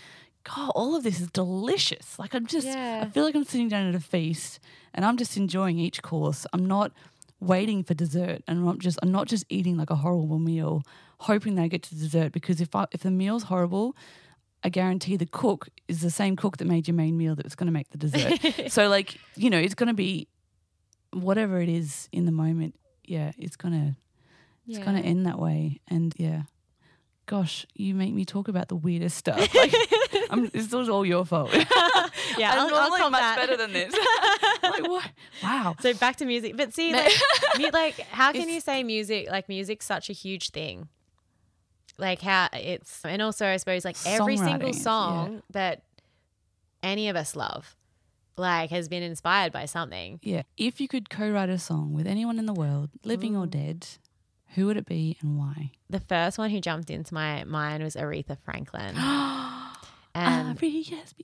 God, 0.43 0.71
all 0.75 0.95
of 0.95 1.03
this 1.03 1.19
is 1.19 1.29
delicious. 1.31 2.17
Like 2.19 2.33
I'm 2.33 2.45
just, 2.45 2.67
I 2.67 3.05
feel 3.09 3.23
like 3.23 3.35
I'm 3.35 3.43
sitting 3.43 3.67
down 3.67 3.87
at 3.87 3.95
a 3.95 3.99
feast 3.99 4.59
and 4.93 5.03
I'm 5.03 5.17
just 5.17 5.37
enjoying 5.37 5.79
each 5.79 6.01
course. 6.03 6.45
I'm 6.53 6.65
not 6.65 6.91
waiting 7.39 7.83
for 7.83 7.93
dessert, 7.93 8.41
and 8.47 8.67
I'm 8.67 8.79
just, 8.79 8.97
I'm 9.03 9.11
not 9.11 9.27
just 9.27 9.45
eating 9.49 9.75
like 9.77 9.89
a 9.89 9.95
horrible 9.95 10.39
meal, 10.39 10.83
hoping 11.19 11.55
that 11.55 11.63
I 11.63 11.67
get 11.67 11.83
to 11.83 11.95
dessert. 11.95 12.31
Because 12.31 12.61
if 12.61 12.75
I, 12.75 12.85
if 12.91 13.01
the 13.01 13.11
meal's 13.11 13.43
horrible, 13.43 13.95
I 14.65 14.69
guarantee 14.69 15.15
the 15.15 15.27
cook 15.27 15.69
is 15.87 16.01
the 16.01 16.09
same 16.09 16.35
cook 16.35 16.57
that 16.57 16.65
made 16.65 16.87
your 16.87 16.95
main 16.95 17.15
meal 17.17 17.35
that 17.35 17.45
was 17.45 17.53
going 17.53 17.67
to 17.67 17.71
make 17.71 17.89
the 17.91 17.99
dessert. 17.99 18.39
so 18.71 18.89
like, 18.89 19.15
you 19.35 19.51
know, 19.51 19.59
it's 19.59 19.75
going 19.75 19.89
to 19.89 19.93
be 19.93 20.27
whatever 21.13 21.61
it 21.61 21.69
is 21.69 22.09
in 22.11 22.25
the 22.25 22.31
moment. 22.31 22.73
Yeah, 23.03 23.31
it's 23.37 23.55
gonna 23.55 23.95
it's 24.67 24.79
gonna 24.79 25.01
end 25.01 25.27
that 25.27 25.37
way. 25.37 25.79
And 25.87 26.15
yeah, 26.17 26.41
gosh, 27.27 27.67
you 27.75 27.93
make 27.93 28.11
me 28.15 28.25
talk 28.25 28.47
about 28.47 28.67
the 28.67 28.75
weirdest 28.75 29.15
stuff. 29.17 29.53
Like, 29.53 29.73
I'm, 30.31 30.47
this 30.47 30.71
was 30.71 30.89
all 30.89 31.05
your 31.05 31.25
fault. 31.25 31.51
Yeah. 32.37 32.51
I'm 32.51 32.73
I'll, 32.73 32.75
I'll 32.75 32.97
cop 32.97 33.11
much 33.11 33.21
that. 33.21 33.37
better 33.37 33.55
than 33.55 33.71
this. 33.71 33.93
like 34.63 34.89
what? 34.89 35.09
Wow. 35.43 35.75
So 35.79 35.93
back 35.93 36.15
to 36.17 36.25
music, 36.25 36.57
but 36.57 36.73
see, 36.73 36.91
like, 36.91 37.13
like 37.71 37.99
how 38.09 38.31
can 38.33 38.41
It's- 38.41 38.55
you 38.55 38.59
say 38.61 38.83
music? 38.83 39.29
Like 39.29 39.47
music's 39.47 39.85
such 39.85 40.09
a 40.09 40.13
huge 40.13 40.49
thing. 40.49 40.89
Like 41.97 42.21
how 42.21 42.49
it's, 42.53 43.03
and 43.05 43.21
also 43.21 43.45
I 43.47 43.57
suppose 43.57 43.85
like 43.85 43.95
every 44.05 44.37
single 44.37 44.69
is- 44.69 44.77
yeah. 44.77 44.83
song 44.83 45.43
that 45.51 45.83
any 46.83 47.07
of 47.09 47.15
us 47.15 47.35
love, 47.35 47.75
like 48.37 48.69
has 48.71 48.89
been 48.89 49.01
inspired 49.03 49.51
by 49.53 49.65
something. 49.65 50.19
Yeah. 50.21 50.43
If 50.57 50.81
you 50.81 50.87
could 50.87 51.09
co-write 51.09 51.49
a 51.49 51.57
song 51.57 51.93
with 51.93 52.05
anyone 52.05 52.37
in 52.37 52.45
the 52.47 52.53
world, 52.53 52.89
living 53.03 53.35
or 53.37 53.47
dead, 53.47 53.87
who 54.55 54.65
would 54.67 54.75
it 54.77 54.85
be 54.85 55.17
and 55.21 55.37
why? 55.37 55.71
The 55.89 55.99
first 56.01 56.37
one 56.37 56.49
who 56.49 56.59
jumped 56.59 56.89
into 56.89 57.13
my 57.13 57.43
mind 57.45 57.81
was 57.83 57.95
Aretha 57.95 58.37
Franklin, 58.43 58.93
Ah, 58.97 59.79
and 60.13 60.57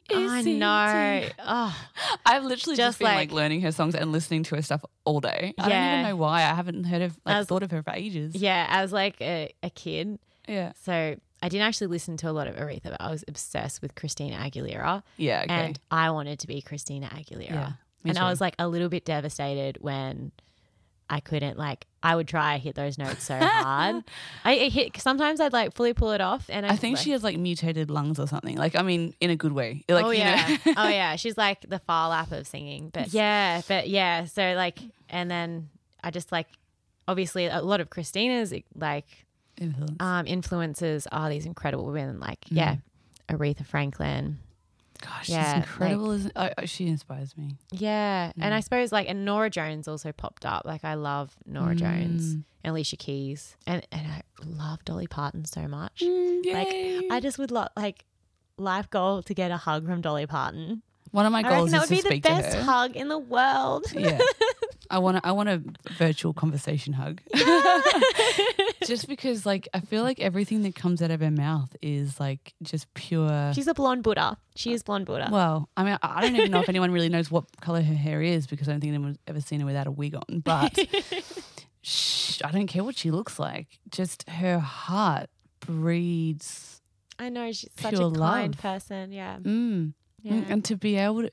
I 0.09 0.41
know, 0.41 1.29
oh, 1.39 1.77
I've 2.25 2.43
literally 2.43 2.75
just, 2.75 2.97
Just 2.97 2.99
been 2.99 3.05
like, 3.07 3.15
like- 3.29 3.31
learning 3.31 3.61
her 3.61 3.71
songs 3.71 3.95
and 3.95 4.11
listening 4.11 4.43
to 4.43 4.55
her 4.55 4.61
stuff 4.61 4.83
all 5.05 5.19
day. 5.21 5.53
Yeah. 5.57 5.65
I 5.65 5.69
don't 5.69 5.93
even 5.99 6.03
know 6.11 6.15
why. 6.17 6.41
I 6.41 6.53
haven't 6.53 6.85
heard 6.85 7.01
of 7.01 7.17
like 7.25 7.35
As- 7.37 7.47
thought 7.47 7.63
of 7.63 7.71
her 7.71 7.83
for 7.83 7.91
ages. 7.93 8.35
yeah. 8.35 8.67
As 8.69 8.91
like 8.91 9.19
a, 9.21 9.53
a 9.63 9.69
kid, 9.69 10.19
Yeah. 10.51 10.73
so 10.83 11.15
I 11.41 11.49
didn't 11.49 11.65
actually 11.65 11.87
listen 11.87 12.17
to 12.17 12.29
a 12.29 12.31
lot 12.31 12.47
of 12.47 12.55
Aretha, 12.55 12.83
but 12.83 12.97
I 12.99 13.09
was 13.09 13.23
obsessed 13.27 13.81
with 13.81 13.95
Christina 13.95 14.37
Aguilera. 14.37 15.01
Yeah. 15.17 15.41
Okay. 15.43 15.53
And 15.53 15.79
I 15.89 16.11
wanted 16.11 16.39
to 16.39 16.47
be 16.47 16.61
Christina 16.61 17.07
Aguilera. 17.07 17.49
Yeah, 17.49 17.71
and 18.05 18.15
too. 18.15 18.21
I 18.21 18.29
was 18.29 18.39
like 18.39 18.55
a 18.59 18.67
little 18.67 18.89
bit 18.89 19.05
devastated 19.05 19.77
when 19.81 20.31
I 21.09 21.19
couldn't 21.19 21.57
like 21.57 21.87
I 22.03 22.15
would 22.15 22.27
try 22.27 22.57
hit 22.57 22.75
those 22.75 22.97
notes 22.97 23.23
so 23.23 23.37
hard. 23.37 24.03
I 24.45 24.53
it 24.53 24.71
hit 24.71 25.01
sometimes 25.01 25.41
I'd 25.41 25.51
like 25.51 25.73
fully 25.73 25.93
pull 25.93 26.11
it 26.11 26.21
off 26.21 26.45
and 26.47 26.65
I, 26.65 26.69
I 26.69 26.75
think 26.75 26.97
like, 26.97 27.03
she 27.03 27.11
has 27.11 27.23
like 27.23 27.37
mutated 27.37 27.89
lungs 27.89 28.19
or 28.19 28.27
something. 28.27 28.55
Like, 28.55 28.75
I 28.75 28.81
mean, 28.81 29.13
in 29.19 29.29
a 29.29 29.35
good 29.35 29.51
way. 29.51 29.83
Like, 29.89 30.05
oh 30.05 30.11
you 30.11 30.19
yeah, 30.19 30.57
know. 30.65 30.73
oh 30.77 30.87
yeah. 30.87 31.15
She's 31.17 31.37
like 31.37 31.67
the 31.67 31.79
Phar 31.79 32.09
Lap 32.09 32.31
of 32.31 32.47
singing, 32.47 32.89
but 32.93 33.13
yeah, 33.13 33.61
but 33.67 33.89
yeah. 33.89 34.25
So 34.25 34.53
like, 34.55 34.79
and 35.09 35.29
then 35.29 35.69
I 36.03 36.11
just 36.11 36.31
like, 36.31 36.47
obviously, 37.07 37.47
a 37.47 37.61
lot 37.61 37.81
of 37.81 37.89
Christina's 37.89 38.53
like 38.75 39.25
Influence. 39.57 39.97
um, 39.99 40.25
influences 40.27 41.07
are 41.11 41.29
these 41.29 41.45
incredible 41.45 41.85
women, 41.85 42.19
like 42.19 42.39
yeah, 42.49 42.77
Aretha 43.29 43.65
Franklin, 43.65 44.39
Gosh, 45.01 45.29
yeah, 45.29 45.43
she's 45.43 45.53
like- 45.53 45.55
incredible. 45.63 46.11
isn't 46.11 46.31
I, 46.37 46.53
I- 46.57 46.65
she 46.65 46.87
inspires 46.87 47.35
me. 47.37 47.57
yeah, 47.71 48.31
and 48.39 48.53
I 48.53 48.59
suppose 48.59 48.91
like 48.91 49.07
and 49.09 49.25
Norah 49.25 49.49
Jones 49.49 49.87
also 49.87 50.11
popped 50.11 50.45
up. 50.45 50.63
Like 50.65 50.83
I 50.85 50.93
love 50.95 51.35
Norah 51.45 51.75
Jones 51.75 52.35
Mm. 52.35 52.43
and 52.63 52.71
Alicia 52.71 52.97
Keys, 52.97 53.55
and 53.67 53.85
and 53.91 54.07
I 54.07 54.21
love 54.45 54.83
Dolly 54.85 55.07
Parton 55.07 55.45
so 55.45 55.67
much. 55.67 56.01
Mm, 56.01 56.53
Like. 56.53 57.11
I 57.11 57.19
just 57.19 57.37
would 57.39 57.51
love 57.51 57.69
like 57.75 58.05
life 58.57 58.89
goal 58.89 59.21
to 59.23 59.33
get 59.33 59.49
a 59.51 59.57
hug 59.57 59.85
from 59.87 60.01
Dolly 60.01 60.25
Parton. 60.27 60.81
One 61.11 61.25
of 61.25 61.31
my 61.31 61.43
goals 61.43 61.73
is 61.73 61.79
would 61.79 61.87
to 61.87 61.95
her. 61.95 61.99
That 62.01 62.03
would 62.03 62.03
be 62.09 62.15
the 62.15 62.21
best 62.21 62.57
hug 62.57 62.95
in 62.95 63.07
the 63.09 63.19
world. 63.19 63.85
yeah. 63.93 64.19
I 64.89 64.99
want 64.99 65.17
a, 65.17 65.21
I 65.25 65.31
want 65.31 65.47
a 65.47 65.61
virtual 65.93 66.33
conversation 66.33 66.91
hug. 66.91 67.21
just 68.85 69.07
because 69.07 69.45
like 69.45 69.69
I 69.73 69.79
feel 69.79 70.03
like 70.03 70.19
everything 70.19 70.63
that 70.63 70.75
comes 70.75 71.01
out 71.01 71.11
of 71.11 71.21
her 71.21 71.31
mouth 71.31 71.73
is 71.81 72.19
like 72.19 72.53
just 72.61 72.93
pure 72.93 73.53
She's 73.53 73.67
a 73.67 73.73
blonde 73.73 74.03
Buddha. 74.03 74.37
She 74.55 74.73
is 74.73 74.83
blonde 74.83 75.05
Buddha. 75.05 75.29
well, 75.31 75.69
I 75.77 75.83
mean, 75.83 75.97
I 76.01 76.21
don't 76.21 76.35
even 76.35 76.51
know 76.51 76.59
if 76.59 76.67
anyone 76.67 76.91
really 76.91 77.07
knows 77.07 77.31
what 77.31 77.45
color 77.61 77.81
her 77.81 77.93
hair 77.93 78.21
is 78.21 78.47
because 78.47 78.67
I 78.67 78.71
don't 78.71 78.81
think 78.81 78.93
anyone's 78.93 79.17
ever 79.27 79.39
seen 79.39 79.61
her 79.61 79.65
without 79.65 79.87
a 79.87 79.91
wig 79.91 80.13
on. 80.15 80.39
But 80.41 80.77
sh- 81.81 82.41
I 82.43 82.51
don't 82.51 82.67
care 82.67 82.83
what 82.83 82.97
she 82.97 83.11
looks 83.11 83.39
like. 83.39 83.79
Just 83.89 84.27
her 84.29 84.59
heart 84.59 85.29
breeds. 85.61 86.81
I 87.17 87.29
know 87.29 87.47
she's 87.51 87.69
such 87.77 87.93
a 87.93 87.97
Pure 87.97 88.11
kind 88.11 88.57
person. 88.57 89.11
Yeah. 89.13 89.37
Mm. 89.41 89.93
Yeah. 90.21 90.41
And 90.49 90.63
to 90.65 90.75
be 90.75 90.95
able 90.97 91.23
to, 91.23 91.31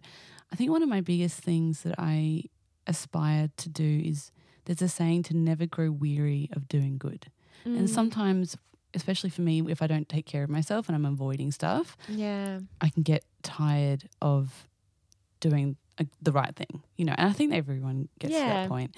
I 0.52 0.56
think 0.56 0.70
one 0.70 0.82
of 0.82 0.88
my 0.88 1.00
biggest 1.00 1.40
things 1.40 1.82
that 1.82 1.94
I 1.98 2.44
aspire 2.86 3.50
to 3.58 3.68
do 3.68 4.02
is 4.04 4.32
there's 4.64 4.82
a 4.82 4.88
saying 4.88 5.24
to 5.24 5.36
never 5.36 5.66
grow 5.66 5.90
weary 5.90 6.48
of 6.52 6.68
doing 6.68 6.98
good. 6.98 7.26
Mm. 7.66 7.78
And 7.78 7.90
sometimes, 7.90 8.56
especially 8.94 9.30
for 9.30 9.42
me, 9.42 9.62
if 9.68 9.82
I 9.82 9.86
don't 9.86 10.08
take 10.08 10.26
care 10.26 10.42
of 10.42 10.50
myself 10.50 10.88
and 10.88 10.96
I'm 10.96 11.04
avoiding 11.04 11.52
stuff, 11.52 11.96
Yeah. 12.08 12.60
I 12.80 12.88
can 12.88 13.02
get 13.02 13.24
tired 13.42 14.08
of 14.22 14.68
doing 15.40 15.76
uh, 15.98 16.04
the 16.22 16.32
right 16.32 16.54
thing, 16.54 16.82
you 16.96 17.04
know. 17.04 17.14
And 17.16 17.28
I 17.28 17.32
think 17.32 17.52
everyone 17.52 18.08
gets 18.18 18.34
to 18.34 18.40
that 18.40 18.68
point. 18.68 18.94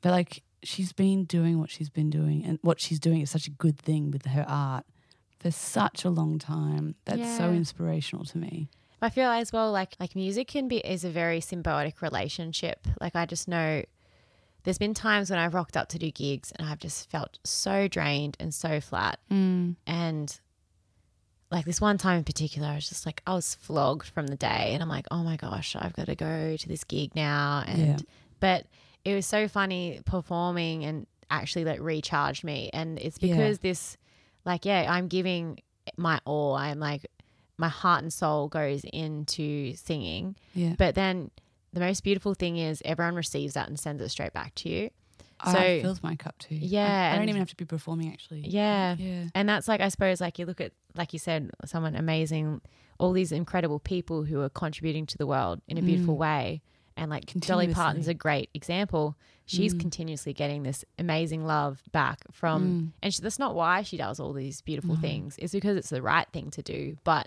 But 0.00 0.10
like, 0.10 0.42
she's 0.62 0.92
been 0.92 1.24
doing 1.24 1.58
what 1.58 1.70
she's 1.70 1.90
been 1.90 2.10
doing, 2.10 2.44
and 2.44 2.58
what 2.62 2.80
she's 2.80 2.98
doing 2.98 3.20
is 3.20 3.30
such 3.30 3.46
a 3.46 3.50
good 3.50 3.78
thing 3.78 4.10
with 4.10 4.26
her 4.26 4.44
art 4.48 4.84
for 5.38 5.50
such 5.50 6.04
a 6.04 6.10
long 6.10 6.38
time. 6.38 6.94
That's 7.04 7.36
so 7.36 7.50
inspirational 7.50 8.24
to 8.26 8.38
me. 8.38 8.68
I 9.04 9.10
feel 9.10 9.28
as 9.28 9.52
well 9.52 9.70
like 9.70 9.94
like 10.00 10.16
music 10.16 10.48
can 10.48 10.68
be 10.68 10.78
is 10.78 11.04
a 11.04 11.10
very 11.10 11.40
symbiotic 11.40 12.00
relationship. 12.00 12.86
Like 13.00 13.14
I 13.14 13.26
just 13.26 13.48
know 13.48 13.82
there's 14.64 14.78
been 14.78 14.94
times 14.94 15.30
when 15.30 15.38
I've 15.38 15.54
rocked 15.54 15.76
up 15.76 15.88
to 15.90 15.98
do 15.98 16.10
gigs 16.10 16.52
and 16.56 16.66
I've 16.66 16.78
just 16.78 17.10
felt 17.10 17.38
so 17.44 17.86
drained 17.86 18.36
and 18.40 18.52
so 18.54 18.80
flat. 18.80 19.18
Mm. 19.30 19.76
And 19.86 20.40
like 21.50 21.66
this 21.66 21.80
one 21.80 21.98
time 21.98 22.18
in 22.18 22.24
particular, 22.24 22.68
I 22.68 22.74
was 22.76 22.88
just 22.88 23.04
like, 23.04 23.22
I 23.26 23.34
was 23.34 23.54
flogged 23.54 24.06
from 24.08 24.26
the 24.26 24.36
day. 24.36 24.70
And 24.72 24.82
I'm 24.82 24.88
like, 24.88 25.06
oh 25.10 25.22
my 25.22 25.36
gosh, 25.36 25.76
I've 25.78 25.92
got 25.92 26.06
to 26.06 26.14
go 26.14 26.56
to 26.56 26.68
this 26.68 26.82
gig 26.84 27.14
now. 27.14 27.62
And, 27.66 27.78
Yeah. 27.78 27.96
but 28.40 28.66
it 29.04 29.14
was 29.14 29.26
so 29.26 29.48
funny 29.48 30.00
performing 30.06 30.84
and 30.84 31.06
actually 31.30 31.66
like 31.66 31.80
recharged 31.80 32.42
me. 32.42 32.70
And 32.72 32.98
it's 32.98 33.18
Yeah. 33.20 33.34
because 33.36 33.58
this, 33.58 33.98
like, 34.46 34.64
yeah, 34.64 34.86
I'm 34.88 35.08
giving 35.08 35.60
my 35.98 36.20
all. 36.24 36.54
I'm 36.54 36.80
like, 36.80 37.04
my 37.56 37.68
heart 37.68 38.02
and 38.02 38.12
soul 38.12 38.48
goes 38.48 38.84
into 38.92 39.74
singing. 39.76 40.36
Yeah. 40.54 40.74
But 40.76 40.94
then 40.94 41.30
the 41.72 41.80
most 41.80 42.02
beautiful 42.02 42.34
thing 42.34 42.56
is 42.56 42.82
everyone 42.84 43.14
receives 43.14 43.54
that 43.54 43.68
and 43.68 43.78
sends 43.78 44.02
it 44.02 44.08
straight 44.08 44.32
back 44.32 44.54
to 44.56 44.68
you. 44.68 44.90
So 45.44 45.58
it 45.58 45.82
fills 45.82 46.02
my 46.02 46.16
cup 46.16 46.38
too. 46.38 46.54
Yeah, 46.54 47.10
I, 47.12 47.16
don't 47.16 47.22
and- 47.22 47.30
even 47.30 47.40
have 47.40 47.50
to 47.50 47.56
be 47.56 47.66
performing 47.66 48.10
actually. 48.12 48.44
Yeah. 48.46 48.96
Yeah. 48.98 49.24
And 49.34 49.48
that's 49.48 49.68
like, 49.68 49.80
I 49.80 49.88
suppose, 49.88 50.20
like 50.20 50.38
you 50.38 50.46
look 50.46 50.60
at, 50.60 50.72
like 50.94 51.12
you 51.12 51.18
said, 51.18 51.50
someone 51.66 51.96
amazing, 51.96 52.62
all 52.98 53.12
these 53.12 53.30
incredible 53.32 53.78
people 53.78 54.24
who 54.24 54.40
are 54.40 54.48
contributing 54.48 55.06
to 55.06 55.18
the 55.18 55.26
world 55.26 55.60
in 55.68 55.76
a 55.76 55.82
mm. 55.82 55.86
beautiful 55.86 56.16
way. 56.16 56.62
And 56.96 57.10
like 57.10 57.26
Dolly 57.40 57.74
Parton's 57.74 58.06
a 58.06 58.14
great 58.14 58.50
example. 58.54 59.16
She's 59.46 59.74
mm. 59.74 59.80
continuously 59.80 60.32
getting 60.32 60.62
this 60.62 60.84
amazing 60.98 61.44
love 61.44 61.82
back 61.92 62.20
from, 62.30 62.62
mm. 62.62 62.90
and 63.02 63.12
she, 63.12 63.20
that's 63.20 63.38
not 63.38 63.54
why 63.54 63.82
she 63.82 63.96
does 63.96 64.20
all 64.20 64.32
these 64.32 64.60
beautiful 64.62 64.94
things. 64.96 65.34
It's 65.38 65.52
because 65.52 65.76
it's 65.76 65.90
the 65.90 66.00
right 66.00 66.28
thing 66.32 66.50
to 66.52 66.62
do, 66.62 66.96
but 67.02 67.26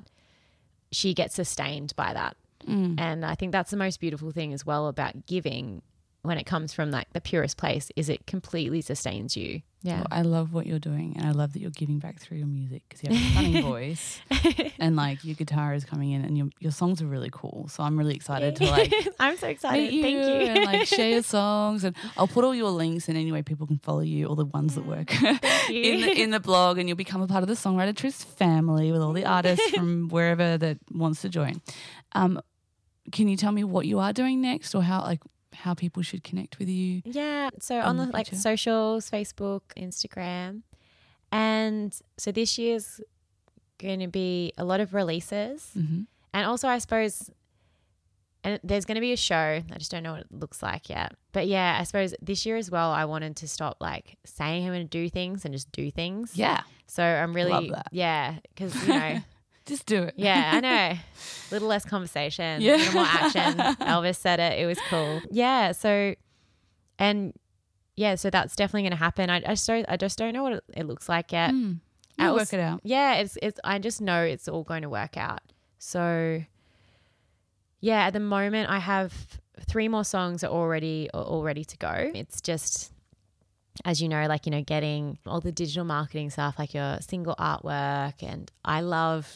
she 0.91 1.13
gets 1.13 1.35
sustained 1.35 1.93
by 1.95 2.13
that. 2.13 2.35
Mm. 2.67 2.99
And 2.99 3.25
I 3.25 3.35
think 3.35 3.51
that's 3.51 3.71
the 3.71 3.77
most 3.77 3.99
beautiful 3.99 4.31
thing 4.31 4.53
as 4.53 4.65
well 4.65 4.87
about 4.87 5.25
giving 5.25 5.81
when 6.23 6.37
it 6.37 6.45
comes 6.45 6.73
from 6.73 6.91
like 6.91 7.11
the 7.13 7.21
purest 7.21 7.57
place 7.57 7.89
is 7.95 8.09
it 8.09 8.25
completely 8.27 8.81
sustains 8.81 9.37
you. 9.37 9.61
Yeah. 9.83 9.97
Well, 9.99 10.07
I 10.11 10.21
love 10.23 10.51
what 10.53 10.65
you're 10.65 10.79
doing, 10.79 11.15
and 11.15 11.25
I 11.25 11.31
love 11.31 11.53
that 11.53 11.59
you're 11.61 11.69
giving 11.69 11.99
back 11.99 12.19
through 12.19 12.39
your 12.39 12.47
music 12.47 12.81
because 12.89 13.03
you 13.03 13.15
have 13.15 13.21
a 13.25 13.31
stunning 13.31 13.61
voice, 13.73 14.19
and 14.79 14.95
like 14.97 15.23
your 15.23 15.35
guitar 15.35 15.73
is 15.75 15.85
coming 15.85 16.11
in, 16.11 16.25
and 16.25 16.35
your 16.37 16.47
your 16.59 16.71
songs 16.71 17.01
are 17.01 17.05
really 17.05 17.29
cool. 17.31 17.67
So 17.69 17.83
I'm 17.83 17.97
really 17.97 18.15
excited 18.15 18.55
to 18.57 18.65
like 18.65 18.91
I'm 19.19 19.37
so 19.37 19.47
excited. 19.47 19.79
meet 19.79 19.93
you, 19.93 20.01
Thank 20.01 20.17
you. 20.17 20.61
and 20.61 20.65
like 20.65 20.87
share 20.87 21.09
your 21.11 21.23
songs, 21.37 21.83
and 21.85 21.95
I'll 22.17 22.27
put 22.27 22.43
all 22.43 22.55
your 22.55 22.71
links 22.71 23.07
in 23.07 23.15
any 23.15 23.31
way 23.31 23.43
people 23.43 23.67
can 23.67 23.77
follow 23.77 24.01
you, 24.01 24.25
all 24.25 24.35
the 24.35 24.45
ones 24.45 24.75
that 24.75 24.85
work 24.85 25.13
in 25.69 26.01
the 26.01 26.21
in 26.21 26.31
the 26.31 26.39
blog, 26.41 26.79
and 26.79 26.89
you'll 26.89 26.97
become 26.97 27.21
a 27.21 27.27
part 27.27 27.43
of 27.43 27.47
the 27.47 27.53
Songwriter 27.55 27.95
Tryst 27.95 28.27
family 28.27 28.91
with 28.91 29.01
all 29.01 29.13
the 29.13 29.25
artists 29.25 29.69
from 29.69 30.09
wherever 30.09 30.57
that 30.57 30.79
wants 30.91 31.21
to 31.21 31.29
join. 31.29 31.61
Um, 32.13 32.41
can 33.11 33.29
you 33.29 33.37
tell 33.37 33.51
me 33.53 33.63
what 33.63 33.85
you 33.85 33.99
are 33.99 34.11
doing 34.11 34.41
next, 34.41 34.73
or 34.75 34.81
how 34.81 35.01
like 35.01 35.21
how 35.63 35.73
people 35.73 36.03
should 36.03 36.23
connect 36.23 36.59
with 36.59 36.69
you? 36.69 37.01
yeah. 37.05 37.49
So 37.59 37.75
on 37.79 37.85
on 37.87 37.97
the 37.97 38.05
the 38.07 38.11
like 38.11 38.27
socials, 38.33 39.09
Facebook, 39.09 39.61
Instagram. 39.77 40.61
And 41.31 41.93
so 42.17 42.31
this 42.31 42.57
year's 42.57 43.01
going 43.79 43.99
to 43.99 44.07
be 44.07 44.53
a 44.57 44.63
lot 44.63 44.79
of 44.79 44.93
releases. 44.93 45.71
hmm 45.73 46.01
And 46.33 46.45
also, 46.45 46.67
I 46.67 46.77
suppose, 46.79 47.29
and 48.43 48.59
there's 48.63 48.85
going 48.85 48.95
to 48.95 49.01
be 49.01 49.11
a 49.13 49.17
show. 49.17 49.61
I 49.71 49.77
just 49.77 49.91
don't 49.91 50.03
know 50.03 50.13
what 50.13 50.21
it 50.21 50.31
looks 50.31 50.63
like 50.63 50.89
yet. 50.89 51.13
But 51.33 51.47
yeah, 51.47 51.77
I 51.79 51.83
suppose 51.83 52.15
this 52.21 52.45
year 52.45 52.55
as 52.55 52.71
well, 52.71 52.91
I 52.91 53.05
wanted 53.05 53.35
to 53.37 53.47
stop 53.47 53.77
like 53.81 54.17
saying 54.25 54.65
I'm 54.65 54.73
going 54.73 54.87
to 54.87 54.89
do 54.89 55.09
things 55.09 55.43
and 55.43 55.53
just 55.53 55.71
do 55.71 55.91
things. 55.91 56.31
Yeah, 56.35 56.61
So 56.87 57.03
I'm 57.03 57.33
really, 57.35 57.51
Love 57.51 57.67
that. 57.69 57.87
yeah, 57.91 58.35
because, 58.49 58.73
you 58.87 58.93
know, 58.99 59.19
just 59.67 59.85
do 59.85 60.03
it. 60.03 60.13
yeah, 60.17 60.51
I 60.55 60.59
know. 60.59 60.69
A 60.69 60.99
little 61.51 61.67
less 61.67 61.85
conversation, 61.85 62.61
Yeah. 62.61 62.75
a 62.75 62.77
little 62.77 62.93
more 62.95 63.05
action. 63.05 63.41
Elvis 63.85 64.15
said 64.15 64.39
it. 64.39 64.59
It 64.59 64.65
was 64.65 64.79
cool. 64.89 65.21
Yeah. 65.31 65.71
So, 65.73 66.15
and 66.97 67.33
yeah, 67.95 68.15
so 68.15 68.29
that's 68.29 68.55
definitely 68.55 68.83
going 68.83 68.91
to 68.91 68.97
happen. 68.97 69.29
I, 69.29 69.37
I 69.37 69.39
just 69.53 69.67
don't, 69.67 69.85
I 69.89 69.97
just 69.97 70.17
don't 70.17 70.33
know 70.33 70.43
what 70.43 70.63
it, 70.75 70.85
looks 70.85 71.07
like 71.09 71.31
yet. 71.31 71.51
Mm. 71.51 71.79
You'll 72.17 72.29
also- 72.29 72.39
work 72.39 72.53
it 72.53 72.59
out. 72.59 72.81
Yeah, 72.83 73.13
it's 73.15 73.37
it's 73.41 73.59
I 73.63 73.77
just 73.79 74.01
know 74.01 74.23
it's 74.23 74.47
all 74.47 74.63
going 74.63 74.81
to 74.81 74.89
work 74.89 75.17
out. 75.17 75.41
So 75.77 76.41
yeah, 77.79 78.05
at 78.07 78.13
the 78.13 78.19
moment 78.19 78.69
I 78.69 78.79
have 78.79 79.13
three 79.67 79.87
more 79.87 80.03
songs 80.03 80.43
are 80.43 80.51
already 80.51 81.09
are 81.13 81.23
all 81.23 81.43
ready 81.43 81.63
to 81.65 81.77
go. 81.77 82.11
It's 82.15 82.41
just 82.41 82.91
as 83.85 84.01
you 84.01 84.09
know, 84.09 84.25
like 84.27 84.45
you 84.47 84.51
know, 84.51 84.63
getting 84.63 85.19
all 85.27 85.39
the 85.41 85.51
digital 85.51 85.83
marketing 85.85 86.31
stuff, 86.31 86.57
like 86.57 86.73
your 86.73 86.97
single 87.01 87.35
artwork, 87.39 88.23
and 88.23 88.51
I 88.65 88.81
love. 88.81 89.31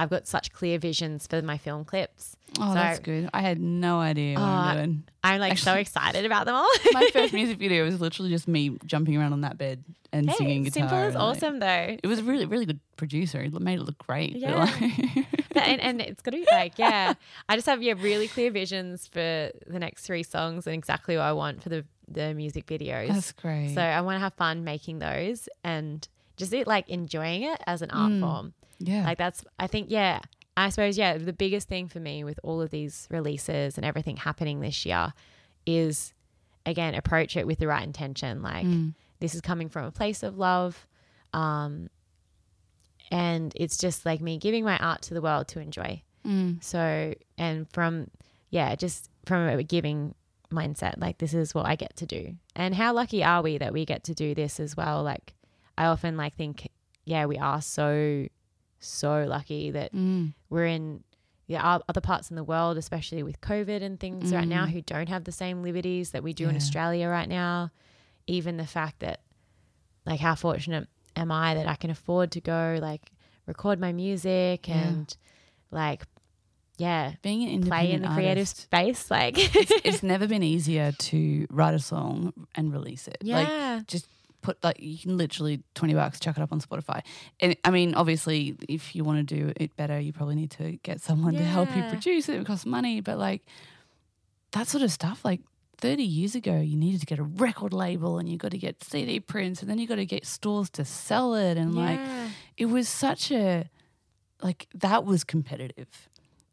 I've 0.00 0.10
got 0.10 0.26
such 0.26 0.52
clear 0.52 0.78
visions 0.78 1.26
for 1.26 1.42
my 1.42 1.58
film 1.58 1.84
clips. 1.84 2.36
Oh, 2.58 2.68
So- 2.68 2.74
that's 2.74 2.98
good. 3.00 3.28
I 3.34 3.40
had 3.42 3.60
no 3.60 4.00
idea 4.00 4.34
what 4.38 4.42
Oh, 4.42 4.46
I'm 4.46 4.76
doing. 4.76 5.04
I'm 5.22 5.40
like 5.40 5.58
so 5.58 5.74
excited 5.74 6.24
about 6.24 6.46
them 6.46 6.54
all. 6.54 6.68
My 6.92 7.08
first 7.12 7.32
music 7.40 7.58
video 7.58 7.84
was 7.84 8.00
literally 8.00 8.30
just 8.30 8.48
me 8.48 8.78
jumping 8.86 9.16
around 9.16 9.32
on 9.34 9.42
that 9.42 9.58
bed 9.58 9.84
and 10.12 10.32
singing 10.32 10.64
hey, 10.64 10.70
guitar. 10.70 10.88
simple 10.88 10.98
is 10.98 11.14
and, 11.14 11.22
like, 11.22 11.36
awesome 11.36 11.58
though. 11.60 11.96
it 12.02 12.06
was 12.06 12.18
a 12.18 12.24
really, 12.24 12.46
really 12.46 12.64
good 12.66 12.80
producer. 12.96 13.40
It 13.40 13.52
made 13.60 13.78
it 13.78 13.82
look 13.82 13.98
great. 13.98 14.34
Yeah. 14.36 14.64
like- 14.64 15.26
and, 15.54 15.80
and 15.80 16.00
it's 16.00 16.22
gonna 16.22 16.38
be 16.38 16.46
like 16.50 16.78
yeah 16.78 17.12
i 17.48 17.56
just 17.56 17.66
have 17.66 17.82
yeah 17.82 17.92
really 17.98 18.28
clear 18.28 18.50
visions 18.52 19.06
for 19.08 19.50
the 19.66 19.78
next 19.78 20.06
three 20.06 20.22
songs 20.22 20.64
and 20.66 20.72
exactly 20.74 21.16
what 21.16 21.24
i 21.24 21.32
want 21.32 21.60
for 21.62 21.68
the 21.68 21.84
the 22.08 22.32
music 22.34 22.66
videos 22.66 23.08
that's 23.08 23.32
great. 23.32 23.74
so 23.74 23.80
i 23.82 24.00
want 24.00 24.14
to 24.16 24.20
have 24.20 24.32
fun 24.34 24.62
making 24.64 25.00
those 25.00 25.48
and 25.64 26.08
just 26.36 26.52
it 26.54 26.66
like 26.68 26.88
enjoying 26.88 27.42
it 27.42 27.60
as 27.66 27.82
an 27.82 27.90
art 27.90 28.12
Mm. 28.12 28.20
form 28.20 28.54
yeah. 28.80 29.04
like 29.04 29.18
that's 29.18 29.44
i 29.58 29.66
think 29.68 29.86
yeah 29.90 30.18
i 30.56 30.68
suppose 30.70 30.98
yeah 30.98 31.16
the 31.16 31.32
biggest 31.32 31.68
thing 31.68 31.86
for 31.86 32.00
me 32.00 32.24
with 32.24 32.40
all 32.42 32.60
of 32.60 32.70
these 32.70 33.06
releases 33.10 33.76
and 33.76 33.84
everything 33.84 34.16
happening 34.16 34.60
this 34.60 34.84
year 34.84 35.12
is 35.66 36.12
again 36.66 36.94
approach 36.94 37.36
it 37.36 37.46
with 37.46 37.58
the 37.60 37.66
right 37.68 37.84
intention 37.84 38.42
like 38.42 38.66
Mm. 38.66 38.94
this 39.20 39.34
is 39.34 39.40
coming 39.40 39.68
from 39.68 39.84
a 39.84 39.90
place 39.92 40.22
of 40.24 40.36
love 40.38 40.86
um 41.32 41.88
and 43.10 43.52
it's 43.56 43.76
just 43.76 44.06
like 44.06 44.20
me 44.20 44.38
giving 44.38 44.64
my 44.64 44.78
art 44.78 45.02
to 45.02 45.14
the 45.14 45.20
world 45.20 45.48
to 45.48 45.60
enjoy. 45.60 46.02
Mm. 46.24 46.62
So, 46.62 47.14
and 47.36 47.66
from, 47.72 48.08
yeah, 48.50 48.74
just 48.76 49.10
from 49.26 49.48
a 49.48 49.62
giving 49.64 50.14
mindset, 50.52 50.94
like 50.98 51.18
this 51.18 51.34
is 51.34 51.54
what 51.54 51.66
I 51.66 51.74
get 51.74 51.96
to 51.96 52.06
do. 52.06 52.34
And 52.54 52.74
how 52.74 52.92
lucky 52.92 53.24
are 53.24 53.42
we 53.42 53.58
that 53.58 53.72
we 53.72 53.84
get 53.84 54.04
to 54.04 54.14
do 54.14 54.34
this 54.34 54.60
as 54.60 54.76
well? 54.76 55.02
Like, 55.02 55.34
I 55.76 55.86
often 55.86 56.16
like 56.16 56.36
think, 56.36 56.68
yeah, 57.04 57.26
we 57.26 57.36
are 57.36 57.60
so, 57.60 58.26
so 58.80 59.24
lucky 59.28 59.70
that 59.70 59.92
Mm. 59.94 60.34
we're 60.48 60.66
in 60.66 61.04
yeah, 61.46 61.78
other 61.88 62.00
parts 62.00 62.30
in 62.30 62.36
the 62.36 62.44
world, 62.44 62.76
especially 62.76 63.24
with 63.24 63.40
COVID 63.40 63.82
and 63.82 63.98
things 63.98 64.32
right 64.32 64.46
now, 64.46 64.66
Mm. 64.66 64.70
who 64.70 64.82
don't 64.82 65.08
have 65.08 65.24
the 65.24 65.32
same 65.32 65.62
liberties 65.64 66.12
that 66.12 66.22
we 66.22 66.32
do 66.32 66.48
in 66.48 66.54
Australia 66.54 67.08
right 67.08 67.28
now. 67.28 67.72
Even 68.28 68.56
the 68.56 68.66
fact 68.66 69.00
that, 69.00 69.20
like, 70.06 70.20
how 70.20 70.36
fortunate 70.36 70.86
am 71.16 71.32
I 71.32 71.54
that 71.54 71.66
I 71.66 71.74
can 71.74 71.90
afford 71.90 72.30
to 72.32 72.40
go, 72.40 72.78
like, 72.80 73.10
record 73.46 73.80
my 73.80 73.92
music 73.92 74.68
Yeah. 74.68 74.74
and, 74.86 75.16
like, 75.72 76.04
yeah, 76.78 77.14
Being 77.20 77.48
an 77.52 77.62
play 77.66 77.90
in 77.90 78.02
the 78.02 78.08
creative 78.08 78.42
artist, 78.42 78.56
space. 78.58 79.10
Like, 79.10 79.34
it's, 79.36 79.72
it's 79.84 80.02
never 80.04 80.28
been 80.28 80.44
easier 80.44 80.92
to 80.92 81.46
write 81.50 81.74
a 81.74 81.80
song 81.80 82.32
and 82.54 82.72
release 82.72 83.08
it. 83.08 83.18
Like 83.22 83.48
yeah. 83.48 83.80
just 83.88 84.06
put 84.42 84.62
like 84.64 84.76
you 84.80 84.96
can 84.98 85.16
literally 85.16 85.62
20 85.74 85.94
bucks 85.94 86.18
chuck 86.20 86.36
it 86.36 86.42
up 86.42 86.52
on 86.52 86.60
spotify. 86.60 87.02
And 87.40 87.56
i 87.64 87.70
mean 87.70 87.94
obviously 87.94 88.56
if 88.68 88.94
you 88.94 89.04
want 89.04 89.26
to 89.28 89.34
do 89.36 89.52
it 89.56 89.76
better 89.76 89.98
you 90.00 90.12
probably 90.12 90.34
need 90.36 90.50
to 90.52 90.72
get 90.82 91.00
someone 91.00 91.34
to 91.34 91.42
help 91.44 91.74
you 91.76 91.82
produce 91.90 92.28
it. 92.28 92.40
It 92.40 92.46
costs 92.46 92.66
money 92.66 93.00
but 93.00 93.18
like 93.18 93.42
that 94.52 94.66
sort 94.68 94.82
of 94.82 94.90
stuff 94.90 95.24
like 95.24 95.40
30 95.78 96.02
years 96.02 96.34
ago 96.34 96.58
you 96.60 96.76
needed 96.76 97.00
to 97.00 97.06
get 97.06 97.18
a 97.18 97.22
record 97.22 97.72
label 97.72 98.18
and 98.18 98.28
you 98.28 98.36
got 98.36 98.50
to 98.50 98.58
get 98.58 98.82
cd 98.84 99.20
prints 99.20 99.62
and 99.62 99.70
then 99.70 99.78
you 99.78 99.86
got 99.86 99.96
to 99.96 100.06
get 100.06 100.26
stores 100.26 100.68
to 100.70 100.84
sell 100.84 101.34
it. 101.34 101.56
And 101.56 101.74
like 101.74 102.00
it 102.56 102.66
was 102.66 102.88
such 102.88 103.30
a 103.30 103.68
like 104.42 104.68
that 104.74 105.04
was 105.04 105.24
competitive. 105.24 106.08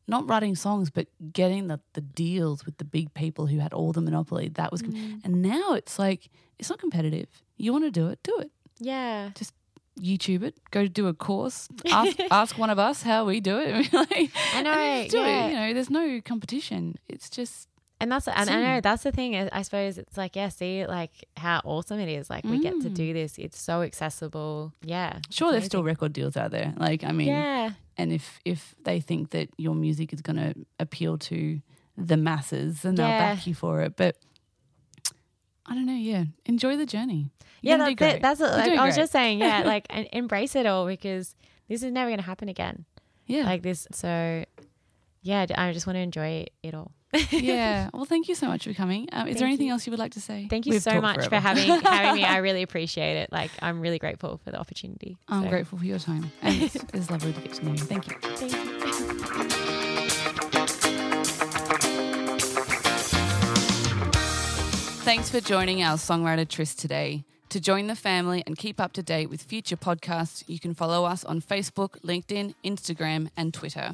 Not 0.08 0.30
writing 0.30 0.56
songs 0.56 0.90
but 0.90 1.08
getting 1.34 1.68
the, 1.68 1.80
the 1.94 2.00
deals 2.02 2.66
with 2.66 2.78
the 2.78 2.86
big 2.86 3.14
people 3.14 3.48
who 3.48 3.60
had 3.60 3.74
all 3.74 3.92
the 3.92 4.02
monopoly 4.02 4.48
that 4.50 4.72
was 4.72 4.82
com- 4.82 4.94
Mm. 4.94 5.22
and 5.26 5.42
now 5.42 5.74
it's 5.74 6.00
like 6.00 6.30
it's 6.60 6.70
not 6.70 6.80
competitive 6.80 7.28
you 7.58 7.72
want 7.72 7.84
to 7.84 7.92
do 7.92 8.08
it 8.08 8.20
do 8.24 8.38
it 8.40 8.52
yeah. 8.80 9.32
Just 9.36 9.54
YouTube 10.00 10.44
it 10.44 10.56
go 10.70 10.86
do 10.86 11.08
a 11.08 11.14
course 11.14 11.68
ask, 11.92 12.18
ask 12.32 12.58
one 12.60 12.70
of 12.70 12.78
us 12.78 13.02
how 13.02 13.26
we 13.26 13.40
do 13.40 13.58
it 13.58 13.92
like, 13.94 14.30
I 14.54 14.62
know, 14.62 15.08
do 15.10 15.18
yeah. 15.18 15.46
it 15.46 15.50
you 15.50 15.56
know 15.58 15.74
there's 15.74 15.90
no 15.90 16.22
competition 16.24 16.96
it's 17.10 17.30
just 17.32 17.68
And 18.00 18.12
that's 18.12 18.28
and 18.28 18.48
I 18.48 18.62
know 18.62 18.82
that's 18.82 19.02
the 19.02 19.12
thing. 19.12 19.34
I 19.36 19.64
suppose 19.64 19.98
it's 19.98 20.16
like 20.16 20.36
yeah, 20.36 20.50
see 20.50 20.86
like 20.86 21.26
how 21.36 21.62
awesome 21.66 22.00
it 22.00 22.10
is. 22.10 22.30
Like 22.30 22.44
we 22.44 22.60
get 22.60 22.80
to 22.86 22.90
Mm. 22.92 22.94
do 22.94 23.14
this. 23.14 23.40
It's 23.40 23.60
so 23.60 23.82
accessible. 23.82 24.72
Yeah, 24.84 25.18
sure 25.32 25.52
there's 25.52 25.66
still 25.66 25.84
record 25.84 26.14
deals 26.14 26.38
out 26.38 26.52
there 26.52 26.76
like 26.78 27.04
i 27.04 27.12
mean 27.12 27.30
yeah, 27.30 27.72
and 27.98 28.12
if 28.14 28.40
if 28.46 28.76
they 28.84 29.00
think 29.02 29.32
that 29.32 29.50
your 29.58 29.74
music 29.74 30.14
is 30.14 30.22
going 30.22 30.38
to 30.38 30.54
appeal 30.80 31.18
to 31.18 31.60
the 31.98 32.18
masses 32.18 32.84
then 32.84 32.94
they'll 32.94 33.08
back 33.26 33.48
you 33.48 33.56
for 33.56 33.82
it 33.82 33.96
but 33.98 34.16
i 35.68 35.74
don't 35.74 35.86
know 35.86 35.94
yeah 35.94 36.24
enjoy 36.46 36.76
the 36.78 36.86
journey 36.86 37.30
You're 37.62 37.78
yeah. 37.78 37.94
gonna 37.94 37.96
That's 37.96 38.16
it. 38.16 38.22
That's 38.22 38.40
it. 38.42 38.44
Like, 38.52 38.80
I 38.80 38.86
was 38.86 38.96
great. 38.96 39.02
just 39.04 39.12
saying, 39.12 39.40
yeah, 39.40 39.62
like 39.66 39.86
and 39.90 40.08
embrace 40.14 40.56
it 40.56 40.66
all 40.66 40.86
because 40.88 41.36
this 41.68 41.84
is 41.84 41.92
never 41.92 42.10
going 42.10 42.20
to 42.20 42.24
happen 42.26 42.48
again. 42.50 42.86
yeah 43.26 43.44
Like 43.44 43.62
this. 43.64 43.88
So 43.92 44.46
yeah, 45.24 45.46
I 45.56 45.74
just 45.74 45.86
want 45.88 45.96
to 45.98 46.02
enjoy 46.02 46.46
it 46.64 46.74
all. 46.74 46.92
yeah 47.32 47.90
well 47.94 48.06
thank 48.06 48.28
you 48.28 48.36
so 48.36 48.48
much 48.48 48.66
for 48.66 48.74
coming 48.74 49.08
um, 49.14 49.28
is 49.28 49.34
Thank 49.34 49.38
there 49.40 49.48
anything 49.48 49.68
you. 49.68 49.74
else 49.74 49.88
you 49.88 49.92
would 49.92 50.00
like 50.00 50.12
to 50.14 50.22
say 50.22 50.46
Thank 50.50 50.66
you 50.66 50.74
We've 50.74 50.82
so 50.84 50.92
talked 50.92 51.02
much 51.04 51.28
for 51.30 51.38
having 51.40 51.70
having 51.82 52.16
me. 52.22 52.24
I 52.26 52.38
really 52.48 52.64
appreciate 52.64 53.16
it. 53.18 53.32
Like 53.32 53.50
I'm 53.62 53.80
really 53.82 53.98
grateful 53.98 54.40
for 54.44 54.52
the 54.52 54.60
opportunity. 54.60 55.18
i'm 55.30 55.44
So, 55.44 55.50
grateful 55.50 55.78
for 55.80 55.86
your 55.86 56.00
time 56.00 56.32
and 56.42 56.62
it's, 56.62 56.76
it's 56.76 57.10
lovely 57.10 57.32
to 57.34 57.42
get 57.42 57.54
to 57.54 57.66
know 57.66 57.72
you 57.72 57.78
thank 57.78 58.08
you 58.08 58.16
Thank 58.22 58.54
you. 58.54 58.77
Thanks 65.08 65.30
for 65.30 65.40
joining 65.40 65.82
our 65.82 65.96
Songwriter 65.96 66.46
Tryst 66.46 66.80
today. 66.80 67.24
To 67.48 67.62
join 67.62 67.88
the 67.88 67.96
family 67.96 68.44
and 68.46 68.58
keep 68.58 68.78
up 68.78 68.92
to 68.92 69.02
date 69.02 69.30
with 69.30 69.42
future 69.42 69.78
podcasts, 69.78 70.44
you 70.48 70.60
can 70.60 70.74
follow 70.74 71.06
us 71.06 71.24
on 71.24 71.40
Facebook, 71.40 71.92
LinkedIn, 72.02 72.56
Instagram, 72.66 73.30
and 73.38 73.54
Twitter. 73.54 73.94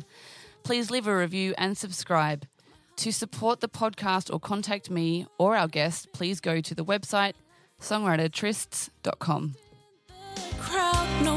Please 0.63 0.89
leave 0.89 1.05
a 1.05 1.15
review 1.15 1.53
and 1.55 1.77
subscribe. 1.77 2.47
To 2.95 3.11
support 3.13 3.61
the 3.61 3.69
podcast 3.69 4.33
or 4.33 4.39
contact 4.39 4.89
me 4.89 5.27
or 5.37 5.55
our 5.55 5.67
guest, 5.67 6.11
please 6.13 6.39
go 6.39 6.61
to 6.61 6.73
the 6.73 6.83
website 6.83 7.33
songwritertrysts.com. 7.79 9.53
crowd, 10.59 11.23
no 11.23 11.35